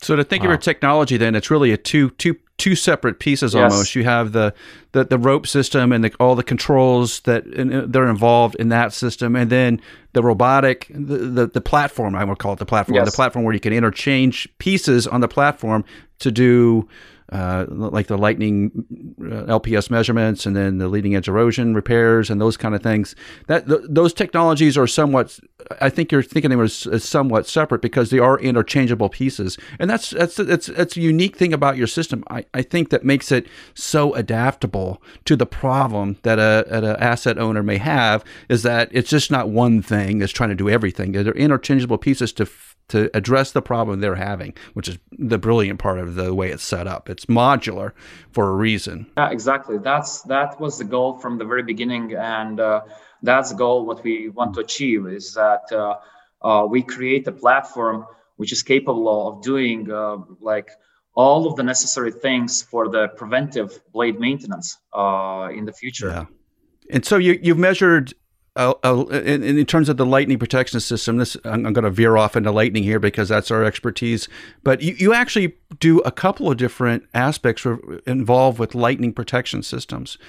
So 0.04 0.16
to 0.16 0.24
think 0.24 0.42
wow. 0.42 0.48
of 0.48 0.52
your 0.52 0.58
technology, 0.58 1.18
then 1.18 1.36
it's 1.36 1.50
really 1.50 1.72
a 1.72 1.78
two 1.78 2.10
two 2.12 2.36
two 2.58 2.76
separate 2.76 3.20
pieces 3.20 3.54
yes. 3.54 3.72
almost. 3.72 3.96
You 3.96 4.04
have 4.04 4.32
the, 4.32 4.54
the 4.92 5.06
the 5.06 5.18
rope 5.18 5.48
system 5.48 5.92
and 5.92 6.04
the, 6.04 6.14
all 6.20 6.36
the 6.36 6.44
controls 6.44 7.22
that 7.22 7.46
uh, 7.48 7.86
they're 7.88 8.10
involved 8.10 8.56
in 8.56 8.70
that 8.70 8.94
system, 8.94 9.36
and 9.36 9.50
then 9.50 9.82
the 10.14 10.22
robotic 10.22 10.88
the 10.90 11.18
the, 11.18 11.48
the 11.48 11.62
platform. 11.62 12.16
I 12.16 12.24
would 12.24 12.40
call 12.40 12.54
it 12.54 12.60
the 12.60 12.66
platform. 12.66 12.96
Yes. 12.96 13.10
The 13.10 13.16
platform 13.16 13.46
where 13.46 13.54
you 13.54 13.60
can 13.60 13.74
interchange 13.74 14.48
pieces 14.58 15.08
on 15.08 15.22
the 15.22 15.28
platform 15.28 15.86
to 16.20 16.32
do 16.32 16.88
uh, 17.34 17.66
like 17.68 18.06
the 18.06 18.18
lightning 18.18 18.72
uh, 19.20 19.60
LPS 19.60 19.90
measurements 19.90 20.46
and 20.46 20.56
then 20.56 20.78
the 20.78 20.88
leading 20.88 21.16
edge 21.16 21.28
erosion 21.28 21.74
repairs 21.74 22.30
and 22.30 22.40
those 22.40 22.58
kind 22.58 22.76
of 22.76 22.84
things. 22.84 23.16
That 23.48 23.68
th- 23.68 23.82
those 23.90 24.14
technologies 24.14 24.78
are 24.78 24.86
somewhat. 24.86 25.40
I 25.82 25.90
think 25.90 26.12
you're 26.12 26.22
thinking 26.22 26.52
of 26.52 26.58
them 26.60 26.66
as, 26.66 26.86
as, 26.86 27.04
somewhat 27.04 27.48
separate 27.48 27.82
because 27.82 28.12
they 28.12 28.20
are 28.20 28.40
interchangeable 28.40 29.10
pieces, 29.10 29.58
and 29.80 29.90
that's 29.90 30.12
that's 30.12 30.36
that's 30.36 30.68
that's 30.68 30.96
a 30.96 31.02
unique 31.02 31.36
thing 31.36 31.54
about 31.54 31.76
your 31.76 31.88
system. 31.88 32.24
I, 32.30 32.46
I 32.54 32.62
think 32.62 32.92
that 32.92 33.04
makes 33.04 33.32
it 33.32 33.48
so 33.74 34.14
adaptable 34.14 35.02
to 35.26 35.36
the 35.36 35.48
problem 35.48 36.18
that 36.22 36.38
a, 36.38 36.66
an 36.70 36.86
asset 36.86 37.40
owner 37.40 37.64
may 37.64 37.78
have 37.78 38.24
is 38.48 38.62
that 38.62 38.90
it's 38.92 39.10
just 39.10 39.32
not 39.32 39.50
one 39.50 39.82
thing 39.82 40.20
that's 40.20 40.32
trying 40.32 40.50
to 40.50 40.56
do 40.56 40.70
everything. 40.70 41.14
They're 41.14 41.34
interchangeable 41.34 41.98
pieces 41.98 42.32
to 42.34 42.48
to 42.94 43.10
address 43.18 43.54
the 43.54 43.62
problem 43.62 44.02
they're 44.02 44.14
having, 44.32 44.54
which 44.76 44.88
is 44.88 45.00
the 45.18 45.40
brilliant 45.40 45.80
part 45.80 45.98
of 45.98 46.14
the 46.14 46.32
way 46.32 46.52
it's 46.52 46.64
set 46.64 46.86
up. 46.86 47.10
It's 47.10 47.26
modular 47.26 47.94
for 48.32 48.50
a 48.50 48.54
reason. 48.54 49.08
Yeah, 49.18 49.32
exactly. 49.32 49.80
That's 49.80 50.22
that 50.34 50.62
was 50.62 50.78
the 50.78 50.84
goal 50.84 51.18
from 51.18 51.40
the 51.40 51.46
very 51.46 51.64
beginning, 51.64 52.14
and 52.14 52.60
uh, 52.60 52.82
that's 53.24 53.50
the 53.50 53.58
goal. 53.58 53.88
What 53.88 54.04
we 54.04 54.30
want 54.30 54.54
to 54.54 54.60
achieve 54.60 55.08
is 55.08 55.34
that 55.34 55.64
uh, 55.72 55.96
uh, 56.48 56.68
we 56.68 56.84
create 56.84 57.28
a 57.28 57.32
platform 57.32 58.06
which 58.36 58.52
is 58.52 58.62
capable 58.62 59.28
of 59.28 59.42
doing 59.42 59.92
uh, 59.92 60.18
like 60.40 60.70
all 61.16 61.48
of 61.48 61.56
the 61.56 61.64
necessary 61.64 62.12
things 62.12 62.62
for 62.62 62.90
the 62.90 63.08
preventive 63.08 63.72
blade 63.92 64.20
maintenance 64.20 64.78
uh, 64.94 65.50
in 65.52 65.66
the 65.66 65.74
future. 65.74 66.10
Yeah. 66.10 66.26
And 66.92 67.04
so 67.04 67.18
you 67.18 67.40
you've 67.42 67.58
measured 67.58 68.14
uh, 68.56 68.74
uh, 68.84 69.06
in, 69.08 69.44
in, 69.44 69.66
terms 69.66 69.90
of 69.90 69.98
the 69.98 70.06
lightning 70.06 70.38
protection 70.38 70.80
system, 70.80 71.18
this 71.18 71.36
I'm, 71.44 71.66
I'm 71.66 71.74
going 71.74 71.86
to 71.86 71.90
veer 71.90 72.18
off 72.18 72.36
into 72.36 72.52
lightning 72.52 72.84
here 72.84 73.00
because 73.00 73.28
that's 73.30 73.50
our 73.50 73.64
expertise. 73.64 74.28
But 74.64 74.82
you, 74.82 74.94
you 74.94 75.14
actually 75.14 75.56
do 75.80 76.00
a 76.02 76.12
couple 76.12 76.52
of 76.52 76.58
different 76.58 77.08
aspects 77.16 77.66
involved 78.06 78.60
with 78.60 78.76
lightning 78.76 79.12
protection 79.12 79.64
systems. 79.64 80.20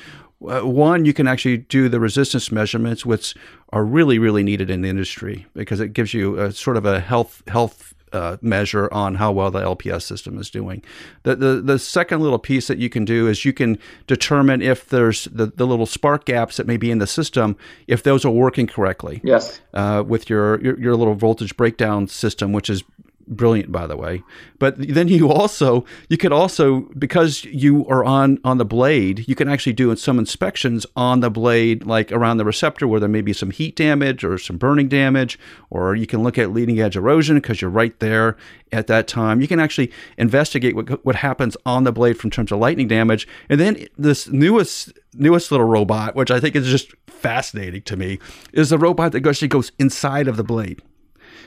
Uh, 0.46 0.60
one, 0.60 1.04
you 1.04 1.12
can 1.12 1.28
actually 1.28 1.58
do 1.58 1.90
the 1.90 2.00
resistance 2.00 2.50
measurements, 2.50 3.04
which 3.04 3.34
are 3.70 3.84
really, 3.84 4.18
really 4.18 4.42
needed 4.42 4.70
in 4.70 4.80
the 4.80 4.88
industry 4.88 5.46
because 5.54 5.80
it 5.80 5.92
gives 5.92 6.14
you 6.14 6.38
a 6.38 6.50
sort 6.50 6.78
of 6.78 6.86
a 6.86 7.00
health 7.00 7.42
health 7.48 7.94
uh, 8.14 8.36
measure 8.40 8.88
on 8.92 9.16
how 9.16 9.32
well 9.32 9.50
the 9.50 9.60
LPS 9.60 10.02
system 10.02 10.38
is 10.38 10.48
doing. 10.48 10.82
The, 11.24 11.36
the 11.36 11.60
the 11.60 11.78
second 11.78 12.20
little 12.20 12.38
piece 12.38 12.68
that 12.68 12.78
you 12.78 12.88
can 12.88 13.04
do 13.04 13.28
is 13.28 13.44
you 13.44 13.52
can 13.52 13.78
determine 14.06 14.62
if 14.62 14.88
there's 14.88 15.24
the, 15.24 15.46
the 15.46 15.66
little 15.66 15.86
spark 15.86 16.24
gaps 16.24 16.56
that 16.56 16.66
may 16.66 16.76
be 16.76 16.90
in 16.90 16.98
the 16.98 17.06
system, 17.06 17.56
if 17.86 18.02
those 18.02 18.24
are 18.24 18.30
working 18.30 18.66
correctly. 18.66 19.20
Yes. 19.24 19.60
Uh, 19.72 20.04
with 20.06 20.30
your, 20.30 20.60
your 20.62 20.78
your 20.78 20.96
little 20.96 21.14
voltage 21.14 21.56
breakdown 21.56 22.06
system, 22.06 22.52
which 22.52 22.70
is 22.70 22.84
brilliant 23.26 23.72
by 23.72 23.86
the 23.86 23.96
way. 23.96 24.22
But 24.58 24.76
then 24.78 25.08
you 25.08 25.30
also 25.30 25.84
you 26.08 26.16
could 26.16 26.32
also 26.32 26.80
because 26.98 27.44
you 27.44 27.86
are 27.88 28.04
on 28.04 28.38
on 28.44 28.58
the 28.58 28.64
blade 28.64 29.26
you 29.28 29.34
can 29.34 29.48
actually 29.48 29.72
do 29.72 29.94
some 29.96 30.18
inspections 30.18 30.86
on 30.96 31.20
the 31.20 31.30
blade 31.30 31.86
like 31.86 32.12
around 32.12 32.36
the 32.36 32.44
receptor 32.44 32.86
where 32.86 33.00
there 33.00 33.08
may 33.08 33.20
be 33.20 33.32
some 33.32 33.50
heat 33.50 33.76
damage 33.76 34.24
or 34.24 34.38
some 34.38 34.56
burning 34.56 34.88
damage 34.88 35.38
or 35.70 35.94
you 35.94 36.06
can 36.06 36.22
look 36.22 36.38
at 36.38 36.52
leading 36.52 36.80
edge 36.80 36.96
erosion 36.96 37.36
because 37.36 37.60
you're 37.60 37.70
right 37.70 37.98
there 38.00 38.36
at 38.72 38.86
that 38.88 39.06
time. 39.06 39.40
You 39.40 39.48
can 39.48 39.60
actually 39.60 39.92
investigate 40.18 40.74
what, 40.74 41.04
what 41.04 41.16
happens 41.16 41.56
on 41.64 41.84
the 41.84 41.92
blade 41.92 42.18
from 42.18 42.30
terms 42.30 42.50
of 42.50 42.58
lightning 42.58 42.88
damage. 42.88 43.28
And 43.48 43.60
then 43.60 43.86
this 43.96 44.28
newest 44.28 44.92
newest 45.16 45.52
little 45.52 45.66
robot 45.66 46.16
which 46.16 46.32
i 46.32 46.40
think 46.40 46.56
is 46.56 46.66
just 46.66 46.92
fascinating 47.06 47.82
to 47.82 47.96
me 47.96 48.18
is 48.52 48.70
the 48.70 48.78
robot 48.78 49.12
that 49.12 49.24
actually 49.24 49.46
goes 49.46 49.70
inside 49.78 50.26
of 50.26 50.36
the 50.36 50.42
blade 50.42 50.82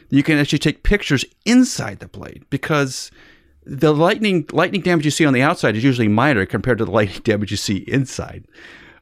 you 0.09 0.23
can 0.23 0.37
actually 0.37 0.59
take 0.59 0.83
pictures 0.83 1.25
inside 1.45 1.99
the 1.99 2.07
blade 2.07 2.45
because 2.49 3.11
the 3.65 3.93
lightning 3.93 4.45
lightning 4.51 4.81
damage 4.81 5.05
you 5.05 5.11
see 5.11 5.25
on 5.25 5.33
the 5.33 5.41
outside 5.41 5.75
is 5.75 5.83
usually 5.83 6.07
minor 6.07 6.45
compared 6.45 6.77
to 6.77 6.85
the 6.85 6.91
lightning 6.99 7.21
damage 7.23 7.51
you 7.51 7.57
see 7.57 7.77
inside. 7.87 8.45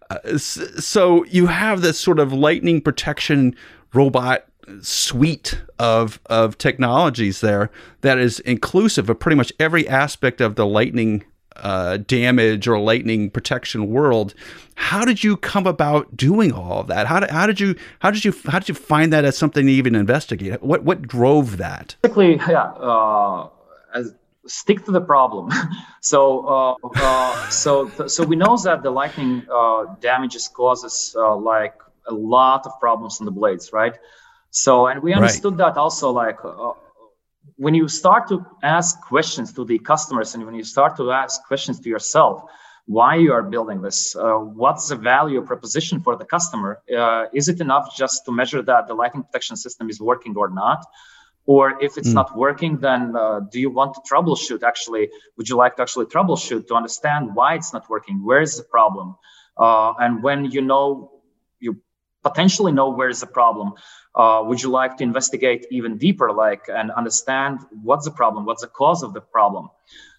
Uh, 0.10 0.38
so 0.38 1.24
you 1.26 1.48
have 1.48 1.82
this 1.82 2.00
sort 2.00 2.20
of 2.20 2.32
lightning 2.32 2.82
protection 2.82 3.56
robot 3.94 4.46
suite 4.82 5.62
of 5.78 6.20
of 6.26 6.58
technologies 6.58 7.42
there 7.42 7.70
that 8.02 8.18
is 8.18 8.40
inclusive 8.42 9.10
of 9.10 9.20
pretty 9.20 9.36
much 9.36 9.54
every 9.60 9.88
aspect 9.88 10.42
of 10.42 10.56
the 10.56 10.66
lightning 10.66 11.24
uh, 11.58 11.98
damage 11.98 12.68
or 12.68 12.80
lightning 12.80 13.30
protection 13.30 13.88
world. 13.88 14.34
How 14.76 15.06
did 15.06 15.24
you 15.24 15.38
come 15.38 15.66
about 15.66 16.16
doing 16.16 16.52
all 16.52 16.82
of 16.82 16.88
that? 16.88 17.08
How 17.08 17.22
did, 17.22 17.30
how 17.30 17.48
did 17.48 17.60
you 17.60 17.76
how 18.00 18.12
did 18.12 18.26
you 18.26 18.34
how 18.46 18.60
did 18.60 18.70
you 18.70 18.76
find 18.76 19.14
that 19.14 19.26
as 19.26 19.38
something 19.38 19.66
to 19.66 19.72
even 19.72 19.96
investigate? 19.96 20.62
What 20.62 20.84
what 20.84 21.02
drove 21.02 21.58
that? 21.58 21.96
Basically, 22.02 22.36
yeah, 22.50 22.72
uh, 22.74 23.50
as, 23.94 24.14
stick 24.48 24.86
to 24.86 24.92
the 24.92 25.02
problem. 25.02 25.52
so 26.02 26.46
uh, 26.48 26.88
uh, 26.96 27.50
so 27.50 27.90
so 28.08 28.24
we 28.24 28.36
know 28.36 28.58
that 28.58 28.84
the 28.84 28.92
lightning 28.92 29.44
uh, 29.52 29.86
damages 30.02 30.48
causes 30.48 31.16
uh, 31.18 31.36
like 31.36 31.76
a 32.08 32.14
lot 32.14 32.66
of 32.66 32.80
problems 32.80 33.20
on 33.20 33.26
the 33.26 33.32
blades, 33.32 33.72
right? 33.72 33.96
So 34.52 34.88
and 34.88 35.02
we 35.02 35.14
understood 35.14 35.58
right. 35.58 35.74
that 35.74 35.80
also 35.80 36.12
like 36.12 36.40
when 37.58 37.74
you 37.74 37.88
start 37.88 38.28
to 38.28 38.46
ask 38.64 39.00
questions 39.02 39.54
to 39.54 39.66
the 39.66 39.80
customers 39.80 40.36
and 40.36 40.46
when 40.46 40.56
you 40.56 40.64
start 40.64 40.98
to 40.98 41.12
ask 41.12 41.44
questions 41.46 41.80
to 41.80 41.90
yourself 41.90 42.44
why 42.88 43.16
you 43.16 43.34
are 43.34 43.42
building 43.42 43.82
this 43.82 44.16
uh, 44.16 44.34
what's 44.34 44.90
the 44.90 44.96
value 44.96 45.42
proposition 45.42 46.02
for 46.02 46.16
the 46.16 46.26
customer 46.26 46.82
uh, 46.96 47.26
is 47.34 47.48
it 47.48 47.60
enough 47.62 47.96
just 47.96 48.26
to 48.26 48.32
measure 48.32 48.62
that 48.62 48.88
the 48.88 48.94
lighting 48.94 49.24
protection 49.24 49.56
system 49.56 49.90
is 49.90 50.00
working 50.00 50.36
or 50.36 50.50
not? 50.50 50.86
Or 51.48 51.84
if 51.84 51.98
it's 51.98 52.10
mm. 52.10 52.14
not 52.14 52.38
working 52.38 52.78
then 52.78 53.16
uh, 53.16 53.40
do 53.52 53.60
you 53.60 53.70
want 53.70 53.96
to 53.96 54.02
troubleshoot 54.02 54.62
actually? 54.64 55.10
Would 55.38 55.50
you 55.50 55.56
like 55.56 55.78
to 55.78 55.82
actually 55.82 56.06
troubleshoot 56.06 56.68
to 56.68 56.76
understand 56.76 57.36
why 57.36 57.56
it's 57.56 57.74
not 57.74 57.90
working? 57.90 58.24
Where 58.24 58.42
is 58.42 58.58
the 58.58 58.64
problem? 58.64 59.16
Uh, 59.58 59.94
and 60.00 60.22
when 60.22 60.46
you 60.46 60.62
know 60.62 61.15
potentially 62.28 62.72
know 62.72 62.90
where 62.90 63.10
is 63.16 63.20
the 63.26 63.32
problem 63.40 63.68
uh, 64.16 64.42
would 64.48 64.62
you 64.64 64.70
like 64.70 64.98
to 64.98 65.04
investigate 65.04 65.62
even 65.78 65.98
deeper 65.98 66.32
like 66.32 66.64
and 66.70 66.92
understand 66.92 67.60
what's 67.88 68.06
the 68.06 68.16
problem 68.22 68.46
what's 68.46 68.62
the 68.62 68.74
cause 68.82 69.04
of 69.04 69.14
the 69.14 69.22
problem? 69.22 69.70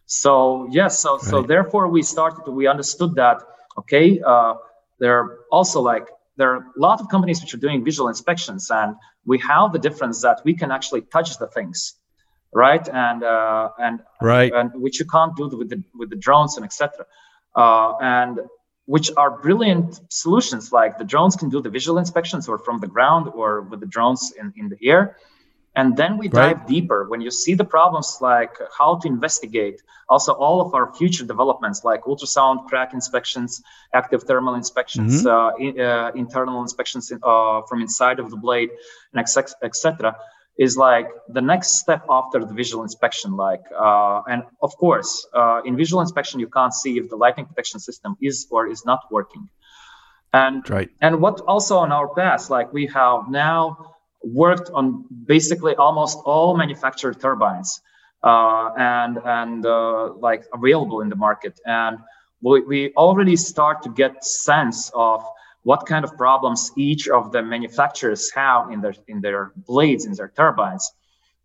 So 0.07 0.69
yes 0.71 1.01
so 1.01 1.11
right. 1.13 1.31
so 1.31 1.43
therefore 1.43 1.89
we 1.89 2.03
started 2.03 2.43
we 2.61 2.67
understood 2.75 3.15
that 3.17 3.43
okay 3.81 4.21
uh, 4.21 4.55
there 5.01 5.15
are 5.21 5.29
also 5.51 5.81
like 5.81 6.07
there 6.39 6.51
are 6.55 6.61
a 6.77 6.81
lot 6.89 7.01
of 7.01 7.09
companies 7.09 7.41
which 7.43 7.53
are 7.55 7.63
doing 7.67 7.85
visual 7.91 8.09
inspections 8.09 8.71
and 8.71 8.95
we 9.25 9.39
have 9.39 9.73
the 9.73 9.83
difference 9.87 10.19
that 10.23 10.41
we 10.45 10.53
can 10.55 10.71
actually 10.71 11.03
touch 11.15 11.39
the 11.39 11.49
things 11.49 11.95
right? 12.53 12.89
And 12.89 13.23
uh, 13.23 13.71
and 13.79 14.01
right. 14.23 14.53
and 14.53 14.71
which 14.85 14.99
you 15.01 15.07
can't 15.07 15.35
do 15.37 15.45
with 15.61 15.69
the 15.73 15.83
with 15.95 16.11
the 16.11 16.17
drones 16.17 16.57
and 16.57 16.65
etc 16.65 17.05
uh, 17.57 17.93
and 18.01 18.39
which 18.87 19.11
are 19.17 19.31
brilliant 19.31 20.01
solutions 20.11 20.73
like 20.73 20.97
the 20.99 21.05
drones 21.05 21.37
can 21.37 21.49
do 21.49 21.61
the 21.61 21.71
visual 21.71 21.99
inspections 21.99 22.49
or 22.49 22.59
from 22.59 22.79
the 22.79 22.87
ground 22.87 23.29
or 23.35 23.63
with 23.63 23.81
the 23.81 23.87
drones 23.87 24.33
in, 24.41 24.53
in 24.57 24.69
the 24.69 24.79
air. 24.89 25.17
And 25.75 25.95
then 25.95 26.17
we 26.17 26.29
dive 26.29 26.67
deeper. 26.67 27.07
When 27.07 27.21
you 27.21 27.31
see 27.31 27.53
the 27.53 27.65
problems 27.65 28.19
like 28.23 28.57
how 28.79 28.97
to 28.97 29.07
investigate 29.07 29.83
also 30.09 30.33
all 30.33 30.63
of 30.63 30.73
our 30.75 30.95
future 30.95 31.25
developments 31.25 31.85
like 31.85 32.03
ultrasound 32.05 32.67
crack 32.67 32.95
inspections 32.95 33.63
active 33.93 34.23
thermal 34.23 34.55
inspections 34.55 35.25
mm-hmm. 35.25 35.29
uh, 35.29 35.69
in, 35.69 35.81
uh, 35.81 36.11
internal 36.15 36.63
inspections 36.63 37.11
in, 37.11 37.19
uh, 37.23 37.61
from 37.69 37.83
inside 37.83 38.19
of 38.21 38.31
the 38.31 38.37
blade 38.37 38.71
and 39.13 39.21
etc 39.21 40.17
is 40.59 40.77
like 40.77 41.09
the 41.29 41.41
next 41.41 41.77
step 41.77 42.05
after 42.09 42.45
the 42.45 42.55
visual 42.55 42.83
inspection 42.83 43.37
like 43.37 43.63
uh, 43.79 44.23
and 44.29 44.43
of 44.63 44.77
course 44.77 45.27
uh, 45.35 45.61
in 45.65 45.77
visual 45.77 46.01
inspection 46.01 46.41
you 46.41 46.49
can't 46.49 46.75
see 46.75 46.99
if 46.99 47.09
the 47.09 47.17
lightning 47.17 47.47
protection 47.47 47.79
system 47.79 48.17
is 48.23 48.47
or 48.51 48.67
is 48.67 48.85
not 48.85 49.01
working 49.11 49.49
and 50.33 50.69
right. 50.71 50.91
and 51.01 51.21
what 51.21 51.41
also 51.43 51.77
on 51.77 51.93
our 51.93 52.09
past 52.15 52.51
like 52.51 52.73
we 52.73 52.87
have 52.87 53.29
now 53.29 53.95
worked 54.23 54.71
on 54.71 55.05
basically 55.27 55.75
almost 55.77 56.19
all 56.25 56.57
manufactured 56.57 57.21
turbines 57.21 57.81
uh, 58.23 58.71
and 58.79 59.19
and 59.25 59.67
uh, 59.67 60.13
like 60.15 60.45
available 60.55 61.01
in 61.01 61.09
the 61.09 61.17
market 61.17 61.61
and 61.67 61.99
we, 62.43 62.61
we 62.63 62.93
already 62.95 63.37
start 63.37 63.83
to 63.83 63.91
get 63.91 64.25
sense 64.25 64.91
of 64.95 65.25
what 65.67 65.85
kind 65.85 66.05
of 66.05 66.17
problems 66.17 66.71
each 66.77 67.09
of 67.09 67.33
the 67.33 67.43
manufacturers 67.43 68.31
have 68.31 68.71
in 68.71 68.81
their 68.81 68.95
in 69.09 69.21
their 69.21 69.43
blades 69.71 70.05
in 70.09 70.13
their 70.19 70.33
turbines. 70.41 70.85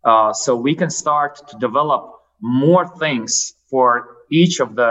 Uh, 0.04 0.32
so 0.32 0.50
we 0.54 0.74
can 0.80 0.90
start 0.90 1.32
to 1.48 1.54
develop 1.58 2.02
more 2.40 2.84
things 3.02 3.54
for 3.68 3.88
each 4.30 4.60
of 4.60 4.76
the 4.76 4.90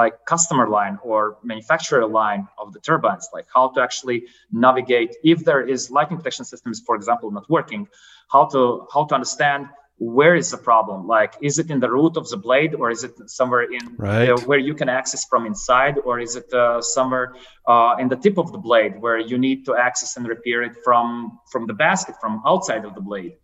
like 0.00 0.14
customer 0.24 0.66
line 0.68 0.98
or 1.04 1.38
manufacturer 1.44 2.04
line 2.20 2.42
of 2.58 2.72
the 2.72 2.80
turbines, 2.80 3.28
like 3.32 3.46
how 3.54 3.68
to 3.74 3.80
actually 3.80 4.18
navigate 4.50 5.10
if 5.22 5.38
there 5.44 5.62
is 5.74 5.80
lightning 5.96 6.18
protection 6.18 6.44
systems, 6.44 6.82
for 6.84 6.96
example, 6.96 7.30
not 7.30 7.48
working, 7.48 7.86
how 8.32 8.44
to 8.46 8.60
how 8.92 9.04
to 9.04 9.14
understand 9.14 9.68
where 10.00 10.34
is 10.34 10.50
the 10.50 10.56
problem 10.56 11.06
like 11.06 11.34
is 11.42 11.58
it 11.58 11.70
in 11.70 11.78
the 11.78 11.90
root 11.90 12.16
of 12.16 12.26
the 12.30 12.36
blade 12.36 12.74
or 12.74 12.90
is 12.90 13.04
it 13.04 13.12
somewhere 13.26 13.62
in 13.62 13.96
right. 13.98 14.30
uh, 14.30 14.36
where 14.48 14.58
you 14.58 14.74
can 14.74 14.88
access 14.88 15.26
from 15.26 15.44
inside 15.44 15.98
or 16.06 16.18
is 16.18 16.36
it 16.36 16.50
uh, 16.54 16.80
somewhere 16.80 17.34
uh, 17.66 17.94
in 18.00 18.08
the 18.08 18.16
tip 18.16 18.38
of 18.38 18.50
the 18.50 18.58
blade 18.58 18.98
where 18.98 19.18
you 19.18 19.36
need 19.36 19.66
to 19.66 19.76
access 19.76 20.16
and 20.16 20.26
repair 20.26 20.62
it 20.62 20.74
from 20.82 21.38
from 21.52 21.66
the 21.66 21.74
basket 21.74 22.14
from 22.20 22.42
outside 22.46 22.84
of 22.86 22.94
the 22.94 23.00
blade 23.00 23.34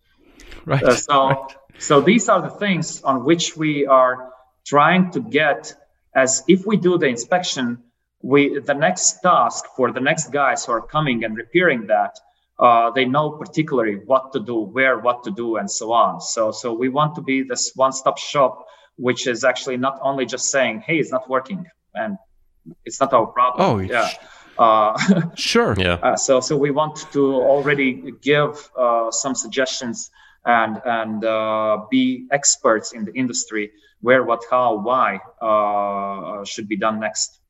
right 0.65 0.83
uh, 0.83 0.97
so 0.97 1.29
right. 1.29 1.57
so 1.79 2.01
these 2.01 2.29
are 2.29 2.41
the 2.41 2.55
things 2.65 3.03
on 3.03 3.25
which 3.25 3.57
we 3.57 3.87
are 3.87 4.33
trying 4.65 5.11
to 5.13 5.21
get 5.21 5.75
as 6.17 6.43
if 6.49 6.67
we 6.67 6.77
do 6.79 6.99
the 6.99 7.07
inspection, 7.07 7.79
we 8.23 8.59
the 8.59 8.75
next 8.75 9.21
task 9.21 9.67
for 9.77 9.93
the 9.93 10.01
next 10.01 10.33
guys 10.33 10.65
who 10.65 10.73
are 10.73 10.81
coming 10.81 11.23
and 11.25 11.37
repairing 11.37 11.87
that, 11.87 12.19
uh, 12.59 12.91
they 12.91 13.05
know 13.05 13.31
particularly 13.31 13.97
what 14.07 14.33
to 14.33 14.41
do, 14.41 14.61
where, 14.61 14.99
what 14.99 15.25
to 15.25 15.31
do, 15.31 15.57
and 15.57 15.71
so 15.71 15.93
on. 15.93 16.21
So 16.21 16.51
so 16.53 16.73
we 16.73 16.89
want 16.89 17.15
to 17.17 17.21
be 17.21 17.43
this 17.43 17.73
one-stop 17.75 18.19
shop, 18.19 18.67
which 18.97 19.27
is 19.27 19.45
actually 19.45 19.77
not 19.77 19.99
only 20.03 20.27
just 20.27 20.51
saying, 20.51 20.81
"Hey, 20.81 20.99
it's 20.99 21.11
not 21.11 21.29
working," 21.29 21.67
and 21.95 22.17
it's 22.85 23.01
not 23.01 23.13
our 23.13 23.27
problem. 23.27 23.67
Oh, 23.67 23.79
yeah. 23.79 24.11
Uh, 24.59 24.97
sure. 25.35 25.75
Yeah. 25.79 25.95
Uh, 25.95 26.17
so 26.17 26.41
so 26.41 26.57
we 26.57 26.71
want 26.71 27.07
to 27.13 27.35
already 27.35 28.13
give 28.23 28.71
uh, 28.77 29.11
some 29.11 29.35
suggestions 29.35 30.11
and 30.47 30.81
and 30.85 31.25
uh, 31.25 31.85
be 31.91 32.27
experts 32.31 32.93
in 32.93 33.05
the 33.05 33.13
industry 33.13 33.71
where, 34.01 34.23
what, 34.23 34.43
how, 34.51 34.79
why 34.79 35.19
uh, 35.41 36.45
should 36.45 36.69
be 36.69 36.77
done 36.77 37.01
next. 37.01 37.41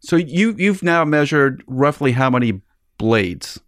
So 0.00 0.16
you 0.16 0.54
you've 0.58 0.82
now 0.82 1.04
measured 1.04 1.62
roughly 1.66 2.12
how 2.12 2.30
many 2.30 2.60
blades 2.98 3.60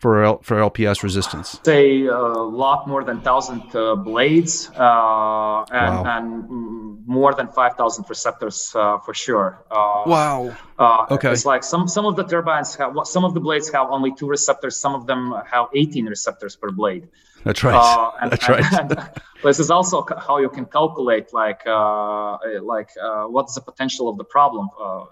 for 0.00 0.24
L, 0.24 0.38
for 0.42 0.56
LPS 0.56 1.02
resistance? 1.02 1.60
Say 1.64 2.06
a 2.06 2.18
lot 2.18 2.88
more 2.88 3.04
than 3.04 3.20
thousand 3.20 3.62
uh, 3.74 3.94
blades 3.96 4.70
uh, 4.70 5.64
and, 5.70 5.94
wow. 5.96 6.04
and, 6.06 6.90
more 7.06 7.34
than 7.34 7.48
five 7.48 7.74
thousand 7.76 8.04
receptors 8.08 8.72
uh, 8.76 8.98
for 8.98 9.12
sure. 9.12 9.64
Uh, 9.68 10.04
wow. 10.06 10.56
Uh, 10.78 11.06
okay. 11.10 11.32
It's 11.32 11.44
like 11.44 11.64
some 11.64 11.88
some 11.88 12.06
of 12.06 12.14
the 12.14 12.22
turbines 12.22 12.76
have 12.76 12.94
some 13.04 13.24
of 13.24 13.34
the 13.34 13.40
blades 13.40 13.68
have 13.72 13.88
only 13.90 14.14
two 14.14 14.28
receptors. 14.28 14.76
Some 14.76 14.94
of 14.94 15.06
them 15.06 15.34
have 15.50 15.66
eighteen 15.74 16.06
receptors 16.06 16.54
per 16.54 16.70
blade. 16.70 17.08
That's 17.44 17.64
right. 17.64 17.74
Uh, 17.74 18.12
and, 18.20 18.30
That's 18.30 18.48
right. 18.48 18.64
And, 18.72 18.92
and 18.92 19.10
this 19.42 19.58
is 19.58 19.70
also 19.70 20.06
how 20.18 20.38
you 20.38 20.50
can 20.50 20.66
calculate 20.66 21.32
like 21.32 21.62
uh, 21.66 22.38
like 22.62 22.90
uh, 23.02 23.24
what's 23.24 23.54
the 23.54 23.60
potential 23.60 24.08
of 24.08 24.16
the 24.16 24.24
problem 24.24 24.68
uh, 24.80 25.06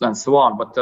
and 0.00 0.16
so 0.16 0.36
on. 0.36 0.56
But 0.56 0.78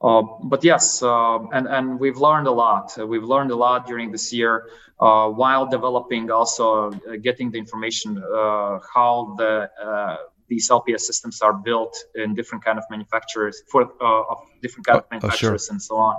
uh, 0.00 0.18
uh, 0.18 0.22
but 0.42 0.64
yes, 0.64 1.02
uh, 1.02 1.38
and 1.52 1.66
and 1.66 1.98
we've 1.98 2.18
learned 2.18 2.46
a 2.46 2.52
lot. 2.52 2.96
Uh, 2.98 3.06
we've 3.06 3.24
learned 3.24 3.50
a 3.50 3.56
lot 3.56 3.86
during 3.86 4.12
this 4.12 4.32
year 4.32 4.68
uh, 5.00 5.28
while 5.28 5.66
developing, 5.66 6.30
also 6.30 6.90
getting 7.22 7.50
the 7.50 7.58
information 7.58 8.16
how 8.16 9.34
the 9.38 9.68
these 10.48 10.70
LPS 10.70 11.00
systems 11.00 11.42
are 11.42 11.52
built 11.52 11.94
in 12.14 12.34
different 12.34 12.64
kind 12.64 12.78
of 12.78 12.84
manufacturers 12.90 13.62
for 13.70 13.82
of 14.00 14.38
different 14.62 14.86
kind 14.86 14.98
of 14.98 15.04
manufacturers 15.10 15.64
oh, 15.64 15.66
sure. 15.66 15.74
and 15.74 15.82
so 15.82 15.96
on. 15.96 16.16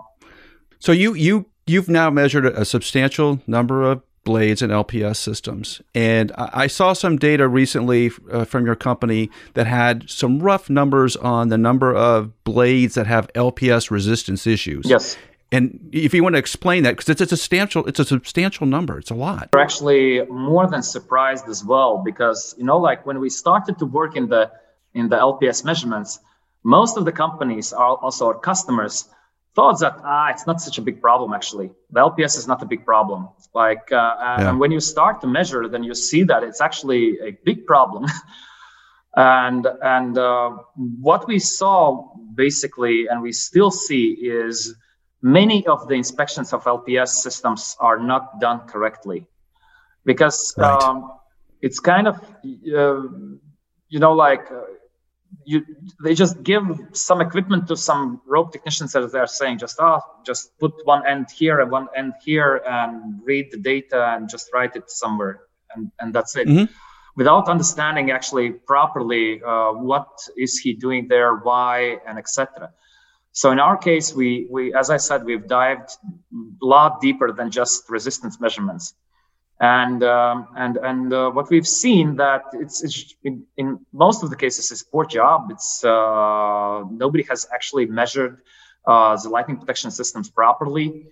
So 0.80 0.92
you 0.92 1.14
you 1.14 1.46
you've 1.66 1.90
now 1.90 2.10
measured 2.10 2.46
a 2.46 2.66
substantial 2.66 3.40
number 3.48 3.84
of 3.84 4.02
blades 4.24 4.62
and 4.62 4.72
LPS 4.72 5.18
systems. 5.18 5.82
And 5.96 6.32
I 6.38 6.68
saw 6.68 6.94
some 6.94 7.18
data 7.18 7.48
recently 7.48 8.12
uh, 8.32 8.46
from 8.46 8.66
your 8.66 8.76
company 8.76 9.30
that 9.54 9.68
had 9.68 10.10
some 10.10 10.40
rough 10.40 10.70
numbers 10.70 11.16
on 11.16 11.50
the 11.50 11.58
number 11.58 11.94
of 11.94 12.44
blades 12.44 12.96
that 12.96 13.08
have 13.08 13.32
LPS 13.34 13.92
resistance 13.92 14.46
issues. 14.46 14.86
Yes. 14.88 15.18
And 15.52 15.90
if 15.92 16.14
you 16.14 16.22
want 16.22 16.36
to 16.36 16.40
explain 16.40 16.84
that, 16.84 16.92
because 16.92 17.10
it's 17.10 17.22
a 17.22 17.28
substantial, 17.28 17.86
it's 17.88 18.00
a 18.00 18.06
substantial 18.06 18.68
number. 18.68 19.00
It's 19.00 19.10
a 19.10 19.16
lot. 19.16 19.50
We're 19.52 19.62
actually 19.62 20.24
more 20.28 20.68
than 20.68 20.84
surprised 20.84 21.50
as 21.50 21.66
well, 21.66 21.98
because 21.98 22.54
you 22.58 22.64
know, 22.64 22.78
like 22.78 23.06
when 23.06 23.20
we 23.20 23.30
started 23.30 23.80
to 23.80 23.86
work 23.86 24.16
in 24.16 24.30
the 24.30 24.52
in 24.94 25.10
the 25.10 25.16
LPS 25.16 25.66
measurements, 25.66 26.20
most 26.64 26.98
of 26.98 27.06
the 27.06 27.12
companies 27.12 27.74
are 27.74 27.96
also 27.96 28.28
our 28.28 28.38
customers 28.38 29.10
thought 29.56 29.80
that 29.80 29.96
ah, 30.04 30.30
it's 30.30 30.46
not 30.46 30.62
such 30.62 30.78
a 30.78 30.82
big 30.82 31.02
problem 31.02 31.34
actually. 31.34 31.72
The 31.92 32.00
LPS 32.02 32.38
is 32.38 32.48
not 32.48 32.62
a 32.62 32.66
big 32.66 32.86
problem. 32.86 33.30
Like, 33.54 33.92
uh, 33.92 33.96
yeah. 33.96 34.50
and 34.50 34.60
when 34.60 34.72
you 34.72 34.80
start 34.80 35.22
to 35.22 35.28
measure, 35.28 35.68
then 35.68 35.84
you 35.84 35.96
see 35.96 36.24
that 36.24 36.44
it's 36.44 36.62
actually 36.62 37.20
a 37.20 37.32
big 37.44 37.66
problem. 37.66 38.06
and 39.16 39.68
and 39.82 40.18
uh, 40.18 40.52
what 40.76 41.28
we 41.28 41.40
saw 41.40 42.14
basically, 42.36 43.08
and 43.08 43.22
we 43.22 43.32
still 43.32 43.72
see, 43.72 44.12
is 44.12 44.76
many 45.22 45.66
of 45.68 45.88
the 45.88 45.96
inspections 45.96 46.54
of 46.54 46.64
LPS 46.64 47.10
systems 47.10 47.76
are 47.80 48.00
not 48.00 48.40
done 48.40 48.62
correctly, 48.68 49.26
because 50.06 50.54
right. 50.58 50.82
um, 50.84 51.12
it's 51.62 51.80
kind 51.80 52.08
of 52.08 52.18
uh, 52.18 53.02
you 53.90 54.00
know 54.00 54.14
like 54.14 54.52
uh, 54.52 54.62
you 55.46 55.66
they 56.04 56.14
just 56.14 56.44
give 56.44 56.64
some 56.94 57.22
equipment 57.22 57.68
to 57.68 57.76
some 57.76 58.22
rope 58.26 58.52
technicians 58.52 58.92
that 58.94 59.12
they're 59.12 59.28
saying 59.28 59.58
just 59.58 59.78
oh 59.80 60.00
just 60.26 60.58
put 60.60 60.74
one 60.86 61.06
end 61.08 61.28
here 61.36 61.60
and 61.60 61.72
one 61.72 61.88
end 61.96 62.14
here 62.24 62.62
and 62.68 63.20
read 63.24 63.52
the 63.52 63.58
data 63.58 64.16
and 64.16 64.30
just 64.30 64.52
write 64.54 64.76
it 64.76 64.90
somewhere. 64.90 65.42
And 65.76 65.92
and 66.00 66.14
that's 66.14 66.36
it. 66.36 66.48
Mm-hmm. 66.48 66.66
without 67.16 67.48
understanding 67.48 68.12
actually 68.12 68.52
properly 68.52 69.42
uh, 69.44 69.72
what 69.74 70.10
is 70.38 70.58
he 70.58 70.74
doing 70.74 71.08
there 71.08 71.36
why 71.48 71.98
and 72.08 72.18
etc 72.18 72.72
so 73.32 73.52
in 73.52 73.60
our 73.60 73.78
case 73.78 74.14
we 74.14 74.48
we 74.50 74.74
as 74.74 74.90
i 74.90 74.98
said 74.98 75.24
we've 75.26 75.48
dived 75.48 75.90
a 76.64 76.66
lot 76.66 77.02
deeper 77.02 77.32
than 77.32 77.52
just 77.52 77.90
resistance 77.90 78.40
measurements 78.40 78.94
and 79.60 80.04
um, 80.04 80.48
and 80.56 80.78
and 80.78 81.14
uh, 81.14 81.30
what 81.32 81.50
we've 81.50 81.68
seen 81.68 82.16
that 82.16 82.44
it's, 82.54 82.82
it's 82.84 83.16
in, 83.24 83.44
in, 83.58 83.86
most 83.92 84.24
of 84.24 84.30
the 84.30 84.36
cases 84.36 84.72
it's 84.72 84.84
poor 84.84 85.06
job. 85.06 85.52
It's 85.52 85.84
uh, 85.84 86.84
nobody 86.90 87.24
has 87.24 87.46
actually 87.54 87.86
measured 87.86 88.42
uh, 88.88 89.18
the 89.18 89.30
lightning 89.30 89.58
protection 89.58 89.92
systems 89.92 90.30
properly. 90.30 91.08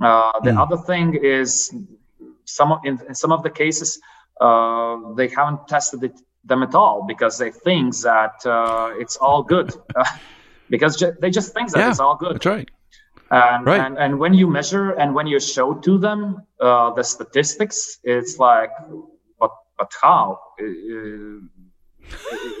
Uh, 0.00 0.30
the 0.44 0.52
mm. 0.52 0.62
other 0.62 0.76
thing 0.76 1.14
is 1.14 1.74
some 2.44 2.78
in, 2.84 3.00
in 3.08 3.14
some 3.14 3.32
of 3.32 3.42
the 3.42 3.50
cases 3.50 4.00
uh, 4.40 4.96
they 5.14 5.26
haven't 5.26 5.66
tested 5.66 6.04
it, 6.04 6.20
them 6.44 6.62
at 6.62 6.74
all 6.76 7.04
because 7.06 7.36
they 7.36 7.50
think 7.50 7.96
that 7.98 8.46
uh, 8.46 8.90
it's 8.94 9.16
all 9.16 9.42
good 9.42 9.74
because 10.70 10.96
ju- 10.96 11.16
they 11.20 11.30
just 11.30 11.52
think 11.52 11.72
that 11.72 11.80
yeah, 11.80 11.90
it's 11.90 11.98
all 12.00 12.14
good. 12.14 12.36
That's 12.36 12.46
right. 12.46 12.70
And, 13.30 13.66
Right. 13.66 13.80
and 13.80 13.98
and 13.98 14.18
when 14.18 14.32
you 14.34 14.46
measure 14.46 14.90
and 14.92 15.14
when 15.14 15.26
you 15.26 15.38
show 15.40 15.74
to 15.74 15.98
them 15.98 16.42
uh, 16.60 16.90
the 16.94 17.04
statistics, 17.04 17.98
it's 18.02 18.38
like, 18.38 18.70
but 19.38 19.50
but 19.78 19.92
how? 20.00 20.38
Uh, 20.60 20.64
it 20.64 21.42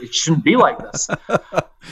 it 0.04 0.14
shouldn't 0.14 0.44
be 0.44 0.56
like 0.56 0.78
this. 0.78 1.08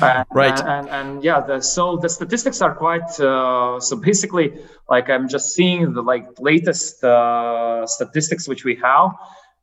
And, 0.01 0.27
Right. 0.35 0.59
And, 0.61 0.69
and, 0.69 0.89
and 0.91 1.25
yeah, 1.25 1.41
the, 1.41 1.61
so 1.62 1.97
the 1.97 2.09
statistics 2.11 2.61
are 2.61 2.75
quite. 2.75 3.19
Uh, 3.19 3.81
so 3.81 3.97
basically, 3.97 4.53
like 4.91 5.09
I'm 5.09 5.27
just 5.27 5.55
seeing 5.55 5.95
the 5.95 6.03
like 6.03 6.27
latest 6.39 7.03
uh, 7.03 7.87
statistics 7.87 8.47
which 8.47 8.62
we 8.65 8.75
have. 8.83 9.12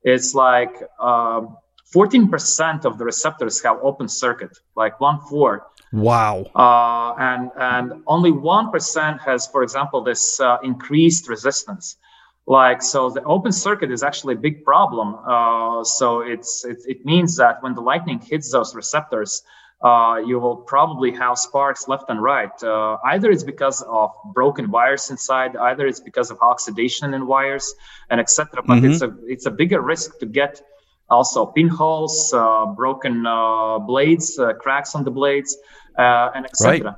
It's 0.04 0.34
like 0.34 0.74
um, 1.00 1.56
14% 1.96 2.86
of 2.86 2.98
the 2.98 3.06
receptors 3.06 3.62
have 3.64 3.78
open 3.84 4.08
circuit, 4.08 4.58
like 4.76 5.00
one 5.00 5.20
fourth 5.30 5.62
Wow. 5.94 6.46
uh, 6.56 7.14
and 7.20 7.52
and 7.56 8.04
only 8.08 8.32
one 8.32 8.72
percent 8.72 9.22
has, 9.22 9.46
for 9.48 9.62
example, 9.62 10.04
this 10.04 10.40
uh, 10.40 10.58
increased 10.64 11.30
resistance. 11.30 11.98
Like 12.46 12.82
so, 12.82 13.10
the 13.10 13.24
open 13.24 13.52
circuit 13.52 13.92
is 13.92 14.04
actually 14.04 14.34
a 14.34 14.38
big 14.38 14.66
problem. 14.66 15.16
Uh, 15.16 15.84
so 15.84 16.22
it's 16.22 16.66
it, 16.66 16.80
it 16.88 17.06
means 17.06 17.38
that 17.38 17.62
when 17.62 17.76
the 17.76 17.82
lightning 17.82 18.20
hits 18.20 18.52
those 18.52 18.76
receptors, 18.76 19.44
uh, 19.84 20.18
you 20.26 20.40
will 20.40 20.58
probably 20.58 21.12
have 21.12 21.38
sparks 21.38 21.88
left 21.88 22.10
and 22.10 22.22
right. 22.22 22.64
Uh, 22.64 22.98
either 23.06 23.30
it's 23.30 23.44
because 23.44 23.82
of 23.84 24.12
broken 24.34 24.72
wires 24.72 25.12
inside, 25.12 25.56
either 25.56 25.86
it's 25.86 26.00
because 26.00 26.32
of 26.32 26.38
oxidation 26.42 27.14
in 27.14 27.28
wires, 27.28 27.76
and 28.10 28.20
etc. 28.20 28.64
But 28.66 28.84
it's 28.84 29.02
a 29.04 29.16
it's 29.26 29.46
a 29.46 29.52
bigger 29.52 29.82
risk 29.82 30.20
to 30.20 30.26
get 30.26 30.62
also 31.10 31.46
pinholes, 31.46 32.34
uh, 32.34 32.66
broken 32.66 33.26
uh, 33.26 33.80
blades, 33.80 34.40
uh, 34.40 34.54
cracks 34.54 34.96
on 34.96 35.04
the 35.04 35.12
blades, 35.12 35.58
uh, 35.98 36.30
and 36.36 36.46
etc. 36.46 36.98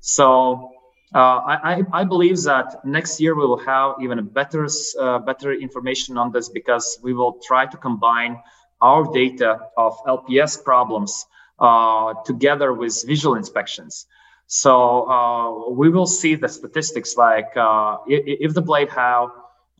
So 0.00 0.70
uh, 1.14 1.18
I, 1.18 1.82
I 1.92 2.04
believe 2.04 2.42
that 2.44 2.84
next 2.84 3.20
year 3.20 3.34
we 3.34 3.46
will 3.46 3.58
have 3.58 3.96
even 4.00 4.18
a 4.18 4.22
better 4.22 4.66
uh, 4.98 5.18
better 5.18 5.52
information 5.52 6.16
on 6.16 6.32
this 6.32 6.48
because 6.48 6.98
we 7.02 7.12
will 7.12 7.38
try 7.42 7.66
to 7.66 7.76
combine 7.76 8.40
our 8.80 9.12
data 9.12 9.58
of 9.76 9.98
LPS 10.06 10.64
problems 10.64 11.26
uh, 11.58 12.14
together 12.24 12.72
with 12.72 13.04
visual 13.06 13.34
inspections. 13.34 14.06
So 14.46 15.08
uh, 15.08 15.70
we 15.70 15.90
will 15.90 16.06
see 16.06 16.34
the 16.34 16.48
statistics 16.48 17.16
like 17.16 17.56
uh, 17.56 17.98
if, 18.06 18.54
the 18.54 18.62
blade 18.62 18.88
have 18.90 19.28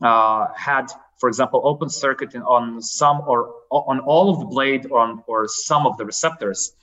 uh, 0.01 0.47
had, 0.55 0.91
for 1.19 1.27
example, 1.27 1.61
open 1.65 1.89
circuit 1.89 2.33
on 2.35 2.81
some 2.81 3.21
or 3.27 3.53
on 3.69 3.99
all 3.99 4.29
of 4.29 4.39
the 4.39 4.45
blade 4.45 4.87
or 4.89 4.99
on 4.99 5.23
or 5.27 5.47
some 5.47 5.85
of 5.85 5.97
the 5.97 6.05
receptors. 6.05 6.73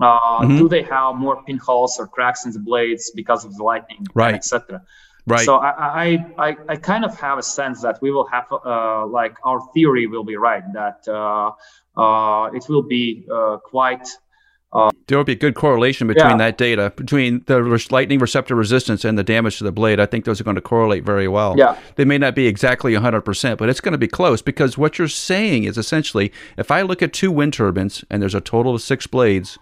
Uh, 0.00 0.40
Mhm. 0.42 0.58
Do 0.58 0.68
they 0.68 0.82
have 0.82 1.14
more 1.16 1.42
pinholes 1.44 1.98
or 2.00 2.06
cracks 2.06 2.44
in 2.44 2.52
the 2.52 2.58
blades 2.58 3.10
because 3.14 3.44
of 3.44 3.54
the 3.56 3.62
lightning, 3.62 4.04
Right. 4.14 4.34
etc. 4.34 4.82
Right. 5.26 5.40
So 5.44 5.56
I, 5.56 5.70
I, 6.04 6.26
I, 6.48 6.56
I 6.70 6.76
kind 6.76 7.04
of 7.04 7.18
have 7.18 7.38
a 7.38 7.42
sense 7.42 7.80
that 7.82 7.98
we 8.02 8.10
will 8.10 8.26
have, 8.26 8.44
uh, 8.52 9.06
like, 9.06 9.36
our 9.44 9.60
theory 9.72 10.06
will 10.06 10.24
be 10.24 10.36
right. 10.36 10.64
That 10.74 11.06
uh, 11.08 11.52
uh, 11.96 12.50
it 12.52 12.64
will 12.68 12.82
be 12.82 13.24
uh, 13.32 13.58
quite 13.58 14.06
there 15.06 15.16
will 15.16 15.24
be 15.24 15.32
a 15.34 15.36
good 15.36 15.54
correlation 15.54 16.08
between 16.08 16.30
Yeah. 16.32 16.36
that 16.38 16.58
data, 16.58 16.92
between 16.96 17.42
the 17.46 17.60
lightning 17.90 18.18
receptor 18.18 18.56
resistance 18.56 19.04
and 19.04 19.16
the 19.16 19.22
damage 19.22 19.58
to 19.58 19.64
the 19.64 19.70
blade. 19.70 20.00
I 20.00 20.06
think 20.06 20.24
those 20.24 20.40
are 20.40 20.44
going 20.44 20.56
to 20.56 20.60
correlate 20.60 21.04
very 21.04 21.28
well. 21.28 21.54
Yeah. 21.56 21.76
They 21.94 22.04
may 22.04 22.18
not 22.18 22.34
be 22.34 22.48
exactly 22.48 22.92
100%, 22.94 23.56
but 23.58 23.68
it's 23.68 23.80
going 23.80 23.92
to 23.92 23.98
be 23.98 24.08
close 24.08 24.42
because 24.42 24.76
what 24.76 24.98
you're 24.98 25.06
saying 25.06 25.62
is 25.62 25.78
essentially 25.78 26.32
if 26.58 26.72
I 26.72 26.82
look 26.82 27.02
at 27.02 27.12
two 27.12 27.30
wind 27.30 27.52
turbines 27.52 28.04
and 28.10 28.20
there's 28.20 28.34
a 28.34 28.40
total 28.40 28.74
of 28.74 28.82
six 28.82 29.06
blades, 29.06 29.58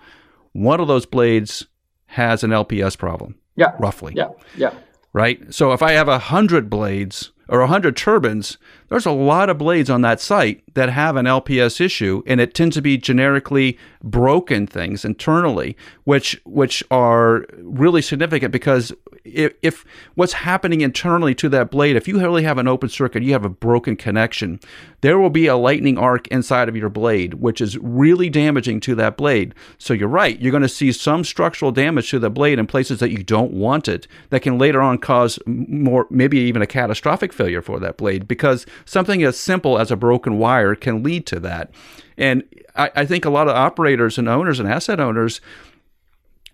one 0.52 0.80
of 0.80 0.88
those 0.88 1.06
blades 1.06 1.66
has 2.06 2.44
an 2.44 2.50
LPS 2.50 2.98
problem, 2.98 3.36
yeah, 3.56 3.72
roughly. 3.78 4.12
yeah, 4.16 4.28
yeah, 4.56 4.72
right? 5.12 5.52
So 5.52 5.72
if 5.72 5.82
I 5.82 5.92
have 5.92 6.08
a 6.08 6.18
hundred 6.18 6.68
blades 6.68 7.32
or 7.48 7.60
a 7.60 7.66
hundred 7.66 7.96
turbines, 7.96 8.58
there's 8.92 9.06
a 9.06 9.10
lot 9.10 9.48
of 9.48 9.56
blades 9.56 9.88
on 9.88 10.02
that 10.02 10.20
site 10.20 10.62
that 10.74 10.90
have 10.90 11.16
an 11.16 11.24
LPS 11.24 11.80
issue, 11.80 12.22
and 12.26 12.42
it 12.42 12.52
tends 12.52 12.76
to 12.76 12.82
be 12.82 12.98
generically 12.98 13.78
broken 14.02 14.66
things 14.66 15.02
internally, 15.02 15.78
which 16.04 16.38
which 16.44 16.84
are 16.90 17.46
really 17.56 18.02
significant 18.02 18.52
because 18.52 18.92
if, 19.24 19.54
if 19.62 19.84
what's 20.14 20.32
happening 20.32 20.80
internally 20.80 21.34
to 21.36 21.48
that 21.48 21.70
blade, 21.70 21.96
if 21.96 22.08
you 22.08 22.20
really 22.20 22.42
have 22.42 22.58
an 22.58 22.68
open 22.68 22.88
circuit, 22.88 23.22
you 23.22 23.32
have 23.32 23.44
a 23.44 23.48
broken 23.48 23.96
connection, 23.96 24.60
there 25.00 25.18
will 25.18 25.30
be 25.30 25.46
a 25.46 25.56
lightning 25.56 25.98
arc 25.98 26.26
inside 26.28 26.68
of 26.68 26.76
your 26.76 26.88
blade, 26.88 27.34
which 27.34 27.60
is 27.60 27.78
really 27.78 28.28
damaging 28.28 28.80
to 28.80 28.94
that 28.96 29.16
blade. 29.16 29.54
So 29.78 29.94
you're 29.94 30.08
right, 30.08 30.40
you're 30.40 30.50
going 30.50 30.62
to 30.62 30.68
see 30.68 30.92
some 30.92 31.24
structural 31.24 31.72
damage 31.72 32.10
to 32.10 32.18
the 32.18 32.30
blade 32.30 32.58
in 32.58 32.66
places 32.66 33.00
that 33.00 33.10
you 33.10 33.22
don't 33.22 33.52
want 33.52 33.88
it, 33.88 34.06
that 34.30 34.42
can 34.42 34.58
later 34.58 34.82
on 34.82 34.98
cause 34.98 35.38
more, 35.46 36.06
maybe 36.10 36.38
even 36.38 36.62
a 36.62 36.66
catastrophic 36.66 37.32
failure 37.32 37.62
for 37.62 37.78
that 37.80 37.96
blade, 37.96 38.26
because 38.26 38.66
something 38.84 39.22
as 39.22 39.38
simple 39.38 39.78
as 39.78 39.90
a 39.90 39.96
broken 39.96 40.38
wire 40.38 40.74
can 40.74 41.02
lead 41.02 41.26
to 41.26 41.40
that. 41.40 41.70
And 42.16 42.44
I, 42.76 42.90
I 42.96 43.06
think 43.06 43.24
a 43.24 43.30
lot 43.30 43.48
of 43.48 43.56
operators 43.56 44.18
and 44.18 44.28
owners 44.28 44.60
and 44.60 44.68
asset 44.68 45.00
owners 45.00 45.40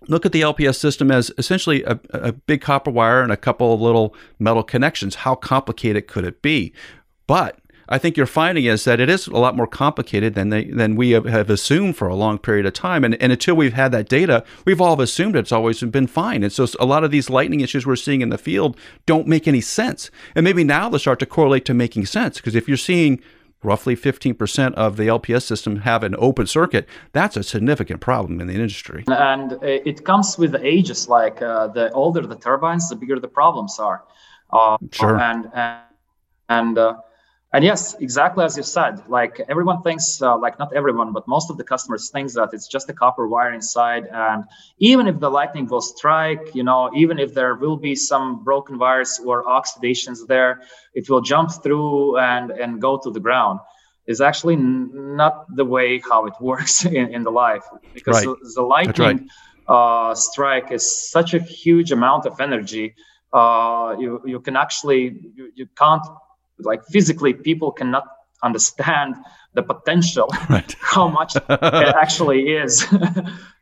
look 0.07 0.25
at 0.25 0.31
the 0.31 0.41
LPS 0.41 0.75
system 0.75 1.11
as 1.11 1.31
essentially 1.37 1.83
a, 1.83 1.99
a 2.11 2.31
big 2.31 2.61
copper 2.61 2.91
wire 2.91 3.21
and 3.21 3.31
a 3.31 3.37
couple 3.37 3.73
of 3.73 3.81
little 3.81 4.15
metal 4.39 4.63
connections. 4.63 5.15
How 5.15 5.35
complicated 5.35 6.07
could 6.07 6.23
it 6.23 6.41
be? 6.41 6.73
But 7.27 7.59
I 7.89 7.97
think 7.97 8.15
you're 8.15 8.27
finding 8.27 8.65
is 8.65 8.83
that 8.85 8.99
it 8.99 9.09
is 9.09 9.27
a 9.27 9.37
lot 9.37 9.55
more 9.55 9.67
complicated 9.67 10.35
than 10.35 10.49
they 10.49 10.65
than 10.65 10.95
we 10.95 11.11
have, 11.11 11.25
have 11.25 11.49
assumed 11.49 11.97
for 11.97 12.07
a 12.07 12.15
long 12.15 12.37
period 12.37 12.65
of 12.65 12.73
time. 12.73 13.03
And, 13.03 13.21
and 13.21 13.31
until 13.31 13.55
we've 13.55 13.73
had 13.73 13.91
that 13.91 14.07
data, 14.07 14.45
we've 14.65 14.79
all 14.79 15.01
assumed 15.01 15.35
it's 15.35 15.51
always 15.51 15.81
been 15.81 16.07
fine. 16.07 16.43
And 16.43 16.53
so 16.53 16.67
a 16.79 16.85
lot 16.85 17.03
of 17.03 17.11
these 17.11 17.29
lightning 17.29 17.61
issues 17.61 17.85
we're 17.85 17.95
seeing 17.95 18.21
in 18.21 18.29
the 18.29 18.37
field 18.37 18.77
don't 19.05 19.27
make 19.27 19.47
any 19.47 19.61
sense. 19.61 20.11
And 20.35 20.43
maybe 20.43 20.63
now 20.63 20.87
they'll 20.87 20.99
start 20.99 21.19
to 21.19 21.25
correlate 21.25 21.65
to 21.65 21.73
making 21.73 22.05
sense 22.05 22.37
because 22.37 22.55
if 22.55 22.67
you're 22.67 22.77
seeing 22.77 23.21
roughly 23.63 23.95
15% 23.95 24.73
of 24.75 24.95
the 24.95 25.03
LPS 25.03 25.43
system 25.43 25.77
have 25.77 26.03
an 26.03 26.15
open 26.17 26.47
circuit, 26.47 26.87
that's 27.11 27.35
a 27.35 27.43
significant 27.43 27.99
problem 27.99 28.39
in 28.39 28.47
the 28.47 28.53
industry. 28.53 29.03
and 29.07 29.53
uh, 29.53 29.57
it 29.61 30.05
comes 30.05 30.37
with 30.37 30.51
the 30.51 30.65
ages. 30.65 31.09
Like 31.09 31.41
uh, 31.41 31.67
the 31.67 31.91
older 31.91 32.21
the 32.25 32.35
turbines, 32.35 32.89
the 32.89 32.95
bigger 32.95 33.19
the 33.19 33.27
problems 33.27 33.79
are. 33.79 34.03
Uh, 34.51 34.77
Sure. 34.91 35.19
And 35.19 35.49
and 35.53 35.81
and 36.47 36.77
uh, 36.77 36.95
and 37.51 37.63
yes, 37.63 37.95
exactly 37.99 38.45
as 38.45 38.57
you 38.57 38.63
said. 38.63 39.01
Like 39.07 39.39
everyone 39.49 39.81
thinks, 39.81 40.21
uh, 40.21 40.37
like 40.37 40.59
not 40.59 40.73
everyone, 40.73 41.13
but 41.13 41.27
most 41.27 41.49
of 41.49 41.57
the 41.57 41.63
customers 41.63 42.09
thinks 42.11 42.33
that 42.35 42.49
it's 42.53 42.67
just 42.67 42.89
a 42.89 42.93
copper 42.93 43.27
wire 43.27 43.53
inside. 43.53 44.05
And 44.11 44.43
even 44.79 45.07
if 45.07 45.19
the 45.19 45.29
lightning 45.29 45.67
will 45.67 45.81
strike, 45.81 46.53
you 46.53 46.63
know, 46.63 46.91
even 46.95 47.17
if 47.19 47.33
there 47.33 47.55
will 47.55 47.77
be 47.77 47.95
some 47.95 48.43
broken 48.43 48.77
wires 48.77 49.19
or 49.25 49.43
oxidations 49.45 50.27
there, 50.27 50.61
it 50.93 51.09
will 51.09 51.21
jump 51.21 51.49
through 51.63 52.17
and 52.17 52.51
and 52.51 52.81
go 52.81 52.97
to 53.03 53.09
the 53.11 53.19
ground. 53.19 53.59
Is 54.07 54.21
actually 54.21 54.55
n- 54.55 54.89
not 55.17 55.45
the 55.55 55.65
way 55.65 55.99
how 55.99 56.25
it 56.25 56.33
works 56.41 56.85
in, 56.85 57.13
in 57.13 57.23
the 57.23 57.31
life 57.31 57.63
because 57.93 58.21
Right. 58.21 58.23
the, 58.23 58.35
the 58.55 58.61
lightning 58.61 59.27
uh, 59.67 60.13
strike 60.15 60.71
is 60.71 61.09
such 61.11 61.33
a 61.33 61.39
huge 61.39 61.91
amount 61.91 62.25
of 62.25 62.39
energy. 62.39 62.95
Uh, 63.33 63.95
you 63.99 64.21
you 64.25 64.39
can 64.39 64.55
actually 64.55 65.03
you, 65.35 65.51
you 65.55 65.67
can't 65.77 66.05
like 66.59 66.83
physically 66.85 67.33
people 67.33 67.71
cannot 67.71 68.05
understand 68.43 69.15
the 69.53 69.63
potential 69.63 70.27
Right. 70.49 70.75
how 70.81 71.07
much 71.07 71.35
it 71.35 71.43
actually 72.03 72.53
is. 72.53 72.85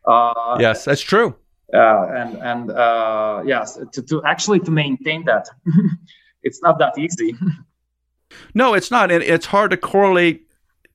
uh, 0.05 0.57
Yes, 0.59 0.85
that's 0.85 1.01
true. 1.01 1.35
uh, 1.73 2.07
and 2.15 2.37
and 2.41 2.71
uh, 2.71 3.41
yes, 3.45 3.77
to, 3.93 4.01
to 4.03 4.23
actually 4.23 4.59
to 4.61 4.71
maintain 4.71 5.25
that, 5.25 5.49
it's 6.43 6.61
not 6.61 6.79
that 6.79 6.97
easy. 6.97 7.35
No, 8.53 8.73
it's 8.73 8.91
not, 8.91 9.11
and 9.11 9.23
it's 9.23 9.45
hard 9.47 9.71
to 9.71 9.77
correlate 9.77 10.47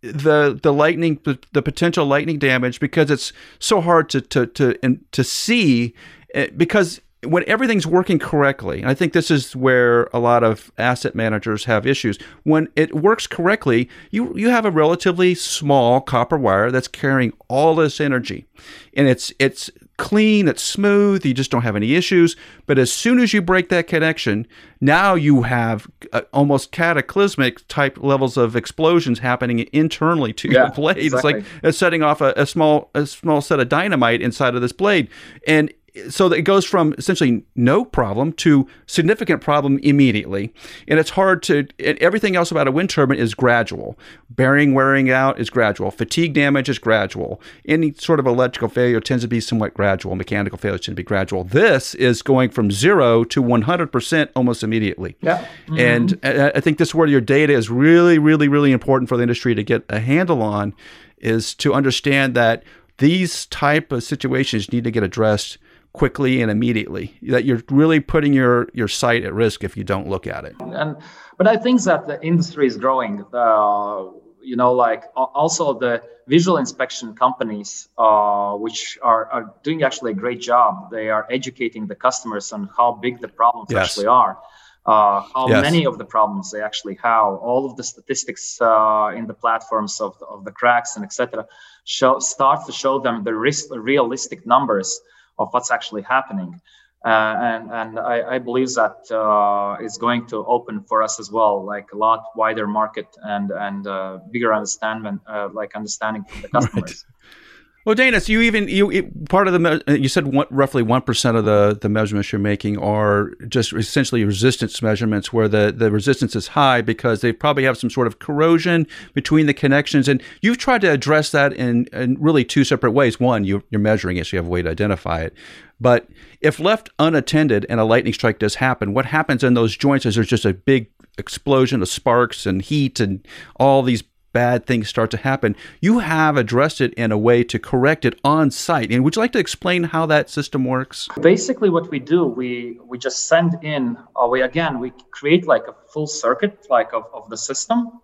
the 0.02 0.58
the 0.62 0.72
lightning 0.72 1.18
the 1.52 1.62
potential 1.62 2.04
lightning 2.06 2.38
damage 2.38 2.80
because 2.80 3.10
it's 3.10 3.32
so 3.58 3.80
hard 3.80 4.08
to 4.10 4.20
to 4.20 4.46
to 4.46 4.74
and 4.82 5.00
to 5.12 5.22
see 5.24 5.94
eh, 6.34 6.48
because 6.56 7.00
when 7.24 7.44
everything's 7.46 7.86
working 7.86 8.18
correctly, 8.18 8.80
and 8.80 8.90
I 8.90 8.94
think 8.94 9.12
this 9.12 9.30
is 9.30 9.54
where 9.54 10.08
a 10.12 10.18
lot 10.18 10.42
of 10.42 10.72
asset 10.76 11.14
managers 11.14 11.64
have 11.66 11.86
issues. 11.86 12.18
When 12.42 12.68
it 12.74 12.94
works 12.94 13.26
correctly, 13.26 13.88
you 14.10 14.36
you 14.36 14.50
have 14.50 14.64
a 14.64 14.70
relatively 14.70 15.34
small 15.34 16.00
copper 16.00 16.36
wire 16.36 16.70
that's 16.70 16.88
carrying 16.88 17.32
all 17.48 17.76
this 17.76 18.00
energy, 18.00 18.46
and 18.94 19.06
it's 19.06 19.32
it's 19.38 19.70
clean, 19.98 20.48
it's 20.48 20.62
smooth, 20.62 21.24
you 21.24 21.32
just 21.32 21.50
don't 21.50 21.62
have 21.62 21.76
any 21.76 21.94
issues. 21.94 22.34
But 22.66 22.76
as 22.76 22.90
soon 22.90 23.20
as 23.20 23.32
you 23.32 23.40
break 23.40 23.68
that 23.68 23.86
connection, 23.86 24.48
now 24.80 25.14
you 25.14 25.42
have 25.42 25.86
uh, 26.12 26.22
almost 26.32 26.72
cataclysmic 26.72 27.66
type 27.68 27.98
levels 28.02 28.36
of 28.36 28.56
explosions 28.56 29.20
happening 29.20 29.68
internally 29.72 30.32
to 30.32 30.48
Yeah, 30.48 30.62
your 30.62 30.70
blade. 30.70 30.96
It's 30.98 31.22
like 31.22 31.44
it's 31.62 31.78
setting 31.78 32.02
off 32.02 32.20
a, 32.20 32.32
a 32.36 32.46
small 32.46 32.90
a 32.96 33.06
small 33.06 33.40
set 33.40 33.60
of 33.60 33.68
dynamite 33.68 34.20
inside 34.20 34.56
of 34.56 34.60
this 34.60 34.72
blade, 34.72 35.08
and 35.46 35.72
so 36.08 36.32
it 36.32 36.42
goes 36.42 36.64
from 36.64 36.94
essentially 36.96 37.44
no 37.54 37.84
problem 37.84 38.32
to 38.32 38.66
significant 38.86 39.42
problem 39.42 39.78
immediately. 39.82 40.52
And 40.88 40.98
it's 40.98 41.10
hard 41.10 41.42
to, 41.44 41.66
everything 41.78 42.34
else 42.34 42.50
about 42.50 42.66
a 42.66 42.72
wind 42.72 42.90
turbine 42.90 43.18
is 43.18 43.34
gradual. 43.34 43.98
Bearing 44.30 44.72
wearing 44.72 45.10
out 45.10 45.38
is 45.38 45.50
gradual. 45.50 45.90
Fatigue 45.90 46.32
damage 46.32 46.68
is 46.68 46.78
gradual. 46.78 47.40
Any 47.66 47.92
sort 47.92 48.20
of 48.20 48.26
electrical 48.26 48.68
failure 48.68 49.00
tends 49.00 49.24
to 49.24 49.28
be 49.28 49.40
somewhat 49.40 49.74
gradual. 49.74 50.16
Mechanical 50.16 50.58
failure 50.58 50.78
tends 50.78 50.86
to 50.86 50.94
be 50.94 51.02
gradual. 51.02 51.44
This 51.44 51.94
is 51.96 52.22
going 52.22 52.50
from 52.50 52.70
zero 52.70 53.24
to 53.24 53.42
100% 53.42 54.28
almost 54.34 54.62
immediately. 54.62 55.16
Yeah. 55.20 55.46
Mm-hmm. 55.66 55.78
And 55.78 56.20
I 56.22 56.60
think 56.60 56.78
this 56.78 56.88
is 56.88 56.94
where 56.94 57.08
your 57.08 57.20
data 57.20 57.52
is 57.52 57.68
really, 57.68 58.18
really, 58.18 58.48
really 58.48 58.72
important 58.72 59.08
for 59.08 59.16
the 59.16 59.22
industry 59.22 59.54
to 59.54 59.62
get 59.62 59.84
a 59.90 60.00
handle 60.00 60.42
on 60.42 60.74
is 61.18 61.54
to 61.54 61.74
understand 61.74 62.34
that 62.34 62.64
these 62.98 63.46
type 63.46 63.92
of 63.92 64.02
situations 64.02 64.72
need 64.72 64.84
to 64.84 64.90
get 64.90 65.02
addressed 65.02 65.58
quickly 65.92 66.40
and 66.40 66.50
immediately 66.50 67.14
that 67.22 67.44
you're 67.44 67.62
really 67.70 68.00
putting 68.00 68.32
your 68.32 68.68
your 68.72 68.88
site 68.88 69.24
at 69.24 69.34
risk 69.34 69.62
if 69.62 69.76
you 69.76 69.84
don't 69.84 70.08
look 70.08 70.26
at 70.26 70.44
it. 70.44 70.56
And 70.60 70.96
but 71.38 71.46
i 71.46 71.56
think 71.56 71.82
that 71.82 72.06
the 72.06 72.22
industry 72.24 72.66
is 72.66 72.76
growing. 72.76 73.24
Uh, 73.32 74.04
you 74.44 74.56
know 74.56 74.72
like 74.72 75.04
also 75.14 75.78
the 75.78 76.02
visual 76.26 76.56
inspection 76.56 77.14
companies 77.14 77.88
uh, 77.96 78.54
which 78.54 78.98
are, 79.00 79.30
are 79.30 79.54
doing 79.62 79.84
actually 79.84 80.10
a 80.10 80.14
great 80.14 80.40
job. 80.40 80.90
They 80.90 81.10
are 81.10 81.26
educating 81.30 81.86
the 81.86 81.94
customers 81.94 82.52
on 82.52 82.68
how 82.76 82.90
big 82.92 83.20
the 83.20 83.28
problems 83.28 83.70
yes. 83.70 83.84
actually 83.84 84.06
are 84.06 84.38
uh, 84.86 85.20
how 85.34 85.48
yes. 85.48 85.62
many 85.62 85.86
of 85.86 85.98
the 85.98 86.04
problems 86.04 86.50
they 86.50 86.60
actually 86.60 86.98
have. 87.02 87.34
All 87.34 87.66
of 87.66 87.76
the 87.76 87.84
statistics 87.84 88.60
uh, 88.60 89.12
in 89.14 89.26
the 89.26 89.34
platforms 89.34 90.00
of 90.00 90.18
the, 90.18 90.26
of 90.26 90.44
the 90.44 90.50
cracks 90.50 90.96
and 90.96 91.04
etc 91.04 91.46
show 91.84 92.18
start 92.18 92.66
to 92.66 92.72
show 92.72 92.98
them 92.98 93.24
the 93.24 93.34
risk, 93.34 93.66
realistic 93.70 94.46
numbers 94.46 95.00
of 95.38 95.48
what's 95.52 95.70
actually 95.70 96.02
happening. 96.02 96.60
Uh, 97.04 97.34
and 97.42 97.70
and 97.72 97.98
I, 97.98 98.34
I 98.34 98.38
believe 98.38 98.72
that 98.74 98.94
uh, 99.10 99.82
is 99.84 99.98
going 99.98 100.28
to 100.28 100.36
open 100.46 100.84
for 100.84 101.02
us 101.02 101.18
as 101.18 101.32
well, 101.32 101.64
like 101.64 101.88
a 101.92 101.96
lot 101.96 102.22
wider 102.36 102.68
market 102.68 103.08
and 103.22 103.50
and 103.50 103.86
uh, 103.86 104.18
bigger 104.30 104.54
understanding, 104.54 105.18
uh, 105.28 105.48
like 105.52 105.74
understanding 105.74 106.24
from 106.30 106.42
the 106.42 106.48
customers. 106.54 107.04
Right. 107.04 107.41
Well, 107.84 107.96
Dainis, 107.96 108.28
you 108.28 108.40
even 108.42 108.68
you 108.68 109.10
part 109.28 109.48
of 109.48 109.54
the 109.60 109.82
you 109.88 110.08
said 110.08 110.32
roughly 110.50 110.84
one 110.84 111.02
percent 111.02 111.36
of 111.36 111.44
the 111.44 111.76
the 111.80 111.88
measurements 111.88 112.30
you're 112.30 112.38
making 112.38 112.78
are 112.78 113.32
just 113.48 113.72
essentially 113.72 114.24
resistance 114.24 114.80
measurements, 114.82 115.32
where 115.32 115.48
the 115.48 115.74
the 115.76 115.90
resistance 115.90 116.36
is 116.36 116.48
high 116.48 116.80
because 116.80 117.22
they 117.22 117.32
probably 117.32 117.64
have 117.64 117.76
some 117.76 117.90
sort 117.90 118.06
of 118.06 118.20
corrosion 118.20 118.86
between 119.14 119.46
the 119.46 119.54
connections, 119.54 120.06
and 120.06 120.22
you've 120.42 120.58
tried 120.58 120.82
to 120.82 120.90
address 120.92 121.32
that 121.32 121.52
in, 121.54 121.86
in 121.92 122.16
really 122.20 122.44
two 122.44 122.62
separate 122.62 122.92
ways. 122.92 123.18
One, 123.18 123.42
you, 123.42 123.64
you're 123.70 123.80
measuring 123.80 124.16
it, 124.16 124.26
so 124.26 124.36
you 124.36 124.38
have 124.38 124.46
a 124.46 124.50
way 124.50 124.62
to 124.62 124.70
identify 124.70 125.22
it. 125.22 125.34
But 125.80 126.06
if 126.40 126.60
left 126.60 126.88
unattended 127.00 127.66
and 127.68 127.80
a 127.80 127.84
lightning 127.84 128.14
strike 128.14 128.38
does 128.38 128.54
happen, 128.56 128.94
what 128.94 129.06
happens 129.06 129.42
in 129.42 129.54
those 129.54 129.76
joints 129.76 130.06
is 130.06 130.14
there's 130.14 130.28
just 130.28 130.44
a 130.44 130.54
big 130.54 130.88
explosion 131.18 131.82
of 131.82 131.88
sparks 131.88 132.46
and 132.46 132.62
heat 132.62 133.00
and 133.00 133.26
all 133.56 133.82
these 133.82 134.04
bad 134.32 134.66
things 134.66 134.88
start 134.88 135.10
to 135.10 135.16
happen, 135.16 135.56
you 135.80 136.00
have 136.00 136.36
addressed 136.36 136.80
it 136.80 136.92
in 136.94 137.12
a 137.12 137.18
way 137.18 137.44
to 137.44 137.58
correct 137.58 138.04
it 138.04 138.18
on 138.24 138.50
site. 138.50 138.90
And 138.90 139.04
would 139.04 139.16
you 139.16 139.22
like 139.22 139.32
to 139.32 139.38
explain 139.38 139.84
how 139.84 140.06
that 140.06 140.30
system 140.30 140.64
works? 140.64 141.08
Basically, 141.20 141.70
what 141.70 141.90
we 141.90 141.98
do, 141.98 142.26
we 142.26 142.78
we 142.84 142.98
just 142.98 143.28
send 143.28 143.58
in, 143.62 143.96
uh, 144.16 144.26
we 144.26 144.42
again 144.42 144.78
we 144.78 144.92
create 145.10 145.46
like 145.46 145.64
a 145.68 145.74
full 145.92 146.06
circuit 146.06 146.66
like 146.70 146.92
of, 146.92 147.04
of 147.12 147.28
the 147.30 147.36
system, 147.36 148.00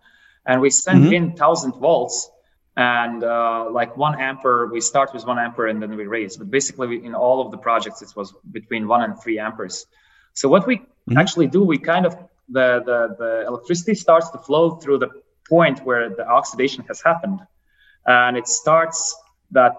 and 0.47 0.61
we 0.61 0.71
send 0.71 1.05
mm-hmm. 1.05 1.13
in 1.13 1.37
thousand 1.37 1.73
volts. 1.75 2.31
And 2.81 3.25
uh, 3.25 3.69
like 3.73 3.97
one 3.97 4.21
ampere, 4.21 4.71
we 4.71 4.81
start 4.81 5.13
with 5.13 5.27
one 5.27 5.37
ampere 5.37 5.67
and 5.67 5.83
then 5.83 5.97
we 5.97 6.07
raise. 6.07 6.37
But 6.37 6.49
basically, 6.49 6.87
we, 6.87 7.05
in 7.05 7.13
all 7.13 7.45
of 7.45 7.51
the 7.51 7.59
projects, 7.59 8.03
it 8.03 8.13
was 8.15 8.33
between 8.53 8.87
one 8.87 9.03
and 9.03 9.21
three 9.21 9.41
amperes. 9.41 9.85
So 10.35 10.49
what 10.49 10.65
we 10.65 10.77
mm-hmm. 10.77 11.19
actually 11.19 11.49
do, 11.49 11.65
we 11.65 11.79
kind 11.79 12.07
of 12.07 12.17
the, 12.49 12.81
the 12.87 13.17
the 13.19 13.45
electricity 13.49 13.97
starts 13.97 14.31
to 14.31 14.39
flow 14.39 14.77
through 14.77 14.99
the 14.99 15.09
point 15.49 15.81
where 15.85 16.11
the 16.11 16.27
oxidation 16.27 16.85
has 16.89 17.01
happened 17.03 17.41
and 18.07 18.37
it 18.37 18.47
starts 18.47 19.17
that 19.51 19.75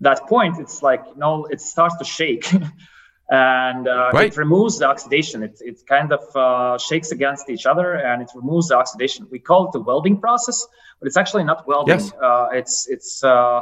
that 0.00 0.26
point 0.26 0.58
it's 0.58 0.82
like 0.82 1.02
you 1.12 1.16
know 1.16 1.46
it 1.46 1.60
starts 1.60 1.96
to 1.98 2.04
shake 2.04 2.52
and 3.30 3.86
uh, 3.86 4.10
right. 4.12 4.32
it 4.32 4.36
removes 4.36 4.78
the 4.78 4.86
oxidation 4.86 5.42
it, 5.42 5.58
it 5.60 5.80
kind 5.86 6.12
of 6.12 6.36
uh, 6.36 6.78
shakes 6.78 7.10
against 7.12 7.50
each 7.50 7.66
other 7.66 7.94
and 7.94 8.22
it 8.22 8.30
removes 8.34 8.68
the 8.68 8.76
oxidation 8.76 9.26
we 9.30 9.38
call 9.38 9.66
it 9.66 9.72
the 9.72 9.80
welding 9.80 10.18
process 10.18 10.66
but 10.98 11.06
it's 11.06 11.16
actually 11.16 11.44
not 11.44 11.66
welding 11.66 11.98
yes. 11.98 12.12
uh, 12.22 12.48
it's 12.52 12.88
it's 12.88 13.22
uh, 13.24 13.60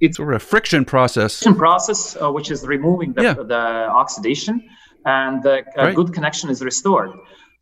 it's 0.00 0.16
sort 0.16 0.34
of 0.34 0.36
a 0.36 0.44
friction 0.44 0.84
process 0.84 1.38
friction 1.38 1.58
process 1.58 2.16
uh, 2.16 2.30
which 2.30 2.50
is 2.50 2.66
removing 2.66 3.12
the, 3.12 3.22
yeah. 3.22 3.34
the 3.34 3.88
oxidation 4.02 4.62
and 5.04 5.42
the 5.42 5.62
right. 5.76 5.94
good 5.94 6.12
connection 6.12 6.50
is 6.50 6.62
restored 6.62 7.12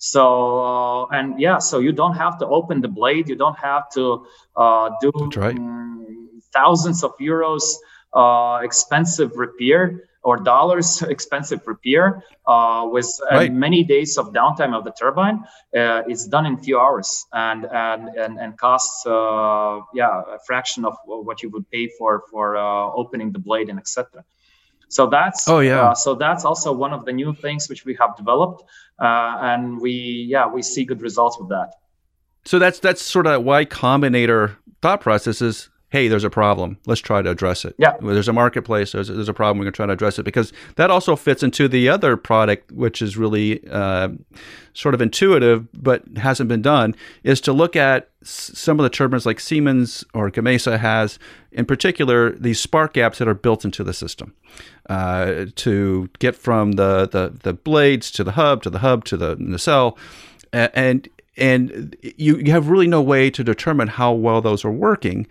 so 0.04 0.60
uh, 0.60 1.06
and 1.16 1.40
yeah, 1.40 1.58
so 1.58 1.78
you 1.78 1.90
don't 1.90 2.14
have 2.14 2.38
to 2.40 2.46
open 2.46 2.82
the 2.82 2.88
blade. 2.88 3.26
You 3.26 3.36
don't 3.36 3.58
have 3.58 3.88
to 3.94 4.26
uh, 4.54 4.90
do 5.00 5.10
right. 5.34 5.56
um, 5.56 6.28
thousands 6.52 7.02
of 7.02 7.16
euros 7.16 7.64
uh, 8.12 8.60
expensive 8.62 9.32
repair 9.36 10.04
or 10.22 10.36
dollars 10.36 11.00
expensive 11.16 11.66
repair 11.66 12.22
uh, 12.46 12.86
with 12.92 13.08
uh, 13.32 13.36
right. 13.36 13.52
many 13.52 13.82
days 13.82 14.18
of 14.18 14.34
downtime 14.34 14.76
of 14.76 14.84
the 14.84 14.92
turbine. 14.92 15.42
Uh, 15.74 16.02
it's 16.06 16.26
done 16.28 16.44
in 16.44 16.58
few 16.58 16.78
hours 16.78 17.24
and 17.32 17.64
and 17.64 18.08
and, 18.08 18.38
and 18.38 18.58
costs 18.58 19.04
yeah 19.06 20.20
a 20.36 20.38
fraction 20.46 20.84
of 20.84 20.98
what 21.06 21.42
you 21.42 21.48
would 21.48 21.66
pay 21.70 21.88
for 21.98 22.24
for 22.30 22.58
opening 22.94 23.32
the 23.32 23.38
blade 23.38 23.70
and 23.70 23.78
etc. 23.78 24.22
So 24.94 25.08
that's 25.08 25.48
oh 25.48 25.58
yeah. 25.58 25.90
Uh, 25.90 25.94
so 25.96 26.14
that's 26.14 26.44
also 26.44 26.72
one 26.72 26.92
of 26.92 27.04
the 27.04 27.12
new 27.12 27.34
things 27.34 27.68
which 27.68 27.84
we 27.84 27.96
have 27.96 28.16
developed, 28.16 28.62
uh, 29.00 29.38
and 29.40 29.80
we 29.80 29.90
yeah 30.30 30.46
we 30.46 30.62
see 30.62 30.84
good 30.84 31.02
results 31.02 31.36
with 31.36 31.48
that. 31.48 31.72
So 32.44 32.60
that's 32.60 32.78
that's 32.78 33.02
sort 33.02 33.26
of 33.26 33.42
Y 33.42 33.64
Combinator 33.64 34.54
thought 34.82 35.00
process 35.00 35.42
is 35.42 35.68
hey, 35.94 36.08
there's 36.08 36.24
a 36.24 36.28
problem. 36.30 36.76
Let's 36.86 37.00
try 37.00 37.22
to 37.22 37.30
address 37.30 37.64
it. 37.64 37.76
Yeah. 37.78 37.92
There's 38.00 38.26
a 38.26 38.32
marketplace. 38.32 38.90
There's, 38.90 39.06
there's 39.06 39.28
a 39.28 39.32
problem. 39.32 39.58
We're 39.58 39.66
going 39.66 39.74
to 39.74 39.76
try 39.76 39.86
to 39.86 39.92
address 39.92 40.18
it 40.18 40.24
because 40.24 40.52
that 40.74 40.90
also 40.90 41.14
fits 41.14 41.44
into 41.44 41.68
the 41.68 41.88
other 41.88 42.16
product, 42.16 42.72
which 42.72 43.00
is 43.00 43.16
really 43.16 43.64
uh, 43.70 44.08
sort 44.72 44.96
of 44.96 45.00
intuitive 45.00 45.68
but 45.72 46.02
hasn't 46.16 46.48
been 46.48 46.62
done, 46.62 46.96
is 47.22 47.40
to 47.42 47.52
look 47.52 47.76
at 47.76 48.10
some 48.24 48.80
of 48.80 48.82
the 48.82 48.90
turbines 48.90 49.24
like 49.24 49.38
Siemens 49.38 50.02
or 50.12 50.32
Gamesa 50.32 50.80
has, 50.80 51.20
in 51.52 51.64
particular, 51.64 52.32
these 52.32 52.60
spark 52.60 52.94
gaps 52.94 53.18
that 53.18 53.28
are 53.28 53.34
built 53.34 53.64
into 53.64 53.84
the 53.84 53.94
system 53.94 54.34
uh, 54.90 55.46
to 55.54 56.10
get 56.18 56.34
from 56.34 56.72
the, 56.72 57.06
the, 57.06 57.38
the 57.44 57.52
blades 57.52 58.10
to 58.10 58.24
the 58.24 58.32
hub, 58.32 58.64
to 58.64 58.70
the 58.70 58.80
hub 58.80 59.04
to 59.04 59.16
the 59.16 59.36
nacelle. 59.38 59.96
And 60.52 61.08
and 61.36 61.96
you, 62.00 62.36
you 62.36 62.52
have 62.52 62.68
really 62.68 62.86
no 62.86 63.02
way 63.02 63.28
to 63.28 63.42
determine 63.42 63.88
how 63.88 64.12
well 64.12 64.40
those 64.40 64.64
are 64.64 64.70
working 64.70 65.26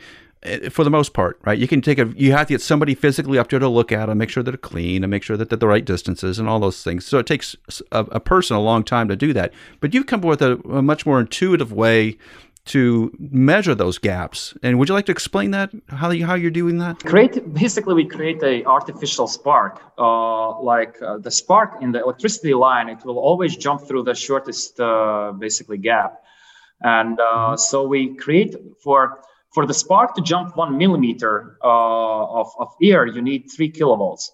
for 0.69 0.83
the 0.83 0.89
most 0.89 1.13
part, 1.13 1.39
right? 1.45 1.57
You 1.57 1.67
can 1.67 1.81
take 1.81 1.99
a, 1.99 2.07
you 2.15 2.31
have 2.31 2.47
to 2.47 2.53
get 2.53 2.61
somebody 2.61 2.95
physically 2.95 3.37
up 3.37 3.49
there 3.49 3.59
to 3.59 3.67
look 3.67 3.91
at 3.91 4.07
them, 4.07 4.17
make 4.17 4.29
sure 4.29 4.43
they're 4.43 4.57
clean, 4.57 5.03
and 5.03 5.11
make 5.11 5.23
sure 5.23 5.37
that 5.37 5.49
they're 5.49 5.57
the 5.57 5.67
right 5.67 5.85
distances 5.85 6.39
and 6.39 6.49
all 6.49 6.59
those 6.59 6.83
things. 6.83 7.05
So 7.05 7.19
it 7.19 7.27
takes 7.27 7.55
a, 7.91 7.99
a 8.11 8.19
person 8.19 8.55
a 8.55 8.61
long 8.61 8.83
time 8.83 9.07
to 9.07 9.15
do 9.15 9.33
that. 9.33 9.53
But 9.79 9.93
you've 9.93 10.07
come 10.07 10.21
up 10.21 10.25
with 10.25 10.41
a, 10.41 10.59
a, 10.69 10.81
much 10.81 11.05
more 11.05 11.19
intuitive 11.19 11.71
way 11.71 12.17
to 12.65 13.11
measure 13.19 13.75
those 13.75 13.97
gaps. 13.97 14.53
And 14.63 14.79
would 14.79 14.87
you 14.87 14.95
like 14.95 15.05
to 15.07 15.11
explain 15.11 15.51
that? 15.51 15.71
How 15.89 16.09
you, 16.11 16.25
how 16.25 16.35
you're 16.35 16.51
doing 16.51 16.77
that? 16.77 16.99
Create 16.99 17.53
basically 17.53 17.93
we 17.93 18.05
create 18.05 18.41
a 18.41 18.63
artificial 18.65 19.27
spark. 19.27 19.81
Uh, 19.97 20.59
like 20.61 21.01
uh, 21.01 21.17
the 21.17 21.31
spark 21.31 21.81
in 21.81 21.91
the 21.91 22.01
electricity 22.01 22.53
line, 22.53 22.87
it 22.87 23.03
will 23.03 23.19
always 23.19 23.57
jump 23.57 23.81
through 23.81 24.03
the 24.03 24.15
shortest 24.15 24.79
uh, 24.79 25.33
basically 25.37 25.77
gap. 25.77 26.23
And 26.81 27.19
uh, 27.19 27.23
mm-hmm. 27.23 27.55
so 27.57 27.87
we 27.87 28.15
create 28.15 28.55
for 28.81 29.21
for 29.53 29.65
the 29.65 29.73
spark 29.73 30.15
to 30.15 30.21
jump 30.21 30.57
one 30.57 30.77
millimeter 30.77 31.57
uh, 31.63 32.39
of, 32.41 32.47
of 32.59 32.69
air, 32.81 33.05
you 33.05 33.21
need 33.21 33.49
three 33.55 33.71
kilovolts. 33.71 34.29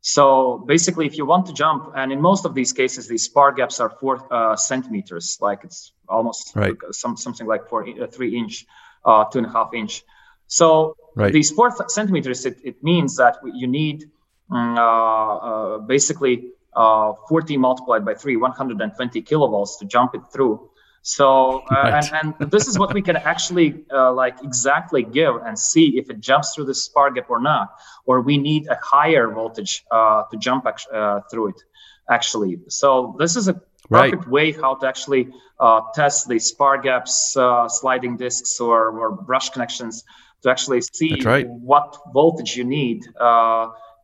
So 0.00 0.64
basically, 0.66 1.06
if 1.06 1.16
you 1.18 1.26
want 1.26 1.46
to 1.46 1.52
jump, 1.52 1.92
and 1.96 2.12
in 2.12 2.20
most 2.20 2.44
of 2.44 2.54
these 2.54 2.72
cases, 2.72 3.08
these 3.08 3.24
spark 3.24 3.56
gaps 3.56 3.80
are 3.80 3.90
four 3.90 4.32
uh, 4.32 4.54
centimeters, 4.54 5.38
like 5.40 5.64
it's 5.64 5.92
almost 6.08 6.54
right. 6.54 6.76
some, 6.92 7.16
something 7.16 7.46
like 7.46 7.68
four, 7.68 7.88
uh, 7.88 8.06
three 8.06 8.38
inch, 8.38 8.66
uh, 9.04 9.24
two 9.24 9.38
and 9.38 9.46
a 9.46 9.50
half 9.50 9.74
inch. 9.74 10.04
So 10.46 10.96
right. 11.16 11.32
these 11.32 11.50
four 11.50 11.74
centimeters, 11.88 12.46
it, 12.46 12.58
it 12.62 12.84
means 12.84 13.16
that 13.16 13.38
you 13.44 13.66
need 13.66 14.04
um, 14.50 14.78
uh, 14.78 15.36
uh, 15.36 15.78
basically 15.78 16.52
40 16.74 17.56
multiplied 17.56 18.04
by 18.04 18.14
three, 18.14 18.36
120 18.36 19.22
kilovolts 19.22 19.78
to 19.80 19.86
jump 19.86 20.14
it 20.14 20.22
through. 20.32 20.70
So 21.06 21.62
uh, 21.70 21.74
right. 21.84 22.12
and, 22.12 22.34
and 22.40 22.50
this 22.50 22.66
is 22.66 22.80
what 22.80 22.92
we 22.92 23.00
can 23.00 23.14
actually 23.14 23.84
uh, 23.92 24.12
like 24.12 24.42
exactly 24.42 25.04
give 25.04 25.36
and 25.36 25.56
see 25.56 25.98
if 25.98 26.10
it 26.10 26.18
jumps 26.18 26.52
through 26.52 26.64
the 26.64 26.74
spark 26.74 27.14
gap 27.14 27.30
or 27.30 27.40
not, 27.40 27.68
or 28.06 28.22
we 28.22 28.38
need 28.38 28.66
a 28.66 28.76
higher 28.82 29.30
voltage 29.30 29.84
uh, 29.92 30.24
to 30.32 30.36
jump 30.36 30.66
uh, 30.66 31.20
through 31.30 31.50
it. 31.50 31.62
Actually, 32.10 32.58
so 32.68 33.14
this 33.20 33.36
is 33.36 33.46
a 33.46 33.54
perfect 33.88 34.24
right. 34.24 34.28
way 34.28 34.52
how 34.52 34.74
to 34.74 34.86
actually 34.88 35.28
uh, 35.60 35.80
test 35.94 36.28
the 36.28 36.40
spark 36.40 36.82
gaps, 36.82 37.36
uh, 37.36 37.68
sliding 37.68 38.16
discs, 38.16 38.58
or, 38.58 38.98
or 38.98 39.12
brush 39.12 39.50
connections 39.50 40.02
to 40.42 40.50
actually 40.50 40.80
see 40.80 41.20
right. 41.24 41.48
what 41.48 41.96
voltage 42.12 42.56
you 42.56 42.64
need 42.64 43.04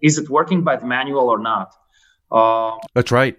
is 0.02 0.18
it 0.18 0.28
working 0.28 0.62
by 0.62 0.76
the 0.76 0.86
manual 0.86 1.28
or 1.28 1.38
not? 1.38 1.74
That's 2.94 3.10
right. 3.10 3.36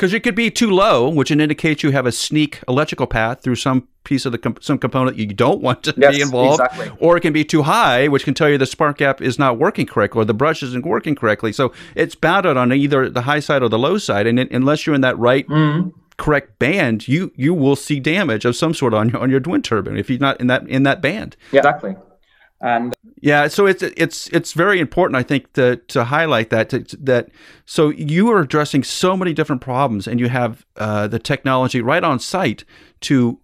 Because 0.00 0.14
it 0.14 0.20
could 0.20 0.34
be 0.34 0.50
too 0.50 0.70
low, 0.70 1.10
which 1.10 1.30
indicates 1.30 1.82
you 1.82 1.90
have 1.90 2.06
a 2.06 2.12
sneak 2.12 2.60
electrical 2.66 3.06
path 3.06 3.42
through 3.42 3.56
some 3.56 3.86
piece 4.02 4.24
of 4.24 4.32
the 4.32 4.38
comp- 4.38 4.64
some 4.64 4.78
component 4.78 5.18
you 5.18 5.26
don't 5.26 5.60
want 5.60 5.82
to 5.82 5.94
yes, 5.94 6.16
be 6.16 6.22
involved, 6.22 6.58
exactly. 6.58 6.90
or 7.00 7.18
it 7.18 7.20
can 7.20 7.34
be 7.34 7.44
too 7.44 7.64
high, 7.64 8.08
which 8.08 8.24
can 8.24 8.32
tell 8.32 8.48
you 8.48 8.56
the 8.56 8.64
spark 8.64 8.96
gap 8.96 9.20
is 9.20 9.38
not 9.38 9.58
working 9.58 9.84
correctly 9.84 10.22
or 10.22 10.24
the 10.24 10.32
brush 10.32 10.62
isn't 10.62 10.86
working 10.86 11.14
correctly. 11.14 11.52
So 11.52 11.74
it's 11.94 12.14
bounded 12.14 12.56
on 12.56 12.72
either 12.72 13.10
the 13.10 13.20
high 13.20 13.40
side 13.40 13.62
or 13.62 13.68
the 13.68 13.78
low 13.78 13.98
side, 13.98 14.26
and 14.26 14.40
it, 14.40 14.50
unless 14.50 14.86
you're 14.86 14.94
in 14.94 15.02
that 15.02 15.18
right 15.18 15.46
mm-hmm. 15.46 15.90
correct 16.16 16.58
band, 16.58 17.06
you 17.06 17.30
you 17.36 17.52
will 17.52 17.76
see 17.76 18.00
damage 18.00 18.46
of 18.46 18.56
some 18.56 18.72
sort 18.72 18.94
on 18.94 19.10
your 19.10 19.20
on 19.20 19.28
your 19.28 19.40
twin 19.40 19.60
turbine 19.60 19.98
if 19.98 20.08
you're 20.08 20.18
not 20.18 20.40
in 20.40 20.46
that 20.46 20.66
in 20.66 20.84
that 20.84 21.02
band. 21.02 21.36
Yeah, 21.52 21.58
exactly. 21.58 21.94
And 22.62 22.94
yeah, 23.20 23.48
so 23.48 23.66
it's 23.66 23.82
it's 23.82 24.28
it's 24.28 24.52
very 24.52 24.80
important, 24.80 25.16
I 25.16 25.22
think, 25.22 25.52
to 25.54 25.76
to 25.76 26.04
highlight 26.04 26.50
that 26.50 26.68
to, 26.70 26.84
that. 27.00 27.30
So 27.64 27.88
you 27.88 28.30
are 28.30 28.40
addressing 28.40 28.84
so 28.84 29.16
many 29.16 29.32
different 29.32 29.62
problems, 29.62 30.06
and 30.06 30.20
you 30.20 30.28
have 30.28 30.66
uh, 30.76 31.08
the 31.08 31.18
technology 31.18 31.80
right 31.80 32.04
on 32.04 32.18
site 32.18 32.64
to 33.02 33.39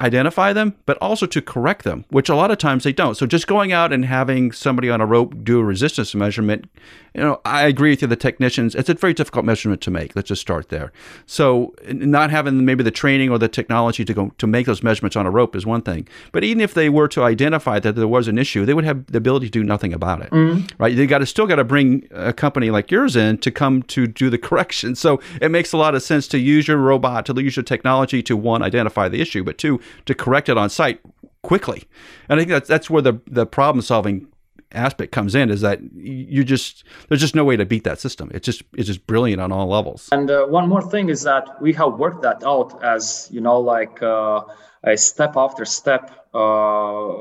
identify 0.00 0.52
them, 0.52 0.74
but 0.86 0.96
also 0.98 1.26
to 1.26 1.42
correct 1.42 1.84
them, 1.84 2.04
which 2.10 2.28
a 2.28 2.34
lot 2.34 2.50
of 2.50 2.58
times 2.58 2.84
they 2.84 2.92
don't. 2.92 3.16
So 3.16 3.26
just 3.26 3.46
going 3.46 3.72
out 3.72 3.92
and 3.92 4.04
having 4.04 4.52
somebody 4.52 4.88
on 4.88 5.00
a 5.00 5.06
rope 5.06 5.34
do 5.44 5.60
a 5.60 5.64
resistance 5.64 6.14
measurement, 6.14 6.68
you 7.14 7.20
know, 7.20 7.40
I 7.44 7.66
agree 7.66 7.90
with 7.90 8.02
you. 8.02 8.08
The 8.08 8.16
technicians, 8.16 8.74
it's 8.74 8.88
a 8.88 8.94
very 8.94 9.14
difficult 9.14 9.44
measurement 9.44 9.80
to 9.82 9.90
make. 9.90 10.14
Let's 10.14 10.28
just 10.28 10.40
start 10.40 10.68
there. 10.68 10.92
So 11.26 11.74
not 11.88 12.30
having 12.30 12.64
maybe 12.64 12.82
the 12.82 12.90
training 12.90 13.30
or 13.30 13.38
the 13.38 13.48
technology 13.48 14.04
to 14.04 14.14
go 14.14 14.32
to 14.38 14.46
make 14.46 14.66
those 14.66 14.82
measurements 14.82 15.16
on 15.16 15.26
a 15.26 15.30
rope 15.30 15.56
is 15.56 15.66
one 15.66 15.82
thing. 15.82 16.08
But 16.32 16.44
even 16.44 16.60
if 16.60 16.74
they 16.74 16.88
were 16.88 17.08
to 17.08 17.22
identify 17.22 17.80
that 17.80 17.96
there 17.96 18.08
was 18.08 18.28
an 18.28 18.38
issue, 18.38 18.64
they 18.64 18.74
would 18.74 18.84
have 18.84 19.06
the 19.06 19.18
ability 19.18 19.46
to 19.46 19.50
do 19.50 19.64
nothing 19.64 19.92
about 19.92 20.22
it, 20.22 20.30
mm-hmm. 20.30 20.66
right? 20.82 20.96
They 20.96 21.06
got 21.06 21.18
to 21.18 21.26
still 21.26 21.46
got 21.46 21.56
to 21.56 21.64
bring 21.64 22.06
a 22.12 22.32
company 22.32 22.70
like 22.70 22.90
yours 22.90 23.16
in 23.16 23.38
to 23.38 23.50
come 23.50 23.82
to 23.84 24.06
do 24.06 24.30
the 24.30 24.38
correction. 24.50 24.94
So 24.94 25.20
it 25.40 25.50
makes 25.50 25.72
a 25.72 25.76
lot 25.76 25.94
of 25.94 26.02
sense 26.02 26.28
to 26.28 26.38
use 26.38 26.68
your 26.68 26.76
robot, 26.76 27.26
to 27.26 27.42
use 27.42 27.56
your 27.56 27.64
technology 27.64 28.22
to 28.22 28.36
one 28.36 28.62
identify 28.62 29.08
the 29.08 29.20
issue, 29.20 29.42
but 29.42 29.58
two 29.58 29.80
to 30.06 30.14
correct 30.14 30.48
it 30.48 30.58
on 30.58 30.70
site 30.70 31.00
quickly. 31.42 31.84
And 32.28 32.38
I 32.38 32.42
think 32.42 32.50
that's 32.50 32.68
that's 32.68 32.90
where 32.90 33.02
the 33.02 33.20
the 33.26 33.46
problem 33.46 33.82
solving 33.82 34.26
aspect 34.72 35.10
comes 35.10 35.34
in 35.34 35.50
is 35.50 35.62
that 35.62 35.80
you 35.94 36.44
just 36.44 36.84
there's 37.08 37.20
just 37.20 37.34
no 37.34 37.44
way 37.44 37.56
to 37.56 37.64
beat 37.64 37.84
that 37.84 37.98
system. 38.00 38.30
It's 38.32 38.46
just 38.46 38.62
it's 38.74 38.86
just 38.86 39.06
brilliant 39.06 39.40
on 39.40 39.52
all 39.52 39.68
levels. 39.68 40.08
And 40.12 40.30
uh, 40.30 40.46
one 40.46 40.68
more 40.68 40.82
thing 40.82 41.08
is 41.08 41.22
that 41.22 41.60
we 41.60 41.72
have 41.74 41.94
worked 41.94 42.22
that 42.22 42.44
out 42.44 42.82
as 42.82 43.28
you 43.30 43.40
know 43.40 43.60
like 43.60 44.02
uh, 44.02 44.42
a 44.84 44.96
step 44.96 45.36
after 45.36 45.64
step 45.64 46.26
uh, 46.34 47.12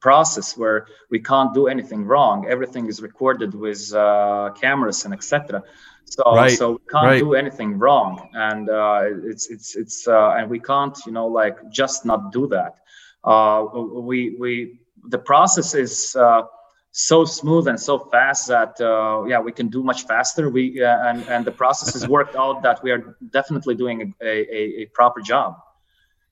process 0.00 0.56
where 0.56 0.86
we 1.10 1.20
can't 1.20 1.54
do 1.54 1.66
anything 1.66 2.04
wrong. 2.04 2.46
Everything 2.48 2.86
is 2.86 3.00
recorded 3.02 3.54
with 3.54 3.92
uh, 3.94 4.50
cameras 4.60 5.04
and 5.04 5.14
etc. 5.14 5.62
So, 6.10 6.22
right. 6.34 6.58
so 6.58 6.72
we 6.72 6.78
can't 6.90 7.06
right. 7.06 7.18
do 7.18 7.34
anything 7.34 7.78
wrong, 7.78 8.30
and 8.32 8.68
uh, 8.68 9.02
it's 9.24 9.50
it's 9.50 9.76
it's 9.76 10.08
uh, 10.08 10.30
and 10.30 10.48
we 10.48 10.58
can't 10.58 10.96
you 11.06 11.12
know 11.12 11.26
like 11.26 11.56
just 11.70 12.04
not 12.06 12.32
do 12.32 12.46
that. 12.48 12.78
Uh, 13.24 13.64
we 14.10 14.36
we 14.38 14.80
the 15.08 15.18
process 15.18 15.74
is 15.74 16.16
uh, 16.16 16.42
so 16.92 17.24
smooth 17.24 17.68
and 17.68 17.78
so 17.78 17.98
fast 17.98 18.48
that 18.48 18.80
uh, 18.80 19.24
yeah 19.24 19.38
we 19.38 19.52
can 19.52 19.68
do 19.68 19.82
much 19.82 20.06
faster. 20.06 20.48
We 20.48 20.82
uh, 20.82 21.08
and 21.08 21.28
and 21.28 21.44
the 21.44 21.52
process 21.52 21.92
has 21.92 22.08
worked 22.08 22.36
out 22.36 22.62
that 22.62 22.82
we 22.82 22.90
are 22.90 23.16
definitely 23.30 23.74
doing 23.74 24.14
a, 24.22 24.26
a, 24.26 24.82
a 24.82 24.86
proper 24.94 25.20
job. 25.20 25.56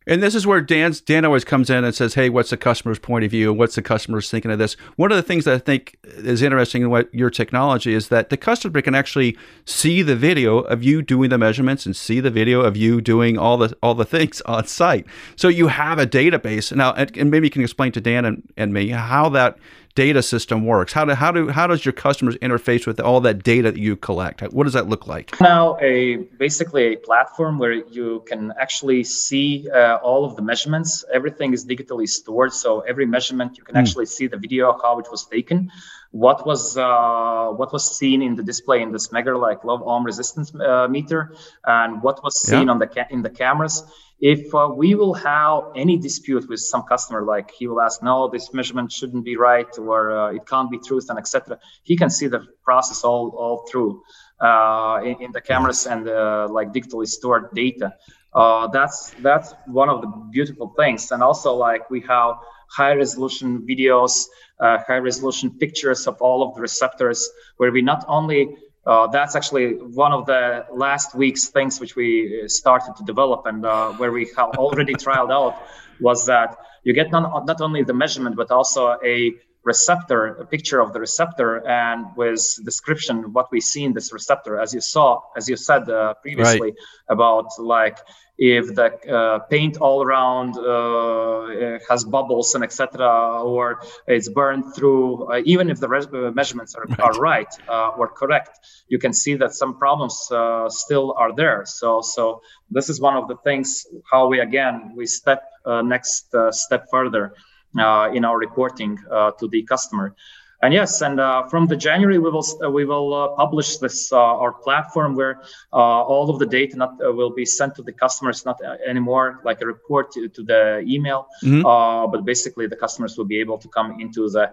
And 0.06 0.22
this 0.22 0.36
is 0.36 0.46
where 0.46 0.60
Dan's, 0.60 1.00
Dan 1.00 1.24
always 1.24 1.44
comes 1.44 1.68
in 1.68 1.84
and 1.84 1.94
says, 1.94 2.14
"Hey, 2.14 2.28
what's 2.28 2.50
the 2.50 2.56
customer's 2.56 2.98
point 2.98 3.24
of 3.24 3.30
view? 3.30 3.52
What's 3.52 3.74
the 3.74 3.82
customer's 3.82 4.30
thinking 4.30 4.50
of 4.52 4.58
this?" 4.58 4.74
One 4.94 5.10
of 5.10 5.16
the 5.16 5.22
things 5.22 5.44
that 5.44 5.54
I 5.54 5.58
think 5.58 5.96
is 6.04 6.42
interesting 6.42 6.82
in 6.82 6.90
what 6.90 7.12
your 7.12 7.28
technology 7.28 7.92
is 7.92 8.08
that 8.08 8.30
the 8.30 8.36
customer 8.36 8.80
can 8.82 8.94
actually 8.94 9.36
see 9.64 10.02
the 10.02 10.14
video 10.14 10.58
of 10.58 10.84
you 10.84 11.02
doing 11.02 11.30
the 11.30 11.38
measurements 11.38 11.86
and 11.86 11.96
see 11.96 12.20
the 12.20 12.30
video 12.30 12.60
of 12.60 12.76
you 12.76 13.00
doing 13.00 13.36
all 13.36 13.56
the 13.56 13.76
all 13.82 13.94
the 13.94 14.04
things 14.04 14.40
on 14.46 14.66
site. 14.66 15.06
So 15.34 15.48
you 15.48 15.68
have 15.68 15.98
a 15.98 16.06
database 16.06 16.74
now, 16.74 16.92
and 16.92 17.30
maybe 17.30 17.48
you 17.48 17.50
can 17.50 17.62
explain 17.62 17.90
to 17.92 18.00
Dan 18.00 18.24
and, 18.24 18.42
and 18.56 18.72
me 18.72 18.90
how 18.90 19.28
that 19.30 19.58
data 19.96 20.22
system 20.22 20.64
works? 20.64 20.92
How 20.92 21.04
do 21.04 21.14
how 21.14 21.32
do 21.32 21.48
how 21.48 21.66
does 21.66 21.84
your 21.84 21.92
customers 21.92 22.36
interface 22.36 22.86
with 22.86 23.00
all 23.00 23.20
that 23.22 23.42
data 23.42 23.72
that 23.72 23.80
you 23.80 23.96
collect? 23.96 24.40
What 24.52 24.64
does 24.64 24.74
that 24.74 24.88
look 24.88 25.08
like? 25.08 25.28
Now, 25.40 25.76
a 25.80 26.16
basically 26.38 26.84
a 26.94 26.96
platform 26.96 27.58
where 27.58 27.72
you 27.72 28.22
can 28.28 28.52
actually 28.60 29.02
see 29.02 29.68
uh, 29.70 29.96
all 29.96 30.24
of 30.24 30.36
the 30.36 30.42
measurements. 30.42 31.04
Everything 31.12 31.52
is 31.52 31.66
digitally 31.66 32.08
stored, 32.08 32.52
so 32.52 32.80
every 32.80 33.06
measurement 33.06 33.58
you 33.58 33.64
can 33.64 33.74
mm. 33.74 33.80
actually 33.80 34.06
see 34.06 34.28
the 34.28 34.36
video 34.36 34.70
of 34.72 34.80
how 34.80 34.98
it 35.00 35.08
was 35.10 35.26
taken, 35.26 35.72
what 36.12 36.46
was 36.46 36.76
uh, 36.76 37.48
what 37.60 37.72
was 37.72 37.84
seen 37.98 38.22
in 38.22 38.36
the 38.36 38.42
display 38.42 38.82
in 38.82 38.92
the 38.92 38.98
Smegger 38.98 39.36
like 39.40 39.64
low 39.64 39.82
ohm 39.82 40.04
resistance 40.04 40.54
uh, 40.54 40.86
meter, 40.88 41.34
and 41.64 42.02
what 42.02 42.22
was 42.22 42.40
seen 42.40 42.66
yeah. 42.66 42.72
on 42.72 42.78
the 42.78 42.86
ca- 42.86 43.10
in 43.10 43.22
the 43.22 43.30
cameras 43.30 43.82
if 44.20 44.54
uh, 44.54 44.68
we 44.74 44.94
will 44.94 45.14
have 45.14 45.64
any 45.74 45.98
dispute 45.98 46.48
with 46.48 46.60
some 46.60 46.82
customer 46.84 47.22
like 47.22 47.50
he 47.50 47.66
will 47.66 47.80
ask 47.80 48.02
no 48.02 48.28
this 48.28 48.52
measurement 48.54 48.90
shouldn't 48.90 49.24
be 49.24 49.36
right 49.36 49.78
or 49.78 50.10
uh, 50.10 50.32
it 50.32 50.46
can't 50.46 50.70
be 50.70 50.78
truth 50.78 51.06
and 51.10 51.18
etc 51.18 51.58
he 51.82 51.96
can 51.96 52.08
see 52.08 52.26
the 52.26 52.40
process 52.64 53.04
all 53.04 53.34
all 53.36 53.66
through 53.70 54.02
uh, 54.40 55.00
in, 55.02 55.22
in, 55.22 55.32
the 55.32 55.40
cameras 55.40 55.86
and 55.86 56.08
uh, 56.08 56.46
like 56.50 56.72
digitally 56.72 57.06
stored 57.06 57.48
data. 57.54 57.94
Uh, 58.34 58.66
that's 58.68 59.12
that's 59.22 59.54
one 59.66 59.88
of 59.88 60.02
the 60.02 60.08
beautiful 60.30 60.74
things. 60.76 61.10
And 61.10 61.22
also 61.22 61.54
like 61.54 61.88
we 61.88 62.00
have 62.02 62.34
high 62.68 62.94
resolution 62.94 63.66
videos 63.66 64.26
uh, 64.60 64.78
high 64.86 64.98
resolution 64.98 65.50
pictures 65.58 66.06
of 66.06 66.20
all 66.20 66.42
of 66.42 66.54
the 66.54 66.60
receptors 66.60 67.30
where 67.56 67.70
we 67.70 67.80
not 67.82 68.04
only 68.08 68.56
uh, 68.86 69.06
that's 69.08 69.34
actually 69.34 69.74
one 69.74 70.12
of 70.12 70.26
the 70.26 70.64
last 70.72 71.14
week's 71.14 71.48
things 71.48 71.80
which 71.80 71.96
we 71.96 72.42
uh, 72.44 72.48
started 72.48 72.94
to 72.96 73.04
develop 73.04 73.46
and 73.46 73.66
uh, 73.66 73.90
where 73.92 74.12
we 74.12 74.30
have 74.36 74.50
already 74.56 74.94
trialed 75.04 75.32
out 75.32 75.56
was 76.00 76.26
that 76.26 76.56
you 76.84 76.92
get 76.92 77.10
not, 77.10 77.46
not 77.46 77.60
only 77.60 77.82
the 77.82 77.94
measurement 77.94 78.36
but 78.36 78.50
also 78.50 78.96
a 79.04 79.34
receptor 79.64 80.26
a 80.26 80.46
picture 80.46 80.80
of 80.80 80.92
the 80.92 81.00
receptor 81.00 81.66
and 81.66 82.06
with 82.16 82.40
description 82.64 83.32
what 83.32 83.50
we 83.50 83.60
see 83.60 83.82
in 83.82 83.92
this 83.92 84.12
receptor 84.12 84.60
as 84.60 84.72
you 84.72 84.80
saw 84.80 85.20
as 85.36 85.48
you 85.48 85.56
said 85.56 85.88
uh, 85.90 86.14
previously 86.22 86.70
right. 86.70 86.74
about 87.08 87.46
like 87.58 87.98
if 88.38 88.74
the 88.74 88.86
uh, 89.10 89.38
paint 89.50 89.78
all 89.78 90.02
around 90.02 90.58
uh, 90.58 91.78
has 91.88 92.04
bubbles 92.04 92.54
and 92.54 92.62
etc 92.62 93.42
or 93.42 93.80
it's 94.06 94.28
burned 94.28 94.74
through 94.74 95.32
uh, 95.32 95.40
even 95.44 95.70
if 95.70 95.80
the 95.80 95.88
res- 95.88 96.06
uh, 96.12 96.30
measurements 96.34 96.74
are, 96.74 96.84
right, 96.84 97.00
are 97.00 97.12
right 97.14 97.54
uh, 97.68 97.88
or 97.96 98.08
correct 98.08 98.58
you 98.88 98.98
can 98.98 99.12
see 99.12 99.34
that 99.34 99.52
some 99.52 99.78
problems 99.78 100.28
uh, 100.30 100.68
still 100.68 101.14
are 101.18 101.34
there. 101.34 101.64
So 101.66 102.00
so 102.02 102.42
this 102.70 102.88
is 102.88 103.00
one 103.00 103.16
of 103.16 103.28
the 103.28 103.36
things 103.36 103.86
how 104.10 104.28
we 104.28 104.40
again 104.40 104.92
we 104.94 105.06
step 105.06 105.42
next 105.66 106.34
step 106.50 106.86
further 106.90 107.34
in 107.74 108.24
our 108.24 108.38
reporting 108.38 108.96
to 109.38 109.48
the 109.48 109.62
customer 109.62 110.14
and 110.62 110.72
yes, 110.72 111.02
and 111.02 111.20
uh, 111.20 111.46
from 111.48 111.66
the 111.66 111.76
January 111.76 112.18
we 112.18 112.30
will 112.30 112.44
uh, 112.64 112.70
we 112.70 112.84
will 112.84 113.12
uh, 113.12 113.28
publish 113.36 113.76
this 113.76 114.12
uh, 114.12 114.16
our 114.16 114.52
platform 114.52 115.14
where 115.14 115.42
uh, 115.72 115.76
all 115.76 116.30
of 116.30 116.38
the 116.38 116.46
data 116.46 116.76
not 116.76 116.92
uh, 117.04 117.12
will 117.12 117.30
be 117.30 117.44
sent 117.44 117.74
to 117.74 117.82
the 117.82 117.92
customers, 117.92 118.44
not 118.46 118.58
anymore 118.86 119.40
like 119.44 119.60
a 119.60 119.66
report 119.66 120.10
to, 120.12 120.28
to 120.28 120.42
the 120.42 120.82
email, 120.86 121.28
mm-hmm. 121.42 122.10
but 122.10 122.24
basically 122.24 122.66
the 122.66 122.76
customers 122.76 123.18
will 123.18 123.26
be 123.26 123.38
able 123.38 123.58
to 123.58 123.68
come 123.68 124.00
into 124.00 124.28
the 124.30 124.50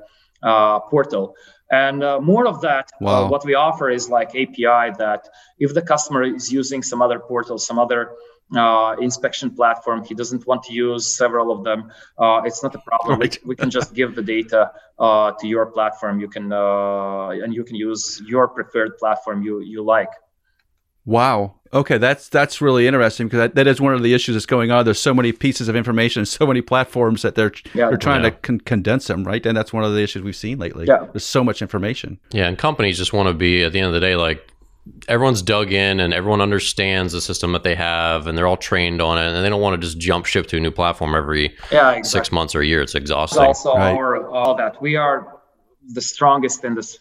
portal. 0.90 1.36
And 1.72 2.00
more 2.24 2.46
of 2.46 2.62
that, 2.62 2.92
wow. 3.00 3.30
what 3.30 3.46
we 3.46 3.56
offer 3.56 3.90
is 3.90 4.10
like 4.10 4.30
API 4.30 4.94
that 5.00 5.28
if 5.58 5.74
the 5.74 5.82
customer 5.82 6.24
is 6.24 6.52
using 6.52 6.84
some 6.84 7.02
other 7.02 7.18
portal, 7.18 7.58
some 7.58 7.80
other 7.80 8.12
uh, 8.56 8.96
inspection 9.00 9.52
platform. 9.52 10.04
He 10.04 10.14
doesn't 10.14 10.46
want 10.48 10.64
to 10.64 10.74
use 10.74 11.16
several 11.16 11.52
of 11.52 11.64
them. 11.64 11.92
Uh, 12.18 12.42
it's 12.46 12.64
not 12.64 12.76
a 12.76 12.80
problem. 12.80 13.20
Right. 13.20 13.38
We, 13.44 13.50
we, 13.50 13.56
can 13.56 13.70
just 13.70 13.94
give 13.94 14.16
the 14.16 14.24
data 14.24 14.72
uh, 15.00 15.32
to 15.40 15.48
your 15.48 15.66
platform. 15.68 16.20
You 16.20 16.28
can 16.28 16.52
uh, 16.52 17.30
and 17.30 17.54
you 17.54 17.64
can 17.64 17.76
use 17.76 18.22
your 18.28 18.48
preferred 18.48 18.98
platform 18.98 19.44
you 19.44 19.62
you 19.62 19.84
like. 19.84 20.10
Wow. 21.06 21.56
Okay, 21.74 21.98
that's 21.98 22.30
that's 22.30 22.62
really 22.62 22.86
interesting 22.86 23.26
because 23.28 23.40
that, 23.40 23.56
that 23.56 23.68
is 23.68 23.82
one 23.82 23.94
of 23.94 24.04
the 24.04 24.14
issues 24.14 24.36
that's 24.36 24.46
going 24.46 24.70
on. 24.70 24.86
There's 24.86 25.02
so 25.02 25.14
many 25.14 25.32
pieces 25.32 25.68
of 25.68 25.76
information, 25.76 26.24
so 26.26 26.46
many 26.46 26.62
platforms 26.62 27.24
that 27.24 27.34
they're 27.34 27.52
yeah. 27.74 27.90
they're 27.90 27.98
trying 27.98 28.24
yeah. 28.24 28.30
to 28.30 28.36
con- 28.38 28.60
condense 28.60 29.08
them, 29.08 29.24
right? 29.24 29.44
And 29.44 29.58
that's 29.58 29.74
one 29.74 29.84
of 29.84 29.94
the 29.94 30.02
issues 30.02 30.22
we've 30.22 30.36
seen 30.36 30.60
lately. 30.60 30.86
Yeah. 30.88 31.08
There's 31.12 31.26
so 31.26 31.44
much 31.44 31.64
information. 31.64 32.20
Yeah, 32.32 32.48
and 32.48 32.58
companies 32.58 33.00
just 33.00 33.12
want 33.12 33.28
to 33.28 33.34
be 33.34 33.64
at 33.64 33.74
the 33.74 33.80
end 33.80 33.88
of 33.88 33.94
the 33.94 34.00
day 34.00 34.16
like 34.16 34.53
everyone's 35.08 35.42
dug 35.42 35.72
in 35.72 36.00
and 36.00 36.14
everyone 36.14 36.42
understands 36.42 37.14
the 37.14 37.22
system 37.22 37.54
that 37.54 37.64
they 37.64 37.76
have 37.76 38.28
and 38.28 38.38
they're 38.38 38.48
all 38.48 38.58
trained 38.58 39.02
on 39.02 39.18
it 39.18 39.28
and 39.28 39.44
they 39.44 39.50
don't 39.50 39.62
want 39.62 39.80
to 39.80 39.88
just 39.88 39.98
jump 39.98 40.26
ship 40.26 40.48
to 40.48 40.58
a 40.58 40.60
new 40.60 40.72
platform 40.72 41.16
every 41.16 41.56
yeah, 41.72 41.92
exactly. 41.92 42.04
six 42.04 42.32
months 42.32 42.54
or 42.54 42.62
a 42.62 42.66
year. 42.66 42.82
It's 42.82 42.96
exhausting. 42.96 43.44
It's 43.44 43.66
also 43.66 43.78
right. 43.78 43.96
our, 43.96 44.28
all 44.28 44.56
that 44.56 44.82
we 44.82 44.96
are 44.96 45.40
the 45.90 46.02
strongest 46.02 46.64
in 46.64 46.76
this 46.76 47.00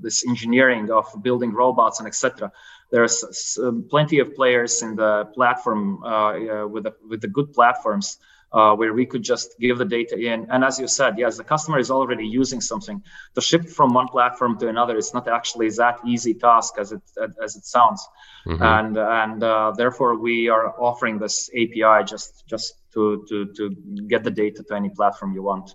this 0.00 0.26
engineering 0.26 0.90
of 0.90 1.06
building 1.22 1.52
robots 1.52 1.98
and 1.98 2.06
etc. 2.06 2.52
There's 2.90 3.58
plenty 3.88 4.18
of 4.18 4.34
players 4.34 4.82
in 4.82 4.96
the 4.96 5.24
platform 5.34 6.02
uh, 6.02 6.08
uh, 6.08 6.66
with 6.66 6.84
the, 6.84 6.94
with 7.08 7.20
the 7.20 7.28
good 7.28 7.52
platforms 7.52 8.18
uh, 8.52 8.74
where 8.74 8.92
we 8.92 9.06
could 9.06 9.22
just 9.22 9.58
give 9.60 9.78
the 9.78 9.84
data 9.84 10.16
in. 10.18 10.46
And 10.50 10.64
as 10.64 10.78
you 10.78 10.88
said, 10.88 11.18
yes, 11.18 11.36
the 11.36 11.44
customer 11.44 11.78
is 11.78 11.90
already 11.90 12.26
using 12.26 12.60
something. 12.60 13.02
To 13.34 13.40
ship 13.40 13.68
from 13.68 13.94
one 13.94 14.08
platform 14.08 14.58
to 14.58 14.68
another, 14.68 14.96
it's 14.96 15.14
not 15.14 15.28
actually 15.28 15.70
that 15.70 16.00
easy 16.06 16.34
task 16.34 16.74
as 16.78 16.92
it 16.92 17.02
as 17.42 17.56
it 17.56 17.64
sounds. 17.64 18.06
Mm-hmm. 18.46 18.62
And 18.62 18.96
and 18.96 19.42
uh, 19.42 19.72
therefore 19.76 20.18
we 20.18 20.48
are 20.48 20.74
offering 20.80 21.18
this 21.18 21.50
API 21.50 22.04
just 22.04 22.46
just 22.46 22.74
to 22.94 23.24
to 23.28 23.46
to 23.56 23.70
get 24.08 24.24
the 24.24 24.30
data 24.30 24.62
to 24.64 24.74
any 24.74 24.90
platform 24.90 25.32
you 25.32 25.42
want. 25.42 25.74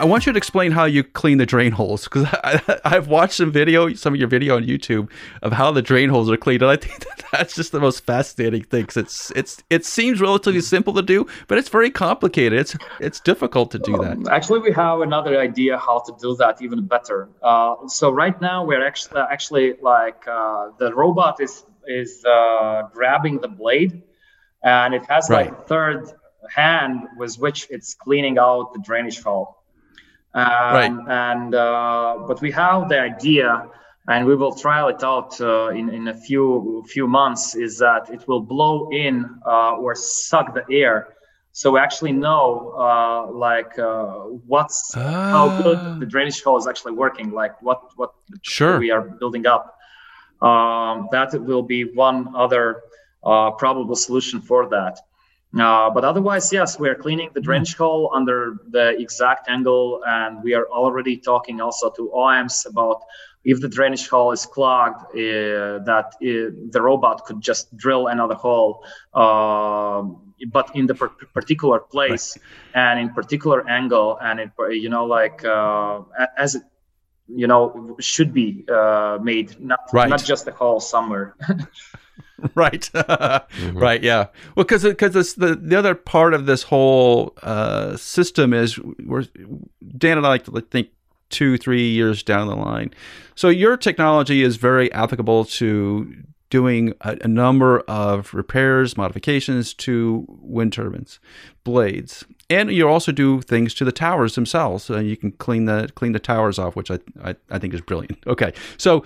I 0.00 0.04
want 0.04 0.24
you 0.24 0.32
to 0.32 0.38
explain 0.38 0.72
how 0.72 0.86
you 0.86 1.04
clean 1.04 1.36
the 1.36 1.44
drain 1.44 1.72
holes 1.72 2.04
because 2.04 2.26
I've 2.84 3.08
watched 3.08 3.34
some 3.34 3.52
video, 3.52 3.92
some 3.92 4.14
of 4.14 4.18
your 4.18 4.28
video 4.28 4.56
on 4.56 4.64
YouTube 4.64 5.10
of 5.42 5.52
how 5.52 5.70
the 5.72 5.82
drain 5.82 6.08
holes 6.08 6.30
are 6.30 6.38
cleaned, 6.38 6.62
and 6.62 6.70
I 6.70 6.76
think 6.76 7.00
that 7.00 7.22
that's 7.32 7.54
just 7.54 7.70
the 7.72 7.80
most 7.80 8.06
fascinating 8.06 8.62
thing. 8.62 8.86
Cause 8.86 8.96
it's 8.96 9.30
it's 9.32 9.62
it 9.68 9.84
seems 9.84 10.18
relatively 10.22 10.62
simple 10.62 10.94
to 10.94 11.02
do, 11.02 11.26
but 11.48 11.58
it's 11.58 11.68
very 11.68 11.90
complicated. 11.90 12.58
It's 12.58 12.76
it's 12.98 13.20
difficult 13.20 13.70
to 13.72 13.78
do 13.78 13.92
that. 13.98 14.12
Um, 14.12 14.28
actually, 14.30 14.60
we 14.60 14.72
have 14.72 15.02
another 15.02 15.38
idea 15.38 15.76
how 15.76 15.98
to 15.98 16.14
do 16.18 16.34
that 16.36 16.62
even 16.62 16.86
better. 16.86 17.28
Uh, 17.42 17.86
so 17.86 18.10
right 18.10 18.40
now 18.40 18.64
we're 18.64 18.84
actually 18.84 19.20
actually 19.20 19.74
like 19.82 20.26
uh, 20.26 20.70
the 20.78 20.94
robot 20.94 21.42
is 21.42 21.64
is 21.86 22.24
uh, 22.24 22.84
grabbing 22.94 23.40
the 23.40 23.48
blade, 23.48 24.02
and 24.62 24.94
it 24.94 25.04
has 25.10 25.28
right. 25.28 25.50
like 25.50 25.58
a 25.58 25.62
third 25.64 26.10
hand 26.48 27.06
with 27.18 27.36
which 27.36 27.66
it's 27.68 27.92
cleaning 27.94 28.38
out 28.38 28.72
the 28.72 28.80
drainage 28.80 29.22
hole. 29.22 29.59
Um, 30.32 30.44
right. 30.44 30.92
And 31.08 31.54
uh, 31.54 32.24
but 32.26 32.40
we 32.40 32.52
have 32.52 32.88
the 32.88 33.00
idea, 33.00 33.66
and 34.08 34.26
we 34.26 34.36
will 34.36 34.54
trial 34.54 34.88
it 34.88 35.02
out 35.02 35.40
uh, 35.40 35.68
in 35.68 35.90
in 35.90 36.08
a 36.08 36.14
few 36.14 36.84
few 36.88 37.08
months. 37.08 37.54
Is 37.54 37.78
that 37.78 38.10
it 38.10 38.26
will 38.28 38.40
blow 38.40 38.90
in 38.90 39.28
uh, 39.44 39.76
or 39.76 39.94
suck 39.94 40.54
the 40.54 40.64
air, 40.70 41.14
so 41.52 41.72
we 41.72 41.80
actually 41.80 42.12
know 42.12 42.74
uh, 42.78 43.30
like 43.32 43.76
uh, 43.78 44.04
what's 44.46 44.94
how 44.94 45.60
good 45.62 45.78
ah. 45.78 45.96
the 45.98 46.06
drainage 46.06 46.42
hole 46.42 46.58
is 46.58 46.66
actually 46.68 46.92
working. 46.92 47.32
Like 47.32 47.60
what 47.60 47.90
what 47.96 48.14
sure. 48.42 48.78
we 48.78 48.90
are 48.90 49.02
building 49.02 49.46
up. 49.46 49.76
Um, 50.40 51.08
that 51.12 51.34
will 51.34 51.62
be 51.62 51.84
one 51.84 52.34
other 52.34 52.82
uh, 53.24 53.50
probable 53.50 53.96
solution 53.96 54.40
for 54.40 54.68
that. 54.70 55.00
Uh, 55.58 55.90
but 55.90 56.04
otherwise, 56.04 56.52
yes, 56.52 56.78
we 56.78 56.88
are 56.88 56.94
cleaning 56.94 57.30
the 57.34 57.40
drainage 57.40 57.74
hole 57.74 58.12
under 58.14 58.58
the 58.68 58.96
exact 59.00 59.48
angle, 59.48 60.00
and 60.06 60.42
we 60.44 60.54
are 60.54 60.66
already 60.68 61.16
talking 61.16 61.60
also 61.60 61.90
to 61.90 62.10
OEMs 62.14 62.66
about 62.66 63.02
if 63.44 63.60
the 63.60 63.68
drainage 63.68 64.08
hole 64.08 64.32
is 64.32 64.46
clogged, 64.46 65.02
uh, 65.06 65.82
that 65.84 66.14
uh, 66.22 66.54
the 66.70 66.80
robot 66.80 67.24
could 67.24 67.40
just 67.40 67.74
drill 67.76 68.06
another 68.06 68.34
hole, 68.34 68.84
uh, 69.14 70.02
but 70.52 70.70
in 70.76 70.86
the 70.86 70.94
per- 70.94 71.08
particular 71.34 71.80
place 71.80 72.36
and 72.74 73.00
in 73.00 73.12
particular 73.12 73.68
angle, 73.68 74.18
and 74.22 74.40
it, 74.40 74.50
you 74.70 74.88
know, 74.88 75.04
like 75.04 75.44
uh, 75.44 76.02
as 76.36 76.54
it, 76.54 76.62
you 77.26 77.46
know, 77.46 77.96
should 77.98 78.32
be 78.32 78.64
uh, 78.68 79.18
made, 79.22 79.58
not 79.60 79.80
right. 79.92 80.08
not 80.08 80.22
just 80.22 80.46
a 80.46 80.52
hole 80.52 80.80
somewhere. 80.80 81.34
right. 82.54 82.90
Mm-hmm. 83.50 83.78
right 83.78 84.02
yeah. 84.02 84.26
Well 84.54 84.64
because 84.64 84.84
because 84.84 85.34
the 85.34 85.54
the 85.54 85.78
other 85.78 85.94
part 85.94 86.34
of 86.34 86.46
this 86.46 86.62
whole 86.62 87.34
uh, 87.42 87.96
system 87.96 88.52
is 88.52 88.78
we're 89.04 89.24
dan 89.96 90.18
and 90.18 90.26
i 90.26 90.30
like 90.30 90.44
to 90.44 90.60
think 90.60 90.88
two 91.30 91.56
three 91.56 91.88
years 91.88 92.22
down 92.22 92.48
the 92.48 92.56
line. 92.56 92.92
So 93.34 93.48
your 93.48 93.76
technology 93.76 94.42
is 94.42 94.56
very 94.56 94.92
applicable 94.92 95.46
to 95.46 96.14
doing 96.50 96.92
a, 97.00 97.16
a 97.22 97.28
number 97.28 97.80
of 97.80 98.34
repairs 98.34 98.96
modifications 98.96 99.72
to 99.72 100.26
wind 100.40 100.72
turbines 100.72 101.20
blades 101.62 102.24
and 102.50 102.72
you 102.72 102.88
also 102.88 103.12
do 103.12 103.40
things 103.40 103.72
to 103.72 103.84
the 103.84 103.92
towers 103.92 104.34
themselves 104.34 104.84
so 104.84 104.98
you 104.98 105.16
can 105.16 105.30
clean 105.32 105.64
the 105.66 105.88
clean 105.94 106.12
the 106.12 106.18
towers 106.18 106.58
off 106.58 106.74
which 106.74 106.90
I, 106.90 106.98
I, 107.22 107.36
I 107.50 107.58
think 107.58 107.72
is 107.72 107.80
brilliant. 107.80 108.18
Okay 108.26 108.52
so 108.76 109.04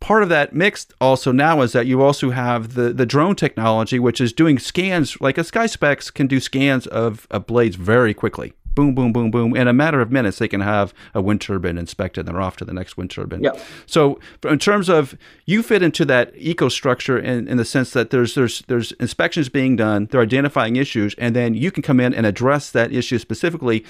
part 0.00 0.22
of 0.22 0.28
that 0.28 0.54
mix 0.54 0.86
also 1.00 1.32
now 1.32 1.60
is 1.60 1.72
that 1.72 1.86
you 1.86 2.02
also 2.02 2.30
have 2.30 2.74
the, 2.74 2.92
the 2.92 3.06
drone 3.06 3.36
technology, 3.36 3.98
which 3.98 4.20
is 4.20 4.32
doing 4.32 4.58
scans, 4.58 5.20
like 5.20 5.38
a 5.38 5.42
SkySpecs 5.42 6.12
can 6.12 6.26
do 6.26 6.40
scans 6.40 6.86
of, 6.86 7.26
of 7.30 7.46
blades 7.46 7.76
very 7.76 8.14
quickly. 8.14 8.52
Boom, 8.74 8.94
boom, 8.94 9.10
boom, 9.10 9.30
boom. 9.30 9.56
In 9.56 9.68
a 9.68 9.72
matter 9.72 10.02
of 10.02 10.12
minutes, 10.12 10.38
they 10.38 10.48
can 10.48 10.60
have 10.60 10.92
a 11.14 11.22
wind 11.22 11.40
turbine 11.40 11.78
inspected 11.78 12.26
and 12.26 12.34
they're 12.34 12.42
off 12.42 12.58
to 12.58 12.64
the 12.64 12.74
next 12.74 12.98
wind 12.98 13.10
turbine. 13.10 13.42
Yeah. 13.42 13.58
So, 13.86 14.20
in 14.46 14.58
terms 14.58 14.90
of 14.90 15.16
you 15.46 15.62
fit 15.62 15.82
into 15.82 16.04
that 16.04 16.32
eco 16.36 16.68
structure 16.68 17.18
in, 17.18 17.48
in 17.48 17.56
the 17.56 17.64
sense 17.64 17.92
that 17.92 18.10
there's 18.10 18.34
there's 18.34 18.60
there's 18.66 18.92
inspections 18.92 19.48
being 19.48 19.76
done, 19.76 20.08
they're 20.10 20.20
identifying 20.20 20.76
issues, 20.76 21.14
and 21.16 21.34
then 21.34 21.54
you 21.54 21.70
can 21.70 21.82
come 21.82 22.00
in 22.00 22.12
and 22.12 22.26
address 22.26 22.70
that 22.70 22.92
issue 22.92 23.18
specifically 23.18 23.82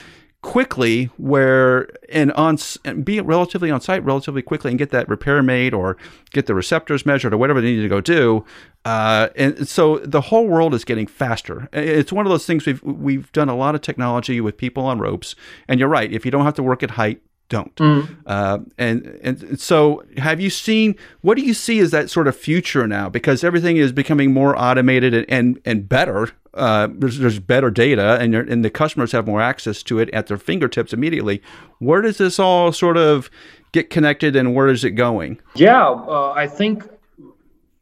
quickly 0.43 1.07
where 1.17 1.89
and 2.09 2.31
on 2.33 2.57
and 2.85 3.05
be 3.05 3.21
relatively 3.21 3.71
on 3.71 3.81
site 3.81 4.05
relatively 4.05 4.43
quickly 4.43 4.71
and 4.71 4.79
get 4.79 4.91
that 4.91 5.09
repair 5.09 5.43
made 5.43 5.75
or 5.75 5.97
get 6.31 6.47
the 6.47 6.55
receptors 6.55 7.05
measured 7.05 7.35
or 7.35 7.37
whatever 7.37 7.61
they 7.61 7.75
need 7.75 7.83
to 7.83 7.89
go 7.89 8.01
do 8.01 8.45
uh, 8.87 9.31
and 9.35 9.67
so 9.67 9.99
the 9.99 10.21
whole 10.21 10.47
world 10.47 10.73
is 10.73 10.85
getting 10.85 11.09
faster. 11.09 11.69
It's 11.73 12.13
one 12.13 12.25
of 12.25 12.31
those 12.31 12.47
things 12.47 12.67
we've 12.67 12.81
we've 12.85 13.33
done 13.33 13.49
a 13.49 13.57
lot 13.57 13.75
of 13.75 13.81
technology 13.81 14.41
with 14.41 14.57
people 14.57 14.85
on 14.85 15.01
ropes. 15.01 15.35
And 15.67 15.81
you're 15.81 15.89
right 15.89 16.13
if 16.13 16.25
you 16.25 16.31
don't 16.31 16.45
have 16.45 16.55
to 16.55 16.63
work 16.63 16.85
at 16.85 16.93
height 16.93 17.21
don't. 17.49 17.75
Mm. 17.77 18.17
Uh, 18.27 18.59
and 18.79 19.07
and 19.23 19.61
so, 19.61 20.03
have 20.17 20.41
you 20.41 20.51
seen? 20.51 20.97
What 21.21 21.37
do 21.37 21.45
you 21.45 21.55
see 21.55 21.79
as 21.81 21.91
that 21.93 22.11
sort 22.11 22.29
of 22.29 22.37
future 22.37 22.87
now? 22.87 23.09
Because 23.09 23.45
everything 23.45 23.77
is 23.77 23.93
becoming 23.93 24.33
more 24.33 24.59
automated 24.59 25.15
and 25.15 25.27
and, 25.29 25.61
and 25.65 25.89
better 25.89 26.33
uh, 26.57 26.89
there's, 26.91 27.19
there's 27.19 27.39
better 27.39 27.71
data 27.71 28.19
and, 28.19 28.35
and 28.35 28.65
the 28.65 28.71
customers 28.71 29.13
have 29.13 29.27
more 29.27 29.41
access 29.43 29.83
to 29.85 29.99
it 29.99 30.09
at 30.11 30.27
their 30.27 30.39
fingertips 30.39 30.93
immediately. 30.93 31.43
Where 31.79 32.01
does 32.01 32.19
this 32.19 32.39
all 32.39 32.73
sort 32.73 32.97
of 32.97 33.31
get 33.73 33.91
connected 33.91 34.35
and 34.35 34.55
where 34.55 34.69
is 34.69 34.83
it 34.83 34.93
going? 34.93 35.39
Yeah, 35.55 35.87
uh, 35.87 36.33
I 36.35 36.47
think 36.47 36.89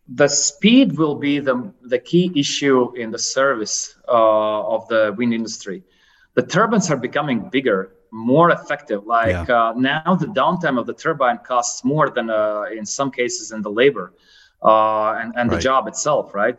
the 0.09 0.29
speed 0.29 0.99
will 0.99 1.15
be 1.15 1.39
the, 1.39 1.73
the 1.83 1.99
key 1.99 2.33
issue 2.35 2.93
in 2.97 3.13
the 3.13 3.19
service 3.19 3.95
uh, 4.09 4.63
of 4.67 4.89
the 4.89 5.15
wind 5.17 5.33
industry. 5.33 5.85
The 6.35 6.43
turbines 6.43 6.91
are 6.91 6.97
becoming 6.97 7.49
bigger, 7.49 7.93
more 8.15 8.51
effective. 8.51 9.07
Like 9.07 9.49
yeah. 9.49 9.71
uh, 9.71 9.75
now, 9.77 10.15
the 10.15 10.27
downtime 10.27 10.79
of 10.79 10.87
the 10.87 10.95
turbine 10.95 11.39
costs 11.39 11.85
more 11.85 12.11
than 12.11 12.31
uh, 12.31 12.65
in 12.79 12.87
some 12.87 13.11
cases 13.11 13.53
in 13.53 13.61
the 13.63 13.71
labor 13.71 14.13
uh, 14.63 15.15
and, 15.21 15.35
and 15.37 15.51
right. 15.51 15.57
the 15.57 15.63
job 15.63 15.89
itself, 15.89 16.35
right? 16.35 16.59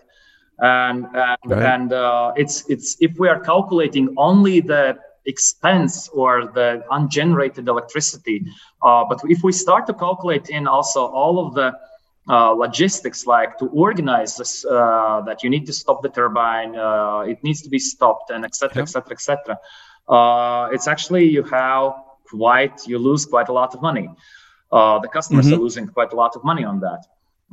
and 0.59 1.05
and, 1.13 1.37
right. 1.45 1.73
and 1.73 1.93
uh, 1.93 2.31
it's 2.35 2.69
it's 2.69 2.97
if 2.99 3.17
we 3.19 3.27
are 3.27 3.39
calculating 3.39 4.13
only 4.17 4.59
the 4.59 4.97
expense 5.25 6.07
or 6.09 6.47
the 6.53 6.83
ungenerated 6.91 7.67
electricity 7.67 8.45
uh, 8.83 9.03
but 9.03 9.19
if 9.25 9.43
we 9.43 9.51
start 9.51 9.87
to 9.87 9.93
calculate 9.93 10.49
in 10.49 10.67
also 10.67 11.05
all 11.07 11.45
of 11.45 11.55
the 11.55 11.73
uh, 12.29 12.51
logistics 12.51 13.25
like 13.25 13.57
to 13.57 13.67
organize 13.67 14.37
this 14.37 14.65
uh, 14.65 15.21
that 15.25 15.43
you 15.43 15.49
need 15.49 15.65
to 15.65 15.73
stop 15.73 16.01
the 16.03 16.09
turbine 16.09 16.75
uh, 16.75 17.19
it 17.27 17.43
needs 17.43 17.61
to 17.61 17.69
be 17.69 17.79
stopped 17.79 18.29
and 18.29 18.45
etc 18.45 18.83
etc 18.83 19.11
etc 19.11 19.59
it's 20.73 20.87
actually 20.87 21.25
you 21.25 21.43
have 21.43 21.93
quite 22.29 22.87
you 22.87 22.97
lose 22.97 23.25
quite 23.25 23.49
a 23.49 23.53
lot 23.53 23.73
of 23.73 23.81
money 23.81 24.09
uh, 24.71 24.99
the 24.99 25.07
customers 25.07 25.45
mm-hmm. 25.45 25.55
are 25.55 25.59
losing 25.59 25.87
quite 25.87 26.11
a 26.13 26.15
lot 26.15 26.35
of 26.35 26.43
money 26.43 26.63
on 26.63 26.79
that 26.79 27.05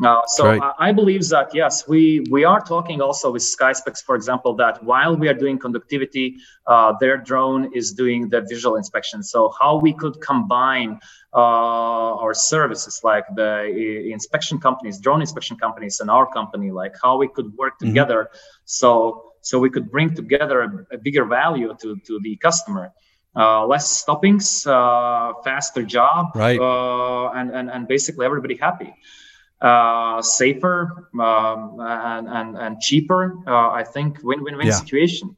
uh, 0.03 0.23
so 0.27 0.47
right. 0.47 0.61
I, 0.61 0.89
I, 0.89 0.93
believe 0.93 1.29
that 1.29 1.55
yes, 1.55 1.87
we 1.87 2.25
we 2.31 2.45
are 2.45 2.61
talking 2.61 3.03
also 3.03 3.31
with 3.31 3.43
SkySpecs, 3.43 4.03
for 4.03 4.17
example, 4.17 4.55
that 4.55 4.83
while 4.83 5.15
we 5.17 5.29
are 5.29 5.35
doing 5.35 5.59
conductivity, 5.59 6.39
uh, 6.67 6.95
their 6.99 7.19
drone 7.19 7.71
is 7.75 7.93
doing 7.93 8.31
the 8.31 8.41
visual 8.41 8.77
inspection. 8.77 9.23
So 9.23 9.53
how 9.61 9.77
we 9.79 9.93
could 9.93 10.19
combine 10.21 10.99
uh, 11.35 12.23
our 12.23 12.33
services, 12.33 13.03
like 13.05 13.27
the 13.35 14.11
inspection 14.11 14.59
companies, 14.59 14.99
drone 14.99 15.21
inspection 15.21 15.59
companies, 15.59 16.01
and 16.01 16.11
our 16.11 16.27
company, 16.27 16.71
like 16.71 16.95
how 17.03 17.19
we 17.19 17.29
could 17.29 17.55
work 17.59 17.75
mm-hmm. 17.75 17.89
together, 17.89 18.31
so 18.65 19.32
so 19.43 19.59
we 19.59 19.69
could 19.69 19.91
bring 19.91 20.15
together 20.15 20.63
a, 20.63 20.95
a 20.97 20.99
bigger 20.99 21.25
value 21.25 21.75
to 21.83 21.97
to 22.07 22.19
the 22.23 22.37
customer. 22.37 22.93
Uh, 23.35 23.65
less 23.67 23.91
stoppings, 23.91 24.67
uh, 24.67 25.33
faster 25.43 25.83
job, 25.83 26.27
right. 26.35 26.61
Uh, 26.61 27.31
and, 27.31 27.51
and 27.51 27.71
and 27.71 27.89
basically 27.89 28.27
everybody 28.27 28.57
happy 28.57 28.93
uh, 29.63 30.21
safer 30.21 31.09
um, 31.19 31.79
and, 31.81 32.29
and, 32.29 32.59
and 32.59 32.81
cheaper. 32.81 33.39
Uh, 33.47 33.71
I 33.71 33.85
think 33.85 34.19
win-win-win 34.23 34.67
yeah. 34.67 34.73
situation. 34.73 35.37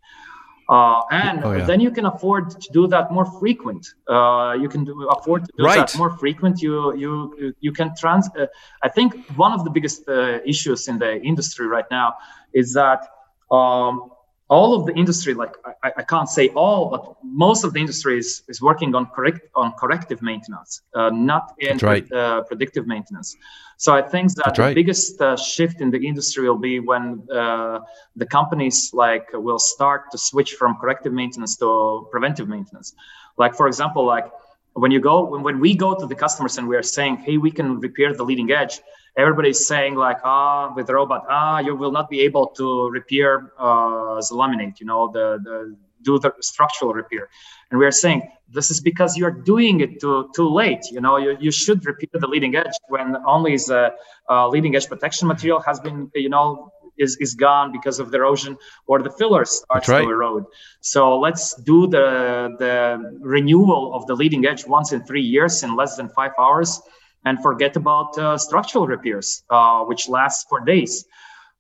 Uh, 0.67 1.03
and 1.11 1.45
oh, 1.45 1.53
yeah. 1.53 1.67
then 1.67 1.79
you 1.79 1.91
can 1.91 2.07
afford 2.07 2.49
to 2.49 2.69
do 2.73 2.87
that 2.87 3.13
more 3.13 3.27
frequent. 3.39 3.87
Uh, 4.09 4.57
you 4.59 4.69
can 4.69 4.83
do, 4.83 5.07
afford 5.09 5.45
to 5.45 5.53
do 5.59 5.65
right. 5.65 5.77
that 5.77 5.95
more 5.99 6.17
frequent. 6.17 6.63
You 6.63 6.97
you 6.97 7.55
you 7.61 7.71
can 7.71 7.95
trans. 7.95 8.31
Uh, 8.35 8.47
I 8.83 8.89
think 8.89 9.15
one 9.37 9.53
of 9.53 9.65
the 9.65 9.71
biggest 9.71 10.09
uh, 10.09 10.39
issues 10.47 10.89
in 10.89 10.99
the 10.99 11.21
industry 11.21 11.67
right 11.67 11.85
now 11.91 12.15
is 12.55 12.73
that 12.73 13.07
um, 13.51 14.11
all 14.49 14.75
of 14.75 14.87
the 14.87 14.95
industry, 14.95 15.33
like 15.35 15.55
I, 15.83 15.93
I, 15.97 16.03
can't 16.03 16.29
say 16.29 16.49
all, 16.51 16.91
but 16.91 17.17
most 17.23 17.65
of 17.65 17.73
the 17.73 17.81
industry 17.81 18.19
is, 18.19 18.43
is 18.49 18.61
working 18.61 18.95
on 18.95 19.07
correct 19.07 19.41
on 19.55 19.73
corrective 19.73 20.21
maintenance, 20.21 20.83
uh, 20.95 21.11
not 21.11 21.55
in 21.59 21.79
right. 21.79 22.11
uh, 22.13 22.43
predictive 22.43 22.87
maintenance. 22.87 23.37
So 23.79 23.95
I 23.95 24.03
think 24.03 24.35
that 24.35 24.45
That's 24.45 24.57
the 24.59 24.63
right. 24.63 24.75
biggest 24.75 25.21
uh, 25.21 25.37
shift 25.37 25.81
in 25.81 25.91
the 25.91 26.07
industry 26.07 26.49
will 26.49 26.59
be 26.59 26.79
when 26.79 27.27
uh, 27.33 27.81
the 28.17 28.27
companies 28.27 28.91
like 28.93 29.27
will 29.33 29.59
start 29.59 30.11
to 30.13 30.19
switch 30.19 30.55
from 30.55 30.77
corrective 30.77 31.13
maintenance 31.13 31.57
to 31.57 32.07
preventive 32.11 32.49
maintenance. 32.49 32.95
Like 33.37 33.55
for 33.55 33.67
example, 33.67 34.05
like 34.05 34.27
when 34.75 34.91
you 34.91 35.01
go 35.01 35.25
when, 35.25 35.43
when 35.43 35.61
we 35.61 35.75
go 35.75 35.95
to 35.95 36.07
the 36.07 36.15
customers 36.15 36.59
and 36.59 36.69
we 36.69 36.77
are 36.77 36.83
saying, 36.83 37.17
hey, 37.17 37.37
we 37.39 37.51
can 37.51 37.81
repair 37.81 38.13
the 38.15 38.25
leading 38.25 38.51
edge 38.51 38.81
everybody's 39.17 39.65
saying 39.67 39.95
like 39.95 40.19
ah 40.25 40.73
with 40.75 40.87
the 40.89 40.95
robot 40.95 41.25
ah 41.29 41.61
you 41.61 41.75
will 41.77 41.93
not 41.93 42.11
be 42.11 42.21
able 42.21 42.49
to 42.49 42.89
repair 42.91 43.53
uh, 43.59 44.17
the 44.17 44.35
laminate 44.35 44.81
you 44.81 44.87
know 44.87 45.11
the, 45.13 45.39
the 45.45 45.77
do 46.05 46.19
the 46.19 46.33
structural 46.41 46.93
repair. 46.93 47.29
And 47.71 47.81
we 47.81 47.87
are 47.87 47.91
saying 47.91 48.31
this 48.51 48.71
is 48.71 48.81
because 48.81 49.17
you're 49.17 49.31
doing 49.31 49.81
it 49.81 50.01
too 50.01 50.31
too 50.37 50.49
late 50.49 50.85
you 50.93 51.01
know 51.01 51.17
you, 51.17 51.37
you 51.41 51.51
should 51.51 51.85
repair 51.85 52.21
the 52.21 52.29
leading 52.29 52.55
edge 52.55 52.77
when 52.89 53.17
only 53.27 53.57
the 53.57 53.95
uh, 54.31 54.47
leading 54.49 54.77
edge 54.77 54.87
protection 54.87 55.27
material 55.27 55.61
has 55.61 55.81
been 55.81 56.11
you 56.15 56.29
know 56.29 56.71
is, 56.99 57.17
is 57.21 57.35
gone 57.35 57.73
because 57.73 57.99
of 57.99 58.11
the 58.11 58.17
erosion 58.19 58.57
or 58.87 59.03
the 59.03 59.11
filler 59.11 59.45
starts 59.45 59.89
right. 59.89 60.03
to 60.03 60.11
erode 60.11 60.45
so 60.81 61.19
let's 61.19 61.55
do 61.63 61.87
the 61.87 62.55
the 62.59 63.19
renewal 63.21 63.95
of 63.95 64.07
the 64.07 64.15
leading 64.15 64.47
edge 64.47 64.67
once 64.67 64.93
in 64.93 65.05
three 65.05 65.23
years 65.23 65.63
in 65.63 65.75
less 65.77 65.97
than 65.97 66.09
five 66.09 66.33
hours 66.39 66.81
and 67.25 67.43
forget 67.43 67.77
about 67.77 68.17
uh, 68.19 68.37
structural 68.37 68.87
repairs, 68.87 69.45
uh, 69.51 69.83
which 69.85 70.09
lasts 70.09 70.45
for 70.49 70.61
days. 70.61 71.05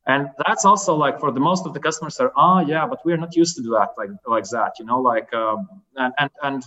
And 0.06 0.28
that's 0.46 0.64
also 0.66 0.94
like 0.94 1.18
for 1.18 1.32
the 1.32 1.40
most 1.40 1.64
of 1.66 1.72
the 1.72 1.80
customers 1.80 2.20
are, 2.20 2.32
oh 2.36 2.60
yeah, 2.60 2.86
but 2.86 3.00
we're 3.04 3.16
not 3.16 3.34
used 3.34 3.56
to 3.56 3.62
do 3.62 3.70
that 3.70 3.90
like 3.96 4.10
like 4.26 4.44
that, 4.50 4.72
you 4.78 4.84
know, 4.84 5.00
like 5.00 5.32
um, 5.32 5.66
and 5.96 6.12
and 6.18 6.30
and 6.42 6.64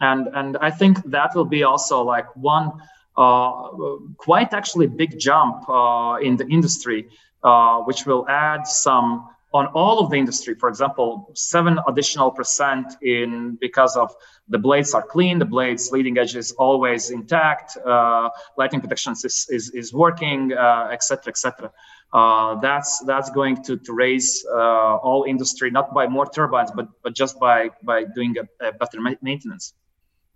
and 0.00 0.28
and 0.34 0.56
I 0.60 0.70
think 0.70 0.98
that 1.04 1.30
will 1.36 1.44
be 1.44 1.62
also 1.62 2.02
like 2.02 2.26
one 2.34 2.72
uh, 3.16 3.68
quite 4.16 4.52
actually 4.52 4.88
big 4.88 5.16
jump 5.20 5.68
uh, 5.68 6.16
in 6.20 6.36
the 6.36 6.46
industry, 6.48 7.08
uh, 7.42 7.80
which 7.80 8.06
will 8.06 8.26
add 8.28 8.66
some 8.66 9.28
on 9.54 9.66
all 9.74 9.98
of 9.98 10.10
the 10.10 10.16
industry. 10.16 10.54
For 10.54 10.68
example, 10.68 11.30
seven 11.34 11.78
additional 11.86 12.30
percent 12.30 12.96
in 13.02 13.58
because 13.60 13.96
of 13.96 14.14
the 14.48 14.58
blades 14.58 14.94
are 14.94 15.02
clean, 15.02 15.38
the 15.38 15.44
blades 15.44 15.90
leading 15.90 16.18
edge 16.18 16.36
is 16.36 16.52
always 16.52 17.10
intact, 17.10 17.76
uh, 17.76 18.30
lighting 18.56 18.80
protection 18.80 19.12
is, 19.12 19.46
is, 19.50 19.70
is 19.70 19.92
working, 19.92 20.52
etc., 20.52 21.22
uh, 21.24 21.28
etc. 21.28 21.66
Et 21.66 21.70
uh, 22.14 22.60
that's 22.60 23.00
that's 23.06 23.30
going 23.30 23.62
to, 23.62 23.78
to 23.78 23.92
raise 23.94 24.44
uh, 24.52 24.96
all 24.96 25.24
industry 25.24 25.70
not 25.70 25.94
by 25.94 26.06
more 26.06 26.26
turbines, 26.26 26.70
but 26.70 26.86
but 27.02 27.14
just 27.14 27.38
by 27.40 27.70
by 27.82 28.04
doing 28.14 28.34
a, 28.38 28.66
a 28.68 28.72
better 28.72 29.00
maintenance. 29.22 29.72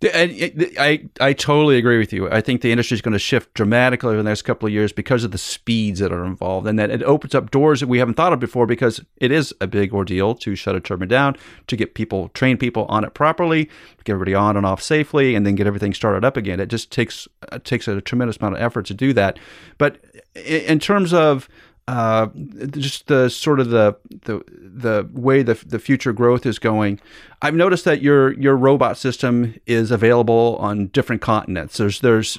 I, 0.03 1.09
I 1.19 1.33
totally 1.33 1.77
agree 1.77 1.97
with 1.97 2.13
you. 2.13 2.29
I 2.29 2.39
think 2.39 2.61
the 2.61 2.71
industry 2.71 2.93
is 2.93 3.01
going 3.01 3.13
to 3.13 3.19
shift 3.19 3.51
dramatically 3.55 4.09
over 4.09 4.17
the 4.17 4.29
next 4.29 4.43
couple 4.43 4.67
of 4.67 4.73
years 4.73 4.91
because 4.91 5.23
of 5.23 5.31
the 5.31 5.39
speeds 5.39 5.99
that 6.01 6.11
are 6.11 6.23
involved, 6.23 6.67
and 6.67 6.77
that 6.77 6.91
it 6.91 7.01
opens 7.01 7.33
up 7.33 7.49
doors 7.49 7.79
that 7.79 7.87
we 7.87 7.97
haven't 7.97 8.13
thought 8.13 8.31
of 8.31 8.39
before. 8.39 8.67
Because 8.67 9.03
it 9.15 9.31
is 9.31 9.55
a 9.59 9.65
big 9.65 9.93
ordeal 9.93 10.35
to 10.35 10.55
shut 10.55 10.75
a 10.75 10.79
turbine 10.79 11.07
down, 11.07 11.35
to 11.65 11.75
get 11.75 11.95
people, 11.95 12.29
train 12.29 12.57
people 12.57 12.85
on 12.89 13.03
it 13.03 13.15
properly, 13.15 13.65
get 14.03 14.13
everybody 14.13 14.35
on 14.35 14.55
and 14.55 14.67
off 14.67 14.83
safely, 14.83 15.33
and 15.33 15.47
then 15.47 15.55
get 15.55 15.65
everything 15.65 15.95
started 15.95 16.23
up 16.23 16.37
again. 16.37 16.59
It 16.59 16.67
just 16.67 16.91
takes 16.91 17.27
it 17.51 17.65
takes 17.65 17.87
a 17.87 17.99
tremendous 17.99 18.37
amount 18.37 18.55
of 18.55 18.61
effort 18.61 18.85
to 18.87 18.93
do 18.93 19.13
that. 19.13 19.39
But 19.79 19.97
in 20.35 20.77
terms 20.77 21.11
of 21.11 21.49
uh, 21.87 22.27
just 22.71 23.07
the 23.07 23.29
sort 23.29 23.61
of 23.61 23.69
the 23.69 23.95
the 24.09 24.43
the 24.49 25.09
way 25.13 25.41
the 25.41 25.53
the 25.53 25.79
future 25.79 26.11
growth 26.11 26.45
is 26.45 26.59
going. 26.59 26.99
I've 27.41 27.53
noticed 27.53 27.85
that 27.85 28.01
your 28.01 28.33
your 28.33 28.57
robot 28.57 28.97
system 28.97 29.55
is 29.65 29.89
available 29.89 30.57
on 30.59 30.87
different 30.87 31.21
continents. 31.21 31.77
There's 31.77 32.01
there's 32.01 32.37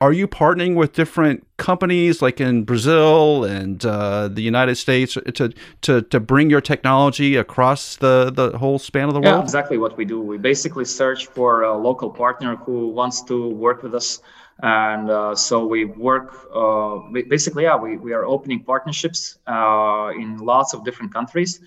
are 0.00 0.12
you 0.12 0.26
partnering 0.26 0.74
with 0.74 0.94
different 0.94 1.46
companies 1.58 2.20
like 2.20 2.40
in 2.40 2.64
Brazil 2.64 3.44
and 3.44 3.84
uh, 3.86 4.26
the 4.26 4.42
United 4.42 4.74
States 4.74 5.16
to 5.34 5.52
to 5.82 6.02
to 6.02 6.20
bring 6.20 6.50
your 6.50 6.60
technology 6.60 7.36
across 7.36 7.94
the 7.96 8.32
the 8.34 8.58
whole 8.58 8.80
span 8.80 9.06
of 9.06 9.14
the 9.14 9.20
world? 9.20 9.36
Yeah, 9.36 9.42
exactly 9.42 9.78
what 9.78 9.96
we 9.96 10.04
do. 10.04 10.20
We 10.20 10.38
basically 10.38 10.86
search 10.86 11.26
for 11.26 11.62
a 11.62 11.76
local 11.76 12.10
partner 12.10 12.56
who 12.56 12.88
wants 12.88 13.22
to 13.22 13.48
work 13.48 13.84
with 13.84 13.94
us 13.94 14.20
and 14.60 15.10
uh, 15.10 15.34
so 15.34 15.66
we 15.66 15.84
work 15.84 16.48
uh, 16.54 16.98
basically 17.28 17.64
yeah 17.64 17.76
we, 17.76 17.96
we 17.96 18.12
are 18.12 18.24
opening 18.24 18.62
partnerships 18.62 19.38
uh, 19.46 20.10
in 20.14 20.36
lots 20.38 20.74
of 20.74 20.84
different 20.84 21.12
countries. 21.12 21.60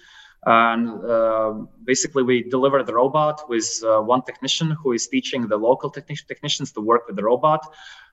And 0.48 1.04
uh, 1.04 1.54
basically 1.84 2.22
we 2.22 2.44
deliver 2.44 2.84
the 2.84 2.94
robot 2.94 3.50
with 3.50 3.82
uh, 3.84 4.00
one 4.02 4.22
technician 4.22 4.70
who 4.72 4.92
is 4.92 5.08
teaching 5.08 5.48
the 5.48 5.58
local 5.58 5.92
techni- 5.92 6.28
technicians 6.28 6.72
to 6.74 6.82
work 6.82 7.08
with 7.08 7.16
the 7.16 7.24
robot. 7.24 7.66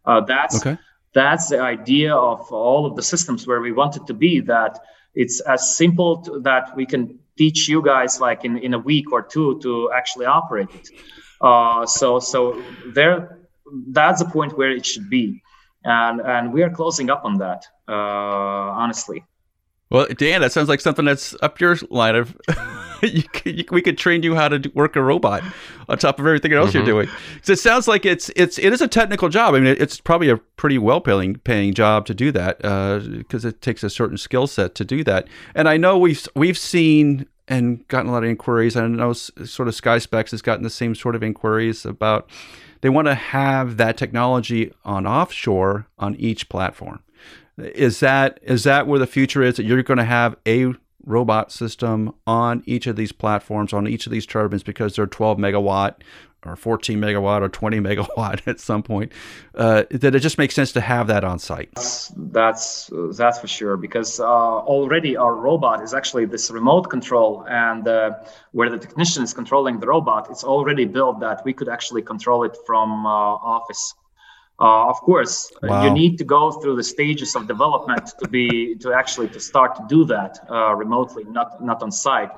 Uh, 0.06 0.22
that's 0.22 0.64
okay. 0.64 0.78
that's 1.12 1.50
the 1.50 1.60
idea 1.60 2.14
of 2.14 2.50
all 2.50 2.86
of 2.86 2.96
the 2.96 3.02
systems 3.02 3.46
where 3.46 3.60
we 3.60 3.70
want 3.70 3.96
it 3.96 4.06
to 4.06 4.14
be 4.14 4.40
that 4.40 4.78
it's 5.14 5.40
as 5.40 5.76
simple 5.76 6.22
to, 6.22 6.40
that 6.40 6.74
we 6.74 6.86
can 6.86 7.18
teach 7.36 7.68
you 7.68 7.82
guys 7.82 8.18
like 8.18 8.46
in, 8.46 8.56
in 8.56 8.72
a 8.72 8.78
week 8.78 9.12
or 9.12 9.22
two 9.22 9.60
to 9.60 9.92
actually 9.92 10.24
operate 10.24 10.70
it. 10.74 10.88
So 11.88 12.18
so 12.18 12.62
there 12.94 13.41
that's 13.88 14.22
the 14.22 14.28
point 14.28 14.56
where 14.56 14.70
it 14.70 14.84
should 14.86 15.08
be. 15.08 15.42
And 15.84 16.20
and 16.20 16.52
we 16.52 16.62
are 16.62 16.70
closing 16.70 17.10
up 17.10 17.24
on 17.24 17.38
that 17.38 17.66
uh, 17.88 17.92
honestly. 17.92 19.24
Well 19.90 20.06
dan 20.16 20.40
that 20.40 20.52
sounds 20.52 20.68
like 20.68 20.80
something 20.80 21.04
that's 21.04 21.34
up 21.42 21.60
your 21.60 21.76
line 21.90 22.14
of 22.14 22.36
you, 23.02 23.24
you, 23.44 23.64
we 23.70 23.82
could 23.82 23.98
train 23.98 24.22
you 24.22 24.34
how 24.34 24.48
to 24.48 24.70
work 24.74 24.96
a 24.96 25.02
robot 25.02 25.42
on 25.88 25.98
top 25.98 26.18
of 26.18 26.26
everything 26.26 26.52
else 26.52 26.70
mm-hmm. 26.70 26.78
you're 26.78 26.86
doing. 26.86 27.08
So 27.42 27.52
it 27.52 27.58
sounds 27.58 27.88
like 27.88 28.06
it's 28.06 28.30
it's 28.36 28.58
it 28.58 28.72
is 28.72 28.80
a 28.80 28.88
technical 28.88 29.28
job. 29.28 29.54
I 29.54 29.60
mean 29.60 29.76
it's 29.78 30.00
probably 30.00 30.30
a 30.30 30.36
pretty 30.36 30.78
well 30.78 31.00
paying 31.00 31.36
paying 31.36 31.74
job 31.74 32.06
to 32.06 32.14
do 32.14 32.30
that 32.32 32.58
because 32.58 33.44
uh, 33.44 33.48
it 33.48 33.60
takes 33.60 33.82
a 33.82 33.90
certain 33.90 34.16
skill 34.16 34.46
set 34.46 34.74
to 34.76 34.84
do 34.84 35.02
that. 35.04 35.26
And 35.54 35.68
i 35.68 35.76
know 35.76 35.98
we've 35.98 36.26
we've 36.34 36.58
seen 36.58 37.26
and 37.48 37.86
gotten 37.88 38.08
a 38.08 38.12
lot 38.12 38.24
of 38.24 38.30
inquiries. 38.30 38.76
I 38.76 38.86
know 38.86 39.12
sort 39.12 39.68
of 39.68 39.74
SkySpecs 39.74 40.30
has 40.30 40.42
gotten 40.42 40.62
the 40.62 40.70
same 40.70 40.94
sort 40.94 41.14
of 41.14 41.22
inquiries 41.22 41.84
about 41.84 42.30
they 42.82 42.90
want 42.90 43.06
to 43.06 43.14
have 43.14 43.78
that 43.78 43.96
technology 43.96 44.72
on 44.84 45.06
offshore 45.06 45.86
on 45.98 46.14
each 46.16 46.48
platform. 46.48 47.02
Is 47.56 48.00
that 48.00 48.38
is 48.42 48.64
that 48.64 48.86
where 48.86 48.98
the 48.98 49.06
future 49.06 49.42
is? 49.42 49.56
That 49.56 49.64
you're 49.64 49.82
going 49.82 49.98
to 49.98 50.04
have 50.04 50.36
a 50.46 50.74
robot 51.04 51.50
system 51.50 52.14
on 52.26 52.62
each 52.66 52.86
of 52.86 52.96
these 52.96 53.12
platforms 53.12 53.72
on 53.72 53.88
each 53.88 54.06
of 54.06 54.12
these 54.12 54.26
turbines 54.26 54.62
because 54.62 54.94
they're 54.94 55.06
12 55.06 55.38
megawatt 55.38 55.96
or 56.44 56.56
14 56.56 56.98
megawatt 56.98 57.42
or 57.42 57.48
20 57.48 57.80
megawatt 57.88 58.46
at 58.46 58.60
some 58.60 58.82
point 58.82 59.12
uh, 59.54 59.84
that 59.90 60.14
it 60.14 60.20
just 60.20 60.38
makes 60.38 60.54
sense 60.54 60.72
to 60.72 60.80
have 60.80 61.06
that 61.06 61.24
on 61.24 61.38
site. 61.38 61.72
That's 62.16 62.90
that's, 62.92 63.38
for 63.38 63.46
sure 63.46 63.76
because 63.76 64.20
uh, 64.20 64.24
already 64.24 65.16
our 65.16 65.34
robot 65.34 65.82
is 65.82 65.94
actually 65.94 66.26
this 66.26 66.50
remote 66.50 66.90
control 66.90 67.46
and 67.48 67.88
uh, 67.88 68.10
where 68.52 68.68
the 68.68 68.78
technician 68.78 69.22
is 69.22 69.32
controlling 69.32 69.80
the 69.80 69.86
robot 69.86 70.30
it's 70.30 70.44
already 70.44 70.84
built 70.84 71.18
that 71.20 71.42
we 71.44 71.52
could 71.52 71.68
actually 71.68 72.02
control 72.02 72.44
it 72.44 72.56
from 72.66 73.06
uh, 73.06 73.08
office. 73.08 73.94
Uh, 74.60 74.86
of 74.88 74.96
course 75.00 75.50
wow. 75.62 75.82
you 75.84 75.90
need 75.90 76.18
to 76.18 76.24
go 76.24 76.52
through 76.52 76.76
the 76.76 76.84
stages 76.84 77.34
of 77.34 77.48
development 77.48 78.12
to 78.20 78.28
be 78.28 78.76
to 78.76 78.92
actually 78.92 79.26
to 79.28 79.40
start 79.40 79.74
to 79.74 79.82
do 79.88 80.04
that 80.04 80.38
uh, 80.50 80.74
remotely 80.74 81.24
not 81.24 81.64
not 81.64 81.82
on 81.82 81.90
site. 81.90 82.30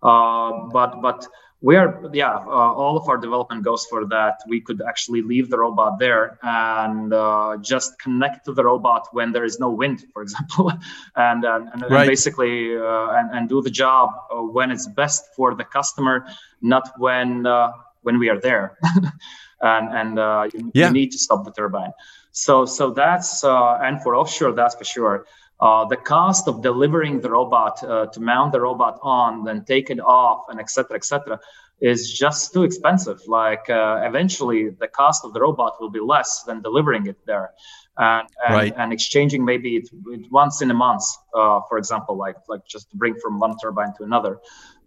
But 0.00 1.02
but 1.02 1.26
we 1.66 1.74
are 1.74 1.90
yeah 2.12 2.36
uh, 2.46 2.72
all 2.82 2.96
of 2.96 3.08
our 3.08 3.18
development 3.18 3.64
goes 3.64 3.84
for 3.90 4.06
that 4.06 4.36
we 4.46 4.60
could 4.60 4.80
actually 4.90 5.20
leave 5.20 5.50
the 5.50 5.58
robot 5.58 5.98
there 5.98 6.38
and 6.42 7.12
uh, 7.12 7.56
just 7.60 7.98
connect 7.98 8.44
to 8.44 8.52
the 8.52 8.62
robot 8.62 9.08
when 9.10 9.32
there 9.32 9.44
is 9.44 9.58
no 9.58 9.70
wind 9.70 9.98
for 10.12 10.22
example 10.22 10.70
and, 11.16 11.44
and, 11.44 11.68
and, 11.72 11.82
right. 11.90 12.06
basically 12.06 12.54
uh, 12.76 13.08
and, 13.18 13.26
and 13.34 13.48
do 13.48 13.60
the 13.60 13.74
job 13.82 14.10
uh, 14.14 14.36
when 14.56 14.70
it's 14.70 14.86
best 14.86 15.22
for 15.34 15.56
the 15.56 15.64
customer 15.64 16.24
not 16.62 16.84
when 16.98 17.44
uh, 17.46 17.72
when 18.02 18.16
we 18.20 18.28
are 18.28 18.40
there 18.40 18.78
and 19.60 19.86
and 20.00 20.20
uh, 20.20 20.48
you, 20.52 20.70
yeah. 20.72 20.86
you, 20.86 20.92
need 20.92 21.10
to 21.10 21.18
stop 21.18 21.44
the 21.44 21.50
turbine 21.50 21.92
so 22.30 22.64
so 22.64 22.90
that's 22.90 23.42
and 23.86 24.00
for 24.04 24.14
offshore 24.14 24.52
that's 24.52 24.76
for 24.76 24.84
sure 24.84 25.26
uh, 25.58 25.86
the 25.86 25.96
cost 25.96 26.48
of 26.48 26.62
delivering 26.62 27.20
the 27.20 27.30
robot 27.30 27.82
uh, 27.82 28.06
to 28.06 28.20
mount 28.20 28.52
the 28.52 28.60
robot 28.60 28.98
on, 29.02 29.44
then 29.44 29.64
take 29.64 29.90
it 29.90 30.00
off, 30.00 30.44
and 30.48 30.60
etc. 30.60 30.96
etc. 30.96 31.40
is 31.80 32.12
just 32.12 32.52
too 32.52 32.62
expensive. 32.62 33.20
Like 33.26 33.70
uh, 33.70 34.02
eventually, 34.04 34.68
the 34.68 34.88
cost 34.88 35.24
of 35.24 35.32
the 35.32 35.40
robot 35.40 35.80
will 35.80 35.90
be 35.90 36.00
less 36.00 36.42
than 36.42 36.60
delivering 36.60 37.06
it 37.06 37.16
there, 37.26 37.52
and 37.96 38.28
and, 38.44 38.54
right. 38.54 38.74
and 38.76 38.92
exchanging 38.92 39.46
maybe 39.46 39.76
it, 39.76 39.88
it, 40.08 40.30
once 40.30 40.60
in 40.60 40.70
a 40.70 40.74
month, 40.74 41.04
uh, 41.34 41.60
for 41.70 41.78
example, 41.78 42.18
like 42.18 42.36
like 42.48 42.66
just 42.66 42.90
to 42.90 42.96
bring 42.98 43.14
from 43.14 43.40
one 43.40 43.56
turbine 43.56 43.94
to 43.96 44.04
another. 44.04 44.38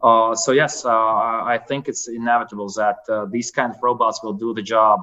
Uh, 0.01 0.33
so 0.33 0.51
yes, 0.53 0.85
I 0.85 1.59
think 1.67 1.89
it's 1.89 2.07
inevitable 2.07 2.69
that 2.77 3.29
these 3.31 3.49
kind 3.49 3.73
of 3.73 3.81
robots 3.81 4.23
will 4.23 4.33
do 4.33 4.53
the 4.53 4.61
job 4.61 4.99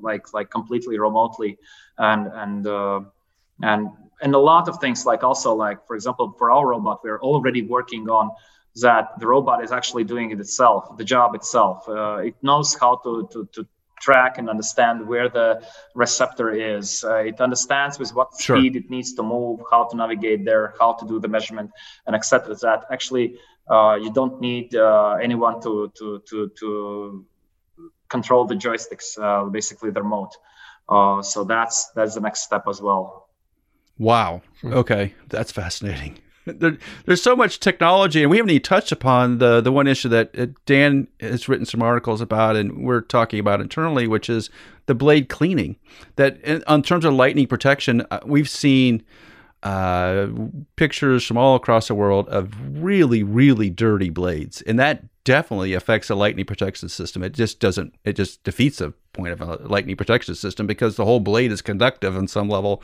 like 0.00 0.32
like 0.32 0.50
completely 0.50 0.98
remotely, 0.98 1.58
and 1.98 2.26
and 2.32 2.66
and 3.62 3.88
and 4.20 4.34
a 4.34 4.38
lot 4.38 4.68
of 4.68 4.78
things 4.80 5.06
like 5.06 5.22
also 5.22 5.54
like 5.54 5.86
for 5.86 5.94
example 5.96 6.34
for 6.38 6.50
our 6.50 6.68
robot 6.68 7.00
we're 7.04 7.20
already 7.20 7.62
working 7.62 8.08
on 8.08 8.30
that 8.76 9.18
the 9.18 9.26
robot 9.26 9.62
is 9.62 9.72
actually 9.72 10.04
doing 10.04 10.30
it 10.30 10.40
itself 10.40 10.96
the 10.96 11.04
job 11.04 11.34
itself. 11.34 11.88
Uh, 11.88 12.16
it 12.16 12.34
knows 12.42 12.74
how 12.74 12.96
to, 12.96 13.28
to 13.32 13.48
to 13.52 13.66
track 14.00 14.38
and 14.38 14.48
understand 14.48 15.04
where 15.08 15.28
the 15.28 15.60
receptor 15.96 16.50
is. 16.50 17.02
Uh, 17.02 17.16
it 17.16 17.40
understands 17.40 17.98
with 17.98 18.14
what 18.14 18.28
Sure. 18.38 18.56
speed 18.56 18.76
it 18.76 18.88
needs 18.90 19.12
to 19.14 19.22
move 19.24 19.60
how 19.70 19.84
to 19.88 19.96
navigate 19.96 20.44
there 20.44 20.74
how 20.80 20.92
to 20.92 21.06
do 21.06 21.18
the 21.18 21.26
measurement 21.28 21.70
and 22.06 22.14
etc 22.14 22.54
that 22.54 22.84
actually 22.92 23.36
uh, 23.68 23.98
you 24.00 24.12
don't 24.12 24.40
need 24.40 24.74
uh, 24.76 25.16
anyone 25.20 25.60
to 25.60 25.92
to 25.98 26.22
to 26.28 26.50
to 26.60 27.26
control 28.08 28.44
the 28.46 28.54
joysticks 28.54 29.18
uh, 29.20 29.44
basically 29.50 29.90
the 29.90 30.02
remote. 30.02 30.36
Uh, 30.88 31.20
so 31.20 31.44
that's 31.44 31.90
that's 31.96 32.14
the 32.14 32.20
next 32.20 32.42
step 32.44 32.64
as 32.68 32.80
well 32.80 33.27
Wow. 33.98 34.42
Okay, 34.64 35.14
that's 35.28 35.52
fascinating. 35.52 36.18
There, 36.48 36.78
there's 37.04 37.22
so 37.22 37.36
much 37.36 37.60
technology, 37.60 38.22
and 38.22 38.30
we 38.30 38.38
haven't 38.38 38.48
even 38.48 38.62
touched 38.62 38.90
upon 38.90 39.36
the 39.36 39.60
the 39.60 39.70
one 39.70 39.86
issue 39.86 40.08
that 40.08 40.30
uh, 40.38 40.46
Dan 40.64 41.06
has 41.20 41.46
written 41.46 41.66
some 41.66 41.82
articles 41.82 42.22
about, 42.22 42.56
and 42.56 42.86
we're 42.86 43.02
talking 43.02 43.38
about 43.38 43.60
internally, 43.60 44.06
which 44.06 44.30
is 44.30 44.48
the 44.86 44.94
blade 44.94 45.28
cleaning. 45.28 45.76
That 46.16 46.40
in, 46.40 46.64
in 46.66 46.82
terms 46.82 47.04
of 47.04 47.12
lightning 47.12 47.48
protection, 47.48 48.06
uh, 48.10 48.20
we've 48.24 48.48
seen 48.48 49.02
uh, 49.62 50.28
pictures 50.76 51.22
from 51.22 51.36
all 51.36 51.54
across 51.54 51.88
the 51.88 51.94
world 51.94 52.28
of 52.30 52.54
really, 52.82 53.22
really 53.22 53.68
dirty 53.68 54.08
blades, 54.08 54.62
and 54.62 54.78
that 54.78 55.04
definitely 55.28 55.74
affects 55.74 56.08
the 56.08 56.16
lightning 56.16 56.46
protection 56.46 56.88
system. 56.88 57.22
It 57.22 57.34
just 57.34 57.60
doesn't. 57.60 57.94
It 58.02 58.14
just 58.14 58.42
defeats 58.44 58.78
the 58.78 58.94
point 59.12 59.34
of 59.34 59.42
a 59.42 59.56
lightning 59.68 59.94
protection 59.94 60.34
system 60.34 60.66
because 60.66 60.96
the 60.96 61.04
whole 61.04 61.20
blade 61.20 61.52
is 61.52 61.60
conductive 61.60 62.16
on 62.16 62.28
some 62.28 62.48
level. 62.48 62.82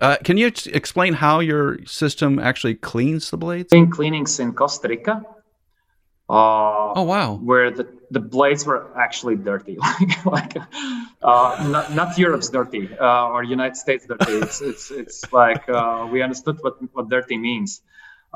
Uh, 0.00 0.16
can 0.24 0.36
you 0.36 0.48
ex- 0.48 0.66
explain 0.66 1.12
how 1.12 1.38
your 1.38 1.78
system 1.86 2.40
actually 2.40 2.74
cleans 2.74 3.30
the 3.30 3.36
blades? 3.36 3.70
doing 3.70 3.90
cleanings 3.90 4.40
in 4.40 4.52
Costa 4.54 4.88
Rica, 4.88 5.24
uh, 6.28 6.98
Oh 6.98 7.04
wow! 7.04 7.36
where 7.36 7.70
the, 7.70 7.86
the 8.10 8.18
blades 8.18 8.66
were 8.66 8.90
actually 8.98 9.36
dirty, 9.36 9.76
like 9.86 10.26
like 10.26 10.56
uh, 11.22 11.68
not, 11.70 11.94
not 11.94 12.18
Europe's 12.18 12.48
dirty 12.48 12.90
uh, 12.98 13.28
or 13.28 13.44
United 13.44 13.76
States 13.76 14.04
dirty. 14.04 14.32
It's 14.32 14.60
it's 14.60 14.90
it's 14.90 15.32
like 15.32 15.68
uh, 15.68 16.08
we 16.10 16.22
understood 16.22 16.58
what 16.60 16.74
what 16.92 17.08
dirty 17.08 17.38
means. 17.38 17.82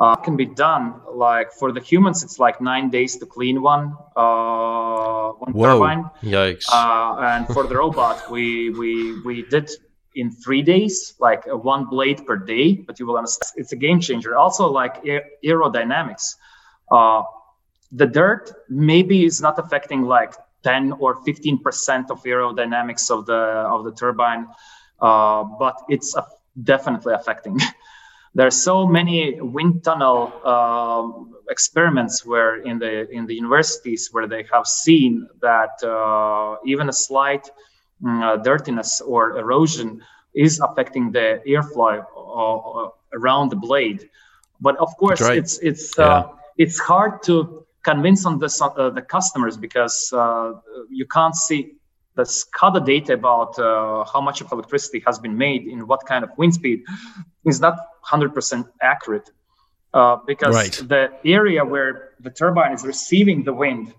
Uh, 0.01 0.14
can 0.14 0.36
be 0.36 0.46
done 0.46 0.94
like 1.12 1.53
for 1.53 1.72
the 1.72 1.80
humans, 1.80 2.22
it's 2.22 2.38
like 2.38 2.61
nine 2.61 2.88
days 2.88 3.16
to 3.16 3.26
clean 3.26 3.61
one 3.61 3.96
uh, 4.14 5.30
one 5.30 5.53
Whoa. 5.53 5.72
turbine. 5.72 6.05
Yikes. 6.22 6.66
Uh, 6.72 7.16
and 7.18 7.49
for 7.49 7.66
the 7.66 7.76
robot, 7.76 8.22
we 8.30 8.70
we 8.70 9.20
we 9.24 9.42
did 9.42 9.68
in 10.14 10.30
three 10.30 10.62
days, 10.62 11.14
like 11.18 11.49
uh, 11.49 11.57
one 11.57 11.86
blade 11.86 12.24
per 12.26 12.36
day. 12.36 12.74
But 12.74 13.01
you 13.01 13.07
will 13.07 13.16
understand, 13.16 13.55
it's 13.57 13.72
a 13.72 13.76
game 13.76 13.99
changer. 14.01 14.36
Also, 14.36 14.68
like 14.68 15.05
aer- 15.05 15.24
aerodynamics, 15.44 16.36
uh, 16.92 17.22
the 17.90 18.07
dirt 18.07 18.53
maybe 18.68 19.24
is 19.24 19.40
not 19.40 19.59
affecting 19.59 20.03
like 20.03 20.34
10 20.62 20.92
or 21.01 21.16
15 21.24 21.59
percent 21.59 22.11
of 22.11 22.22
aerodynamics 22.22 23.11
of 23.11 23.26
the 23.26 23.40
of 23.74 23.84
the 23.84 23.92
turbine, 23.92 24.46
uh, 25.01 25.42
but 25.42 25.74
it's 25.88 26.14
uh, 26.16 26.22
definitely 26.62 27.14
affecting. 27.14 27.59
there 28.34 28.46
are 28.46 28.50
so 28.50 28.86
many 28.86 29.40
wind 29.40 29.84
tunnel 29.84 30.32
um, 30.46 31.34
experiments 31.50 32.24
where 32.24 32.56
in 32.62 32.78
the 32.78 33.08
in 33.10 33.26
the 33.26 33.34
universities 33.34 34.08
where 34.12 34.26
they 34.26 34.44
have 34.52 34.66
seen 34.66 35.26
that 35.40 35.82
uh, 35.82 36.56
even 36.64 36.88
a 36.88 36.92
slight 36.92 37.50
mm, 38.02 38.22
uh, 38.22 38.36
dirtiness 38.36 39.00
or 39.00 39.38
erosion 39.38 40.02
is 40.34 40.60
affecting 40.60 41.10
the 41.12 41.40
airflow 41.46 42.04
uh, 42.16 42.56
uh, 42.56 42.90
around 43.14 43.50
the 43.50 43.56
blade. 43.56 44.08
But 44.60 44.76
of 44.76 44.96
course, 44.96 45.20
right. 45.20 45.38
it's 45.38 45.58
it's 45.58 45.98
Yeah. 45.98 46.04
uh, 46.06 46.28
it's 46.56 46.78
hard 46.78 47.22
to 47.24 47.66
convince 47.82 48.26
on 48.26 48.34
uh, 48.42 48.90
the 48.90 49.02
customers 49.02 49.56
because 49.56 50.12
uh, 50.12 50.52
you 50.90 51.06
can't 51.06 51.34
see 51.34 51.77
the 52.18 52.24
SCADA 52.24 52.84
data 52.84 53.12
about 53.14 53.56
uh, 53.58 54.04
how 54.12 54.20
much 54.28 54.38
of 54.42 54.50
electricity 54.50 55.00
has 55.06 55.16
been 55.20 55.36
made 55.46 55.62
in 55.72 55.86
what 55.86 56.00
kind 56.04 56.22
of 56.26 56.30
wind 56.36 56.52
speed 56.60 56.78
is 57.44 57.60
not 57.60 57.76
100% 58.12 58.68
accurate 58.92 59.30
uh, 59.94 60.16
because 60.26 60.54
Right. 60.62 60.76
the 60.94 61.04
area 61.24 61.64
where 61.64 61.92
the 62.26 62.30
turbine 62.30 62.72
is 62.78 62.84
receiving 62.84 63.38
the 63.44 63.56
wind 63.64 63.94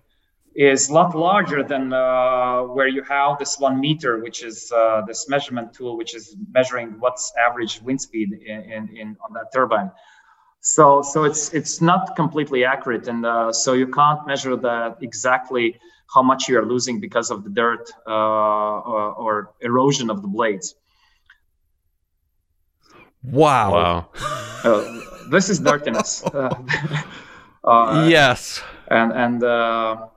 is 0.54 0.90
a 0.90 0.94
lot 1.00 1.16
larger 1.16 1.62
than 1.72 1.94
uh, 1.94 2.64
where 2.76 2.90
you 2.96 3.04
have 3.04 3.40
this 3.40 3.54
one 3.68 3.80
meter, 3.80 4.14
which 4.26 4.44
is 4.50 4.58
uh, 4.72 5.02
this 5.10 5.30
measurement 5.34 5.68
tool, 5.74 5.96
which 6.02 6.14
is 6.20 6.36
measuring 6.58 6.90
what's 7.04 7.26
average 7.46 7.82
wind 7.88 8.02
speed 8.08 8.30
in, 8.34 8.60
in, 8.76 8.84
in 9.02 9.08
on 9.26 9.30
that 9.38 9.48
turbine. 9.54 9.90
So, 10.76 10.84
so 11.12 11.18
it's 11.30 11.44
it's 11.60 11.76
not 11.92 12.02
completely 12.22 12.62
accurate, 12.74 13.08
and 13.12 13.22
uh, 13.26 13.54
so 13.64 13.70
you 13.82 13.88
can't 14.00 14.22
measure 14.32 14.56
that 14.58 14.98
exactly 15.02 15.66
how 16.14 16.24
much 16.24 16.48
you 16.48 16.58
are 16.58 16.66
losing 16.66 17.00
because 17.00 17.32
of 17.32 17.44
the 17.44 17.50
dirt 17.50 17.90
uh, 18.08 18.12
or, 18.12 19.14
or 19.14 19.52
erosion 19.62 20.10
of 20.10 20.22
the 20.22 20.28
blades. 20.28 20.76
Wow. 23.24 23.74
wow. 23.74 24.10
Uh, 24.64 25.30
this 25.30 25.50
is 25.50 25.60
dirtiness. 25.60 26.24
Uh, 27.62 27.68
uh, 27.68 28.08
yes. 28.08 28.64
and 28.88 29.12
and 29.12 29.44
uh, 29.44 30.08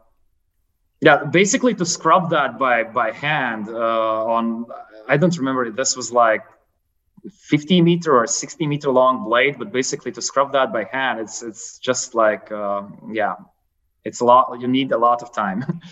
yeah, 1.01 1.25
basically 1.25 1.75
to 1.75 1.85
scrub 1.85 2.31
that 2.31 2.57
by 2.57 2.85
by 2.85 3.11
hand 3.11 3.69
uh, 3.69 4.25
on 4.25 4.67
I 5.09 5.17
don't 5.17 5.37
remember 5.37 5.65
if 5.65 5.75
this 5.75 5.97
was 5.97 6.13
like 6.13 6.45
50 7.31 7.83
meter 7.83 8.17
or 8.17 8.29
60 8.29 8.67
meter 8.69 8.91
long 8.91 9.25
blade, 9.25 9.59
but 9.59 9.73
basically 9.73 10.13
to 10.13 10.23
scrub 10.23 10.53
that 10.53 10.73
by 10.73 10.85
hand, 10.85 11.19
it's 11.19 11.43
it's 11.43 11.79
just 11.79 12.15
like 12.15 12.53
um, 12.53 13.11
yeah, 13.13 13.35
it's 14.05 14.21
a 14.21 14.25
lot. 14.25 14.61
You 14.61 14.69
need 14.69 14.93
a 14.93 14.99
lot 14.99 15.23
of 15.23 15.33
time. 15.33 15.81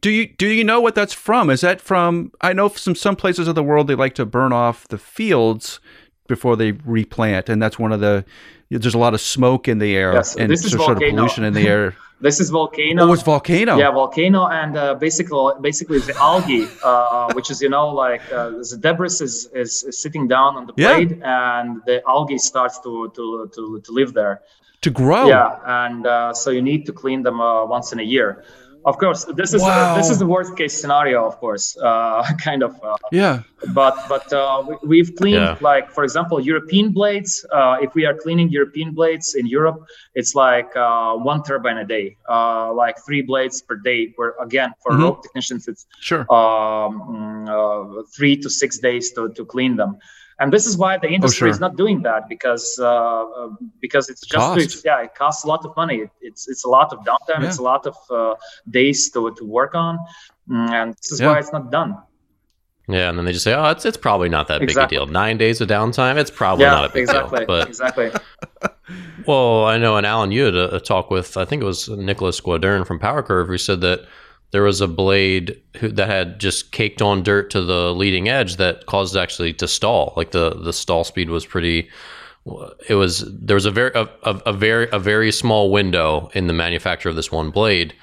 Do 0.00 0.10
you 0.10 0.26
do 0.26 0.46
you 0.48 0.64
know 0.64 0.80
what 0.82 0.94
that's 0.94 1.14
from? 1.14 1.48
Is 1.48 1.62
that 1.62 1.80
from? 1.80 2.30
I 2.42 2.52
know 2.52 2.68
some 2.68 2.94
some 2.94 3.16
places 3.16 3.48
of 3.48 3.54
the 3.54 3.62
world 3.62 3.86
they 3.86 3.94
like 3.94 4.14
to 4.16 4.26
burn 4.26 4.52
off 4.52 4.86
the 4.88 4.98
fields 4.98 5.80
before 6.28 6.56
they 6.56 6.72
replant, 6.84 7.48
and 7.48 7.62
that's 7.62 7.78
one 7.78 7.90
of 7.90 8.00
the. 8.00 8.24
There's 8.70 8.94
a 8.94 8.98
lot 8.98 9.14
of 9.14 9.20
smoke 9.22 9.66
in 9.68 9.78
the 9.78 9.96
air 9.96 10.12
Yes, 10.12 10.36
and 10.36 10.50
this 10.50 10.64
is 10.64 10.72
so- 10.72 10.78
sort 10.78 10.90
of 10.92 10.98
volcano. 10.98 11.16
pollution 11.22 11.44
in 11.44 11.54
the 11.54 11.66
air. 11.68 11.94
this 12.20 12.38
is 12.40 12.50
volcano. 12.50 13.04
Oh, 13.08 13.12
it's 13.14 13.22
volcano. 13.22 13.78
Yeah, 13.78 13.92
volcano 13.92 14.46
and 14.48 14.76
uh, 14.76 14.94
basically, 14.96 15.52
basically 15.62 16.00
the 16.00 16.14
algae, 16.16 16.66
uh, 16.82 17.32
which 17.34 17.50
is 17.50 17.62
you 17.62 17.70
know 17.70 17.88
like 17.88 18.20
uh, 18.32 18.50
the 18.50 18.76
debris 18.78 19.06
is, 19.08 19.48
is 19.54 19.84
is 19.84 20.02
sitting 20.02 20.28
down 20.28 20.56
on 20.56 20.66
the 20.66 20.74
Yeah. 20.76 20.98
and 20.98 21.80
the 21.86 22.02
algae 22.06 22.36
starts 22.38 22.78
to 22.80 23.10
to 23.16 23.48
to, 23.54 23.80
to 23.80 23.92
live 23.92 24.12
there. 24.12 24.42
To 24.84 24.90
grow. 24.90 25.26
Yeah, 25.28 25.56
and 25.86 26.06
uh, 26.06 26.34
so 26.34 26.50
you 26.50 26.60
need 26.60 26.84
to 26.86 26.92
clean 26.92 27.22
them 27.22 27.40
uh, 27.40 27.64
once 27.64 27.92
in 27.94 27.98
a 28.00 28.02
year. 28.14 28.44
Of 28.84 28.98
course, 28.98 29.24
this 29.40 29.54
is 29.54 29.62
Wow. 29.62 29.94
this 29.98 30.10
is 30.12 30.18
the 30.18 30.26
worst 30.26 30.52
case 30.60 30.74
scenario, 30.78 31.24
of 31.30 31.34
course, 31.44 31.64
uh, 31.88 32.20
kind 32.46 32.62
of. 32.62 32.72
Uh, 32.84 32.96
Yeah. 33.10 33.36
but 33.80 33.96
but 34.12 34.26
uh, 34.40 34.60
we, 34.68 34.74
we've 34.92 35.12
cleaned 35.20 35.48
Yeah. 35.56 35.70
like 35.70 35.86
for 35.96 36.04
example 36.04 36.36
European 36.52 36.86
blades. 36.98 37.32
Uh, 37.58 37.84
if 37.86 37.90
we 37.98 38.02
are 38.08 38.12
cleaning 38.24 38.48
European 38.58 38.88
blades 38.98 39.28
in 39.40 39.44
Europe, 39.58 39.78
it's 40.20 40.32
like 40.46 40.70
uh, 40.76 41.14
one 41.30 41.40
turbine 41.48 41.78
a 41.84 41.86
day, 41.96 42.06
uh, 42.28 42.68
like 42.82 42.96
three 43.06 43.22
blades 43.30 43.56
per 43.66 43.76
day. 43.90 44.00
Where 44.16 44.32
again 44.48 44.70
for 44.82 44.90
Mhm. 44.92 45.02
rope 45.04 45.18
technicians, 45.24 45.62
it's 45.70 45.82
Sure. 46.08 46.24
um, 46.28 48.04
three 48.16 48.36
to 48.44 48.48
six 48.50 48.70
days 48.88 49.04
to, 49.16 49.22
to 49.36 49.42
clean 49.54 49.76
them. 49.80 49.92
And 50.40 50.52
this 50.52 50.66
is 50.66 50.76
why 50.76 50.98
the 50.98 51.08
industry 51.08 51.48
is 51.50 51.56
Oh, 51.56 51.58
sure. 51.58 51.68
not 51.68 51.76
doing 51.76 52.02
that 52.02 52.28
because 52.28 52.76
uh, 52.80 52.86
uh, 52.86 53.48
because 53.80 54.08
it's 54.08 54.26
just 54.26 54.54
too, 54.54 54.66
yeah 54.84 55.02
it 55.02 55.14
costs 55.14 55.44
a 55.44 55.48
lot 55.48 55.64
of 55.64 55.76
money. 55.76 56.04
It's 56.20 56.48
it's 56.48 56.64
a 56.64 56.68
lot 56.68 56.92
of 56.92 56.98
downtime. 57.00 57.44
It's 57.44 57.58
a 57.58 57.62
lot 57.62 57.86
of 57.86 57.96
uh, 58.10 58.34
days 58.68 59.10
to, 59.12 59.32
to 59.38 59.44
work 59.44 59.74
on, 59.74 59.98
Mm, 60.50 60.70
and 60.70 60.94
this 60.94 61.10
is 61.12 61.20
Yeah. 61.20 61.28
why 61.28 61.38
it's 61.38 61.52
not 61.52 61.70
done. 61.70 61.96
Yeah, 62.86 63.08
and 63.08 63.16
then 63.16 63.24
they 63.24 63.32
just 63.32 63.44
say, 63.44 63.54
"Oh, 63.54 63.70
it's 63.70 63.86
it's 63.86 63.96
probably 63.96 64.28
not 64.28 64.48
that 64.48 64.60
Exactly. 64.60 64.96
big 64.96 65.02
a 65.02 65.06
deal. 65.06 65.12
Nine 65.12 65.38
days 65.38 65.60
of 65.62 65.68
downtime, 65.68 66.16
it's 66.16 66.30
probably 66.30 66.64
yeah, 66.64 66.70
not 66.70 66.84
a 66.84 66.88
big 66.90 67.02
exactly, 67.02 67.38
deal." 67.38 67.46
But 67.46 67.68
exactly. 67.68 68.10
well, 69.26 69.64
I 69.64 69.78
know, 69.78 69.96
and 69.96 70.06
Allen, 70.06 70.32
you 70.32 70.44
had 70.44 70.54
a, 70.54 70.74
a 70.76 70.80
talk 70.80 71.10
with 71.10 71.36
I 71.36 71.44
think 71.46 71.62
it 71.62 71.66
was 71.66 71.88
Nicholas 71.88 72.40
Gaudern 72.40 72.86
from 72.86 72.98
PowerCurve, 72.98 73.46
who 73.46 73.56
said 73.56 73.80
that 73.80 74.00
there 74.54 74.62
was 74.62 74.80
a 74.80 74.86
blade 74.86 75.60
who, 75.78 75.88
that 75.88 76.08
had 76.08 76.38
just 76.38 76.70
caked 76.70 77.02
on 77.02 77.24
dirt 77.24 77.50
to 77.50 77.60
the 77.60 77.92
leading 77.92 78.28
edge 78.28 78.54
that 78.54 78.86
caused 78.86 79.16
actually 79.16 79.52
to 79.52 79.66
stall. 79.66 80.12
Like 80.16 80.30
the 80.30 80.50
the 80.50 80.72
stall 80.72 81.02
speed 81.02 81.28
was 81.28 81.44
pretty. 81.44 81.88
It 82.88 82.94
was 82.94 83.24
there 83.28 83.56
was 83.56 83.66
a 83.66 83.72
very 83.72 83.90
a, 83.96 84.08
a, 84.22 84.36
a 84.46 84.52
very 84.52 84.88
a 84.92 85.00
very 85.00 85.32
small 85.32 85.72
window 85.72 86.30
in 86.34 86.46
the 86.46 86.52
manufacture 86.52 87.08
of 87.08 87.16
this 87.16 87.32
one 87.32 87.50
blade, 87.50 87.94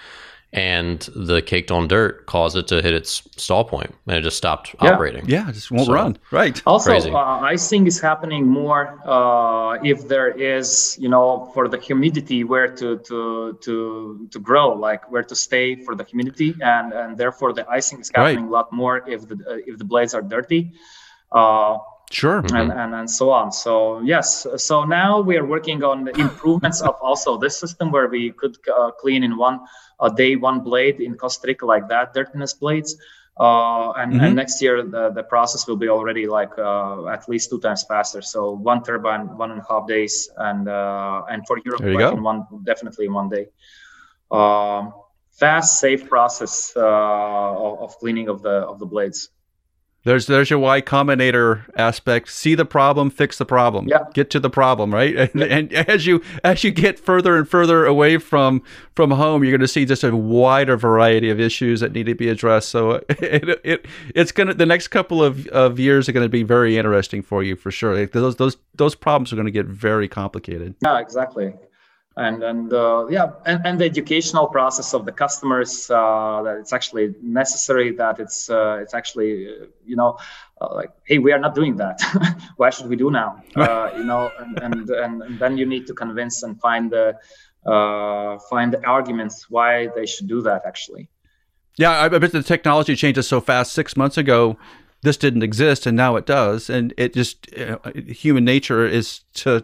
and 0.54 1.00
the 1.16 1.42
caked 1.42 1.72
on 1.72 1.88
dirt 1.88 2.26
caused 2.26 2.58
it 2.58 2.68
to 2.68 2.82
hit 2.82 2.94
its 2.94 3.24
stall 3.38 3.64
point, 3.64 3.96
and 4.08 4.18
it 4.18 4.22
just 4.22 4.36
stopped 4.36 4.76
Yeah. 4.82 4.92
operating. 4.92 5.24
Yeah. 5.28 5.48
It 5.50 5.54
just 5.54 5.72
won't 5.72 5.86
So- 5.86 5.94
run. 5.94 6.18
Right. 6.32 6.62
Also, 6.66 6.90
Crazy. 6.92 7.10
uh, 7.10 7.40
icing 7.56 7.88
is 7.88 8.02
happening 8.02 8.48
more 8.48 9.00
uh, 9.06 9.78
if 9.84 10.08
there 10.10 10.28
is, 10.28 10.98
you 11.00 11.08
know, 11.08 11.50
for 11.54 11.68
the 11.70 11.78
humidity 11.78 12.44
where 12.44 12.68
to 12.68 12.98
to 13.10 13.58
to 13.62 14.28
to 14.34 14.40
grow, 14.40 14.68
like 14.74 15.10
where 15.12 15.24
to 15.24 15.36
stay 15.36 15.76
for 15.86 15.96
the 15.96 16.04
humidity, 16.04 16.54
and 16.62 16.92
and 16.92 17.18
therefore 17.18 17.54
the 17.54 17.66
icing 17.70 18.00
is 18.02 18.12
happening 18.14 18.48
a 18.48 18.52
lot 18.58 18.68
more 18.74 18.96
if 19.08 19.22
the 19.30 19.36
uh, 19.50 19.70
if 19.72 19.78
the 19.78 19.86
blades 19.86 20.14
are 20.14 20.22
dirty. 20.36 20.74
Sure. 22.12 22.42
Mm-hmm. 22.42 22.56
And, 22.56 22.72
and 22.72 22.94
and 22.94 23.10
so 23.10 23.32
on. 23.32 23.52
So 23.52 24.02
yes. 24.02 24.46
So 24.58 24.84
now 24.84 25.22
we 25.22 25.38
are 25.38 25.46
working 25.46 25.84
on 25.84 26.04
the 26.04 26.12
improvements 26.20 26.82
of 26.82 26.96
also 27.02 27.38
this 27.38 27.58
system 27.58 27.92
where 27.92 28.08
we 28.08 28.32
could 28.32 28.58
uh, 28.68 28.92
clean 28.92 29.24
in 29.24 29.38
one 29.38 29.62
a 30.00 30.10
day 30.12 30.36
one 30.36 30.60
blade 30.60 31.00
in 31.00 31.16
Costa 31.16 31.48
Rica 31.48 31.66
like 31.66 31.88
that 31.88 32.14
dirtiness 32.14 32.54
blades. 32.54 32.98
Uh, 33.40 33.92
and, 33.94 34.12
mm-hmm. 34.12 34.26
and, 34.26 34.36
next 34.36 34.62
year 34.62 34.84
the, 34.84 35.10
the 35.12 35.24
process 35.24 35.66
will 35.66 35.78
be 35.78 35.88
already 35.88 36.28
like 36.28 36.52
uh, 36.60 37.08
at 37.08 37.28
least 37.30 37.50
two 37.50 37.60
times 37.60 37.84
faster. 37.88 38.22
So 38.22 38.52
one 38.52 38.84
turbine, 38.84 39.38
one 39.38 39.52
and 39.52 39.62
a 39.62 39.66
half 39.68 39.88
days, 39.88 40.30
and 40.38 40.68
uh, 40.68 41.24
and 41.30 41.48
for 41.48 41.58
Europe, 41.64 41.82
like 41.82 42.14
in 42.14 42.22
one 42.22 42.46
definitely 42.64 43.06
in 43.06 43.14
one 43.14 43.30
day. 43.30 43.48
Um, 44.30 44.94
fast, 45.32 45.80
safe 45.80 46.08
process 46.10 46.74
uh, 46.76 46.82
of, 46.82 47.80
of 47.80 47.98
cleaning 48.00 48.28
of 48.28 48.42
the 48.42 48.68
of 48.68 48.80
the 48.80 48.86
blades. 48.86 49.30
There's 50.04 50.26
there's 50.26 50.50
your 50.50 50.58
Y 50.58 50.82
Combinator 50.82 51.64
aspect. 51.76 52.30
See 52.30 52.56
the 52.56 52.66
problem, 52.66 53.12
fix 53.12 53.38
the 53.38 53.46
problem. 53.46 53.88
Yeah. 53.88 54.06
Get 54.14 54.32
to 54.32 54.40
the 54.40 54.50
problem, 54.50 54.92
right? 54.94 55.16
And, 55.16 55.30
yeah. 55.36 55.46
and 55.46 55.74
as 55.74 56.08
you 56.08 56.24
as 56.44 56.64
you 56.64 56.72
get 56.72 57.00
further 57.00 57.38
and 57.38 57.48
further 57.48 57.86
away 57.86 58.18
from 58.18 58.64
from 58.96 59.12
home, 59.12 59.44
you're 59.44 59.52
going 59.52 59.62
to 59.62 59.68
see 59.68 59.86
just 59.86 60.04
a 60.04 60.16
wider 60.16 60.76
variety 60.76 61.30
of 61.30 61.40
issues 61.40 61.82
that 61.82 61.92
need 61.92 62.08
to 62.08 62.16
be 62.16 62.30
addressed. 62.30 62.70
So 62.70 63.04
it, 63.10 63.62
it 63.64 63.86
it's 64.16 64.32
going 64.32 64.48
to 64.48 64.56
the 64.56 64.66
next 64.66 64.88
couple 64.88 65.24
of, 65.24 65.46
of 65.48 65.80
years 65.80 66.10
are 66.10 66.14
going 66.14 66.26
to 66.26 66.30
be 66.30 66.44
very 66.44 66.78
interesting 66.78 67.22
for 67.22 67.44
you 67.44 67.56
for 67.56 67.70
sure. 67.70 67.96
Like 67.96 68.12
those 68.12 68.38
those 68.38 68.58
those 68.76 68.96
problems 68.96 69.32
are 69.32 69.36
going 69.36 69.46
to 69.46 69.52
get 69.52 69.68
very 69.68 70.08
complicated. 70.08 70.74
Yeah, 70.82 71.00
exactly 71.00 71.54
and 72.18 72.44
and 72.44 72.74
uh, 72.74 73.08
yeah 73.10 73.32
and, 73.46 73.66
and 73.66 73.80
the 73.80 73.86
educational 73.86 74.48
process 74.48 74.94
of 74.94 75.06
the 75.06 75.12
customers 75.12 75.90
uh, 75.90 76.42
that 76.44 76.58
it's 76.58 76.74
actually 76.74 77.16
necessary 77.22 77.92
that 77.96 78.20
it's 78.20 78.50
uh, 78.50 78.80
it's 78.82 78.94
actually 78.94 79.48
uh, 79.48 79.66
you 79.86 79.96
know 79.96 80.18
uh, 80.60 80.76
like 80.76 80.92
hey 81.06 81.20
we 81.20 81.32
are 81.32 81.40
not 81.40 81.56
doing 81.56 81.78
that. 81.78 82.02
Why 82.58 82.70
should 82.70 82.88
we 82.88 82.96
do 82.96 83.12
now? 83.12 83.42
Uh, 83.56 83.92
you 83.96 84.04
know 84.04 84.32
and, 84.40 84.60
and, 84.60 84.90
and 84.90 85.22
and 85.24 85.40
then 85.40 85.58
you 85.58 85.66
need 85.66 85.88
to 85.88 85.94
convince 85.94 86.44
and 86.44 86.60
find 86.60 86.92
the 86.92 87.16
find 88.50 88.74
the 88.74 88.86
arguments 88.86 89.50
why 89.50 89.88
they 89.96 90.06
should 90.06 90.28
do 90.28 90.42
that 90.42 90.64
actually. 90.66 91.08
Yeah 91.78 92.02
i 92.02 92.10
bet 92.10 92.32
the 92.32 92.44
technology 92.44 92.96
changes 92.96 93.28
so 93.28 93.40
fast. 93.40 93.72
Six 93.72 93.96
months 93.96 94.18
ago 94.18 94.58
this 95.04 95.18
didn't 95.18 95.44
exist 95.44 95.86
and 95.86 95.98
now 95.98 96.16
it 96.16 96.26
does. 96.26 96.70
And 96.70 96.94
it 96.98 97.14
just 97.14 97.48
human 98.08 98.46
nature 98.46 98.86
is 98.86 99.22
to 99.36 99.64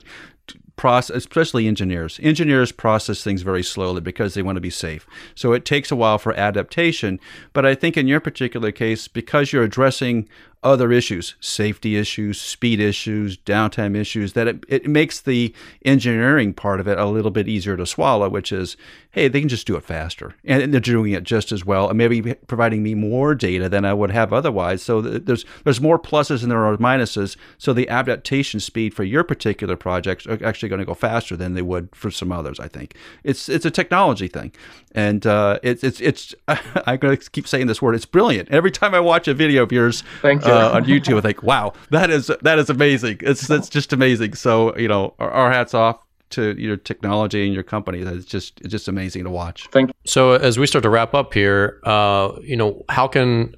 process, 0.78 1.17
especially 1.17 1.67
engineers. 1.67 2.19
Engineers 2.23 2.71
process 2.71 3.23
things 3.23 3.41
very 3.41 3.63
slowly 3.63 3.99
because 3.99 4.34
they 4.34 4.41
want 4.41 4.55
to 4.55 4.61
be 4.61 4.69
safe. 4.69 5.05
So 5.36 5.51
it 5.51 5.65
takes 5.65 5.91
a 5.91 5.95
while 5.95 6.17
for 6.17 6.34
adaptation. 6.34 7.19
But 7.51 7.65
I 7.65 7.75
think 7.75 7.97
in 7.97 8.07
your 8.07 8.21
particular 8.21 8.71
case, 8.71 9.07
because 9.07 9.51
you're 9.51 9.63
addressing 9.63 10.30
other 10.64 10.91
issues, 10.91 11.36
safety 11.39 11.95
issues, 11.95 12.41
speed 12.41 12.80
issues, 12.80 13.38
downtime 13.38 13.95
issues, 13.95 14.34
that 14.34 14.47
it, 14.47 14.66
it 14.68 14.88
makes 14.88 15.22
the 15.22 15.53
engineering 15.86 16.53
part 16.53 16.80
of 16.80 16.88
it 16.88 16.97
a 16.97 17.05
little 17.05 17.32
bit 17.32 17.47
easier 17.47 17.78
to 17.78 17.86
swallow, 17.86 18.28
which 18.28 18.51
is, 18.51 18.76
hey, 19.12 19.28
they 19.28 19.39
can 19.39 19.49
just 19.49 19.68
do 19.68 19.76
it 19.76 19.84
faster. 19.84 20.36
And 20.43 20.74
they're 20.74 20.82
doing 20.82 21.12
it 21.14 21.24
just 21.24 21.51
as 21.51 21.66
well, 21.66 21.89
and 21.89 21.97
maybe 21.97 22.34
providing 22.47 22.84
me 22.84 22.95
more 22.95 23.36
data 23.36 23.70
than 23.70 23.86
I 23.86 23.93
would 23.93 24.12
have 24.12 24.34
otherwise. 24.34 24.82
So 24.82 25.01
there's 25.01 25.45
there's 25.64 25.82
more 25.82 25.99
pluses 25.99 26.41
and 26.41 26.51
there 26.51 26.66
are 26.66 26.78
minuses. 26.78 27.38
So 27.58 27.74
the 27.74 27.89
adaptation 27.89 28.60
speed 28.60 28.93
for 28.93 29.03
your 29.03 29.24
particular 29.24 29.76
projects 29.76 30.26
are 30.28 30.43
actually 30.43 30.70
going 30.70 30.80
to 30.80 30.86
go 30.86 30.93
faster 30.93 31.36
than 31.36 31.53
they 31.53 31.62
would 31.62 31.89
for 31.95 32.12
some 32.12 32.32
others. 32.32 32.60
I 32.60 32.68
think 32.68 32.95
it's 33.24 33.47
it's 33.47 33.66
a 33.66 33.72
technology 33.72 34.28
thing, 34.28 34.51
and 34.93 35.26
uh, 35.26 35.60
it's 35.64 35.84
it's 35.84 36.01
it's 36.01 36.36
I'm 36.47 36.97
going 36.97 37.18
to 37.18 37.30
keep 37.30 37.47
saying 37.47 37.68
this 37.68 37.82
word. 37.82 37.95
It's 37.95 38.05
brilliant. 38.05 38.49
Every 38.49 38.72
time 38.72 38.93
I 38.93 38.99
watch 38.99 39.28
a 39.28 39.34
video 39.34 39.64
of 39.64 39.72
yours, 39.72 40.03
thank 40.22 40.47
uh, 40.48 40.72
on 40.74 40.86
YouTube. 40.86 41.18
I 41.18 41.22
think, 41.22 41.43
wow, 41.43 41.74
that 41.91 42.10
is 42.10 42.32
that 42.41 42.60
is 42.60 42.70
amazing. 42.70 43.18
It's 43.22 43.50
it's 43.50 43.70
just 43.70 43.93
amazing. 43.93 44.36
So 44.36 44.76
you 44.78 44.88
know, 44.88 45.14
our, 45.20 45.30
our 45.30 45.52
hats 45.52 45.74
off 45.74 46.00
to 46.32 46.60
your 46.60 46.78
technology 46.78 47.45
and 47.45 47.54
your 47.54 47.64
company. 47.64 48.00
It's 48.00 48.26
just 48.26 48.60
it's 48.62 48.72
just 48.72 48.88
amazing 48.88 49.24
to 49.24 49.30
watch. 49.30 49.68
Thank 49.72 49.89
you. 49.89 49.93
So 50.06 50.34
as 50.34 50.60
we 50.60 50.68
start 50.68 50.84
to 50.84 50.89
wrap 50.89 51.14
up 51.14 51.34
here, 51.34 51.80
uh, 51.84 52.34
you 52.41 52.56
know, 52.56 52.84
how 52.89 53.08
can 53.08 53.56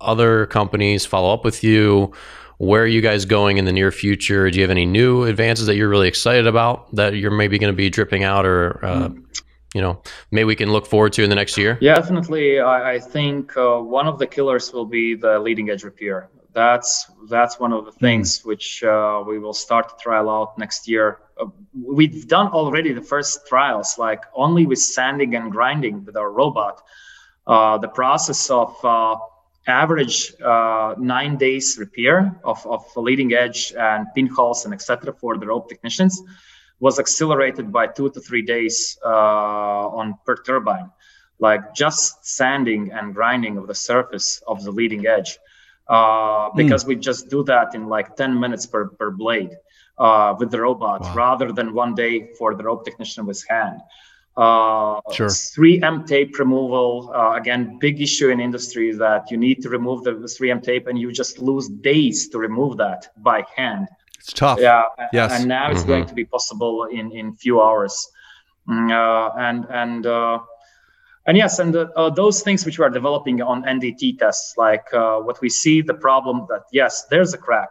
other 0.00 0.46
companies 0.46 1.06
follow 1.06 1.32
up 1.32 1.44
with 1.44 1.62
you? 1.62 2.12
Where 2.58 2.82
are 2.82 2.86
you 2.86 3.00
guys 3.00 3.24
going 3.24 3.56
in 3.56 3.64
the 3.64 3.72
near 3.72 3.90
future? 3.90 4.50
Do 4.50 4.58
you 4.58 4.62
have 4.62 4.70
any 4.70 4.84
new 4.84 5.24
advances 5.24 5.66
that 5.66 5.76
you're 5.76 5.88
really 5.88 6.08
excited 6.08 6.46
about 6.46 6.94
that 6.94 7.16
you're 7.16 7.30
maybe 7.30 7.58
going 7.58 7.72
to 7.72 7.76
be 7.76 7.88
dripping 7.88 8.22
out 8.22 8.44
or 8.44 8.84
uh, 8.84 9.08
mm 9.08 9.24
you 9.74 9.80
know 9.80 10.02
maybe 10.30 10.44
we 10.44 10.56
can 10.56 10.72
look 10.72 10.86
forward 10.86 11.12
to 11.14 11.22
in 11.22 11.30
the 11.30 11.36
next 11.36 11.56
year? 11.56 11.78
Yeah, 11.80 11.94
definitely. 11.94 12.60
I, 12.60 12.94
I 12.94 12.98
think 12.98 13.56
uh, 13.56 13.78
one 13.78 14.06
of 14.06 14.18
the 14.18 14.26
killers 14.26 14.72
will 14.72 14.86
be 14.86 15.14
the 15.14 15.38
leading 15.38 15.70
edge 15.70 15.84
repair. 15.84 16.28
That's 16.52 17.10
that's 17.28 17.60
one 17.60 17.72
of 17.72 17.84
the 17.84 17.92
things 17.92 18.40
mm. 18.40 18.46
which 18.46 18.82
uh, 18.82 19.22
we 19.26 19.38
will 19.38 19.54
start 19.54 19.88
to 19.90 19.94
trial 20.02 20.28
out 20.28 20.58
next 20.58 20.88
year. 20.88 21.18
Uh, 21.40 21.46
we've 21.72 22.26
done 22.26 22.48
already 22.48 22.92
the 22.92 23.02
first 23.02 23.46
trials, 23.46 23.98
like 23.98 24.24
only 24.34 24.66
with 24.66 24.80
sanding 24.80 25.36
and 25.36 25.52
grinding 25.52 26.04
with 26.04 26.16
our 26.16 26.30
robot. 26.30 26.82
Uh, 27.46 27.78
the 27.78 27.88
process 27.88 28.50
of 28.50 28.76
uh, 28.84 29.16
average 29.66 30.32
uh, 30.40 30.94
nine 30.98 31.36
days 31.36 31.78
repair 31.78 32.38
of, 32.44 32.64
of 32.66 32.84
leading 32.96 33.32
edge 33.32 33.72
and 33.78 34.06
pinholes 34.14 34.64
and 34.64 34.74
etc. 34.74 35.12
for 35.12 35.38
the 35.38 35.46
rope 35.46 35.68
technicians 35.68 36.22
was 36.80 36.98
accelerated 36.98 37.70
by 37.70 37.86
two 37.86 38.10
to 38.10 38.20
three 38.20 38.42
days 38.42 38.98
uh, 39.04 39.88
on 40.00 40.18
per 40.24 40.36
turbine, 40.36 40.90
like 41.38 41.74
just 41.74 42.24
sanding 42.24 42.90
and 42.92 43.14
grinding 43.14 43.56
of 43.58 43.66
the 43.66 43.74
surface 43.74 44.42
of 44.46 44.64
the 44.64 44.70
leading 44.70 45.06
edge. 45.06 45.38
Uh, 45.88 46.50
hmm. 46.50 46.56
because 46.56 46.84
mm. 46.84 46.88
we 46.88 46.94
just 46.96 47.28
do 47.28 47.42
that 47.42 47.74
in 47.74 47.88
like 47.88 48.14
10 48.14 48.38
minutes 48.38 48.64
per, 48.64 48.86
per 48.86 49.10
blade 49.10 49.50
uh, 49.98 50.34
with 50.38 50.50
the 50.52 50.60
robot 50.60 51.00
wow. 51.00 51.14
rather 51.14 51.50
than 51.50 51.74
one 51.74 51.96
day 51.96 52.32
for 52.38 52.54
the 52.54 52.62
rope 52.62 52.84
technician 52.84 53.26
with 53.26 53.44
hand. 53.48 53.80
Uh, 54.36 55.00
sure. 55.12 55.26
3M 55.26 56.06
tape 56.06 56.38
removal, 56.38 57.12
uh, 57.14 57.34
again, 57.34 57.76
big 57.78 58.00
issue 58.00 58.28
in 58.28 58.40
industry 58.40 58.92
that 58.92 59.30
you 59.30 59.36
need 59.36 59.60
to 59.62 59.68
remove 59.68 60.04
the 60.04 60.12
3M 60.12 60.62
tape 60.62 60.86
and 60.86 60.98
you 60.98 61.10
just 61.12 61.40
lose 61.40 61.68
days 61.68 62.28
to 62.28 62.38
remove 62.38 62.76
that 62.76 63.08
by 63.16 63.44
hand. 63.56 63.88
It's 64.20 64.34
tough. 64.34 64.58
Yeah. 64.60 64.82
Yes. 65.14 65.32
And 65.32 65.48
now 65.48 65.70
it's 65.70 65.80
mm-hmm. 65.80 65.88
going 65.88 66.06
to 66.06 66.14
be 66.14 66.26
possible 66.26 66.84
in 66.84 67.10
in 67.12 67.34
few 67.34 67.62
hours. 67.62 67.94
Mm, 68.68 68.90
uh, 68.92 69.32
and 69.38 69.66
and 69.70 70.06
uh, 70.06 70.38
and 71.26 71.36
yes, 71.36 71.58
and 71.58 71.74
uh, 71.74 72.10
those 72.10 72.42
things 72.42 72.66
which 72.66 72.78
we 72.78 72.84
are 72.84 72.90
developing 72.90 73.40
on 73.40 73.62
NDT 73.62 74.18
tests, 74.18 74.54
like 74.58 74.86
uh, 74.92 75.18
what 75.20 75.40
we 75.40 75.48
see 75.48 75.80
the 75.80 75.94
problem 75.94 76.46
that 76.50 76.64
yes, 76.70 77.06
there's 77.10 77.32
a 77.32 77.38
crack, 77.38 77.70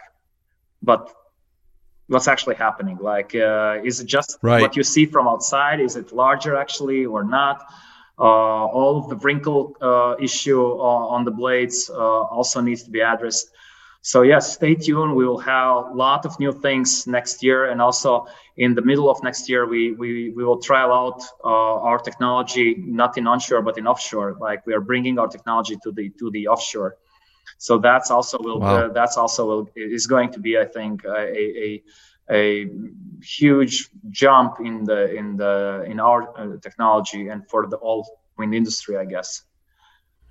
but 0.81 1.13
what's 2.07 2.27
actually 2.27 2.55
happening? 2.55 2.97
Like, 2.99 3.35
uh, 3.35 3.77
is 3.83 3.99
it 3.99 4.07
just 4.07 4.39
right. 4.41 4.61
what 4.61 4.75
you 4.75 4.83
see 4.83 5.05
from 5.05 5.27
outside? 5.27 5.79
Is 5.79 5.95
it 5.95 6.11
larger 6.11 6.55
actually 6.55 7.05
or 7.05 7.23
not? 7.23 7.63
Uh, 8.17 8.65
all 8.77 8.97
of 8.97 9.07
the 9.09 9.15
wrinkle 9.17 9.75
issue 10.19 10.61
on 10.61 11.23
the 11.23 11.31
blades 11.31 11.89
also 11.89 12.59
needs 12.59 12.83
to 12.83 12.89
be 12.89 13.01
addressed 13.01 13.51
so 14.01 14.21
yes, 14.21 14.53
stay 14.53 14.75
tuned. 14.75 15.15
We 15.15 15.25
will 15.25 15.39
have 15.39 15.91
a 15.91 15.93
lot 15.93 16.25
of 16.25 16.39
new 16.39 16.53
things 16.53 17.05
next 17.05 17.43
year, 17.43 17.69
and 17.69 17.81
also 17.81 18.27
in 18.55 18.73
the 18.73 18.81
middle 18.81 19.09
of 19.09 19.21
next 19.23 19.49
year, 19.49 19.67
we 19.67 19.91
we, 19.91 20.29
we 20.29 20.43
will 20.43 20.59
trial 20.59 20.93
out 20.93 21.21
uh, 21.43 21.87
our 21.87 21.99
technology 21.99 22.75
not 22.77 23.17
in 23.17 23.27
onshore 23.27 23.61
but 23.61 23.77
in 23.77 23.87
offshore. 23.87 24.37
Like 24.39 24.65
we 24.65 24.73
are 24.73 24.81
bringing 24.81 25.19
our 25.19 25.27
technology 25.27 25.77
to 25.83 25.91
the 25.91 26.11
to 26.19 26.31
the 26.31 26.47
offshore. 26.47 26.95
So 27.57 27.77
that's 27.77 28.09
also 28.09 28.37
will 28.39 28.59
wow. 28.61 28.85
uh, 28.85 28.93
that's 28.93 29.17
also 29.17 29.45
will, 29.45 29.69
is 29.75 30.07
going 30.07 30.31
to 30.31 30.39
be, 30.39 30.57
I 30.57 30.65
think, 30.65 31.03
a, 31.03 31.19
a 31.19 31.83
a 32.31 32.67
huge 33.21 33.89
jump 34.11 34.59
in 34.63 34.85
the 34.85 35.13
in 35.13 35.35
the 35.35 35.83
in 35.87 35.99
our 35.99 36.37
uh, 36.37 36.57
technology 36.61 37.27
and 37.27 37.45
for 37.49 37.67
the 37.67 37.75
all 37.77 38.07
wind 38.37 38.55
industry, 38.55 38.95
I 38.95 39.05
guess. 39.05 39.43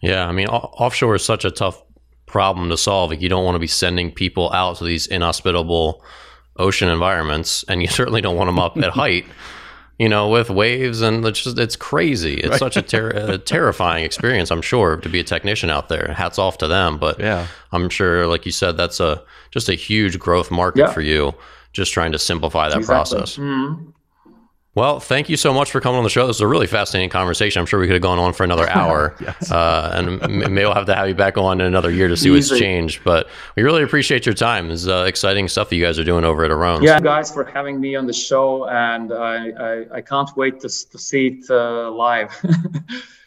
Yeah, 0.01 0.29
I 0.29 0.33
mean, 0.33 0.47
offshore 0.47 1.17
is 1.17 1.25
such 1.25 1.45
a 1.45 1.51
tough 1.51 1.83
problem 2.29 2.69
to 2.71 2.77
solve. 2.77 3.11
Like 3.11 3.21
you 3.21 3.29
don't 3.29 3.45
want 3.45 3.57
to 3.57 3.61
be 3.61 3.67
sending 3.67 4.13
people 4.13 4.53
out 4.53 4.77
to 4.77 4.85
these 4.85 5.07
inhospitable 5.07 6.03
ocean 6.57 6.89
environments, 6.89 7.65
and 7.65 7.83
you 7.83 7.89
certainly 7.99 8.21
don't 8.21 8.37
want 8.37 8.49
them 8.49 8.59
up 8.59 8.77
at 8.77 8.91
height. 9.03 9.27
You 9.99 10.09
know, 10.09 10.29
with 10.29 10.49
waves 10.49 11.01
and 11.01 11.27
it's 11.27 11.43
just 11.43 11.59
it's 11.59 11.75
crazy. 11.75 12.35
It's 12.35 12.51
right. 12.51 12.59
such 12.61 12.77
a, 12.77 12.83
ter- 12.83 13.11
a, 13.11 13.37
terrifying 13.55 14.05
experience. 14.05 14.53
I'm 14.53 14.63
sure 14.63 14.97
to 14.97 15.09
be 15.09 15.19
a 15.19 15.25
technician 15.25 15.71
out 15.71 15.89
there. 15.89 16.15
Hats 16.17 16.39
off 16.39 16.59
to 16.59 16.69
them. 16.69 16.99
But 16.99 17.19
yeah, 17.19 17.49
I'm 17.73 17.89
sure, 17.89 18.29
like 18.29 18.47
you 18.47 18.53
said, 18.53 18.77
that's 18.77 19.01
a 19.01 19.25
just 19.51 19.69
a 19.69 19.75
huge 19.75 20.21
growth 20.21 20.53
market 20.53 20.83
yeah. 20.83 20.93
for 20.93 21.01
you. 21.01 21.35
Just 21.73 21.93
trying 21.93 22.13
to 22.13 22.19
simplify 22.19 22.69
that 22.69 22.79
exactly. 22.79 23.17
process. 23.19 23.39
Mm-hmm. 23.39 23.91
Well, 24.79 25.01
thank 25.01 25.29
you 25.29 25.37
so 25.37 25.53
much 25.53 25.73
for 25.73 25.81
coming 25.81 25.99
on 25.99 26.05
the 26.05 26.09
show. 26.09 26.29
This 26.29 26.37
is 26.37 26.41
a 26.41 26.47
really 26.47 26.69
fascinating 26.69 27.11
conversation. 27.11 27.59
I'm 27.59 27.67
sure 27.67 27.81
we 27.81 27.89
could 27.89 27.95
have 27.95 28.03
gone 28.03 28.21
on 28.21 28.33
for 28.33 28.45
another 28.45 28.69
hour. 28.71 29.13
yes. 29.21 29.51
uh, 29.51 29.91
and 29.93 30.21
maybe 30.21 30.55
we'll 30.55 30.73
have 30.73 30.87
to 30.87 30.95
have 30.95 31.09
you 31.09 31.17
back 31.17 31.37
on 31.37 31.61
in 31.61 31.67
another 31.67 31.91
year 31.91 32.07
to 32.07 32.17
see 32.17 32.31
what's 32.31 32.57
changed. 32.57 33.03
But 33.03 33.29
we 33.57 33.65
really 33.65 33.83
appreciate 33.83 34.25
your 34.25 34.37
time. 34.37 34.71
It's 34.71 34.87
uh, 34.87 35.03
exciting 35.09 35.49
stuff 35.49 35.71
that 35.71 35.75
you 35.75 35.85
guys 35.85 35.99
are 35.99 36.05
doing 36.05 36.25
over 36.25 36.45
at 36.45 36.53
Aerones. 36.53 36.85
Yeah, 36.85 37.01
guys, 37.01 37.33
for 37.33 37.45
having 37.45 37.81
me 37.81 37.97
on 37.97 38.07
the 38.07 38.13
show. 38.13 38.69
And 38.69 39.13
I, 39.13 39.51
I, 39.51 39.97
I 39.97 40.01
can't 40.01 40.31
wait 40.37 40.61
to, 40.61 40.69
to 40.69 40.97
see 40.97 41.27
it 41.27 41.51
uh, 41.51 41.91
live. 41.91 42.31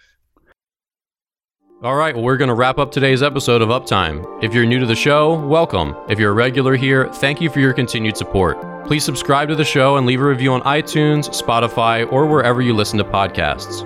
All 1.83 1.95
right, 1.95 2.13
well, 2.13 2.23
we're 2.23 2.37
going 2.37 2.49
to 2.49 2.53
wrap 2.53 2.77
up 2.77 2.91
today's 2.91 3.23
episode 3.23 3.63
of 3.63 3.69
Uptime. 3.69 4.43
If 4.43 4.53
you're 4.53 4.67
new 4.67 4.77
to 4.77 4.85
the 4.85 4.93
show, 4.93 5.33
welcome. 5.47 5.95
If 6.07 6.19
you're 6.19 6.29
a 6.29 6.35
regular 6.35 6.75
here, 6.75 7.11
thank 7.13 7.41
you 7.41 7.49
for 7.49 7.59
your 7.59 7.73
continued 7.73 8.15
support. 8.15 8.85
Please 8.85 9.03
subscribe 9.03 9.49
to 9.49 9.55
the 9.55 9.65
show 9.65 9.97
and 9.97 10.05
leave 10.05 10.21
a 10.21 10.23
review 10.23 10.53
on 10.53 10.61
iTunes, 10.61 11.27
Spotify, 11.29 12.07
or 12.11 12.27
wherever 12.27 12.61
you 12.61 12.75
listen 12.75 12.99
to 12.99 13.03
podcasts. 13.03 13.81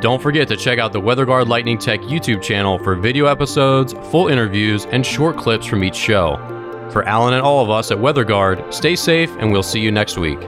Don't 0.00 0.20
forget 0.20 0.48
to 0.48 0.56
check 0.56 0.80
out 0.80 0.92
the 0.92 1.00
WeatherGuard 1.00 1.46
Lightning 1.46 1.78
Tech 1.78 2.00
YouTube 2.00 2.42
channel 2.42 2.76
for 2.80 2.96
video 2.96 3.26
episodes, 3.26 3.92
full 4.10 4.26
interviews, 4.26 4.86
and 4.86 5.06
short 5.06 5.36
clips 5.36 5.64
from 5.64 5.84
each 5.84 5.94
show. 5.94 6.38
For 6.90 7.04
Allen 7.04 7.34
and 7.34 7.42
all 7.42 7.62
of 7.62 7.70
us 7.70 7.92
at 7.92 7.98
WeatherGuard, 7.98 8.74
stay 8.74 8.96
safe 8.96 9.30
and 9.38 9.52
we'll 9.52 9.62
see 9.62 9.78
you 9.78 9.92
next 9.92 10.18
week. 10.18 10.40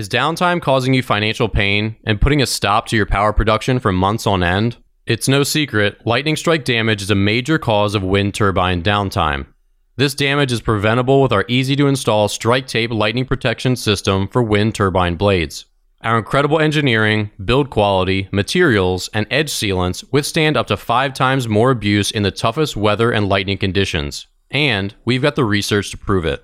Is 0.00 0.08
downtime 0.08 0.62
causing 0.62 0.94
you 0.94 1.02
financial 1.02 1.46
pain 1.46 1.94
and 2.06 2.22
putting 2.22 2.40
a 2.40 2.46
stop 2.46 2.86
to 2.86 2.96
your 2.96 3.04
power 3.04 3.34
production 3.34 3.78
for 3.78 3.92
months 3.92 4.26
on 4.26 4.42
end? 4.42 4.78
It's 5.04 5.28
no 5.28 5.42
secret, 5.42 5.98
lightning 6.06 6.36
strike 6.36 6.64
damage 6.64 7.02
is 7.02 7.10
a 7.10 7.14
major 7.14 7.58
cause 7.58 7.94
of 7.94 8.02
wind 8.02 8.32
turbine 8.32 8.82
downtime. 8.82 9.44
This 9.96 10.14
damage 10.14 10.52
is 10.52 10.62
preventable 10.62 11.20
with 11.20 11.32
our 11.32 11.44
easy 11.48 11.76
to 11.76 11.86
install 11.86 12.28
StrikeTape 12.28 12.90
lightning 12.90 13.26
protection 13.26 13.76
system 13.76 14.26
for 14.26 14.42
wind 14.42 14.74
turbine 14.74 15.16
blades. 15.16 15.66
Our 16.00 16.16
incredible 16.16 16.60
engineering, 16.60 17.30
build 17.44 17.68
quality, 17.68 18.26
materials, 18.32 19.10
and 19.12 19.26
edge 19.30 19.50
sealants 19.50 20.02
withstand 20.10 20.56
up 20.56 20.68
to 20.68 20.78
five 20.78 21.12
times 21.12 21.46
more 21.46 21.70
abuse 21.70 22.10
in 22.10 22.22
the 22.22 22.30
toughest 22.30 22.74
weather 22.74 23.10
and 23.10 23.28
lightning 23.28 23.58
conditions. 23.58 24.28
And 24.50 24.94
we've 25.04 25.20
got 25.20 25.36
the 25.36 25.44
research 25.44 25.90
to 25.90 25.98
prove 25.98 26.24
it. 26.24 26.42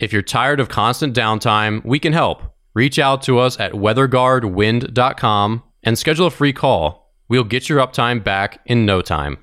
If 0.00 0.12
you're 0.12 0.22
tired 0.22 0.58
of 0.58 0.68
constant 0.68 1.14
downtime, 1.14 1.84
we 1.84 2.00
can 2.00 2.12
help. 2.12 2.52
Reach 2.74 2.98
out 2.98 3.22
to 3.22 3.38
us 3.38 3.58
at 3.58 3.72
weatherguardwind.com 3.72 5.62
and 5.82 5.98
schedule 5.98 6.26
a 6.26 6.30
free 6.30 6.52
call. 6.52 7.12
We'll 7.28 7.44
get 7.44 7.68
your 7.68 7.78
uptime 7.78 8.22
back 8.22 8.60
in 8.66 8.86
no 8.86 9.02
time. 9.02 9.38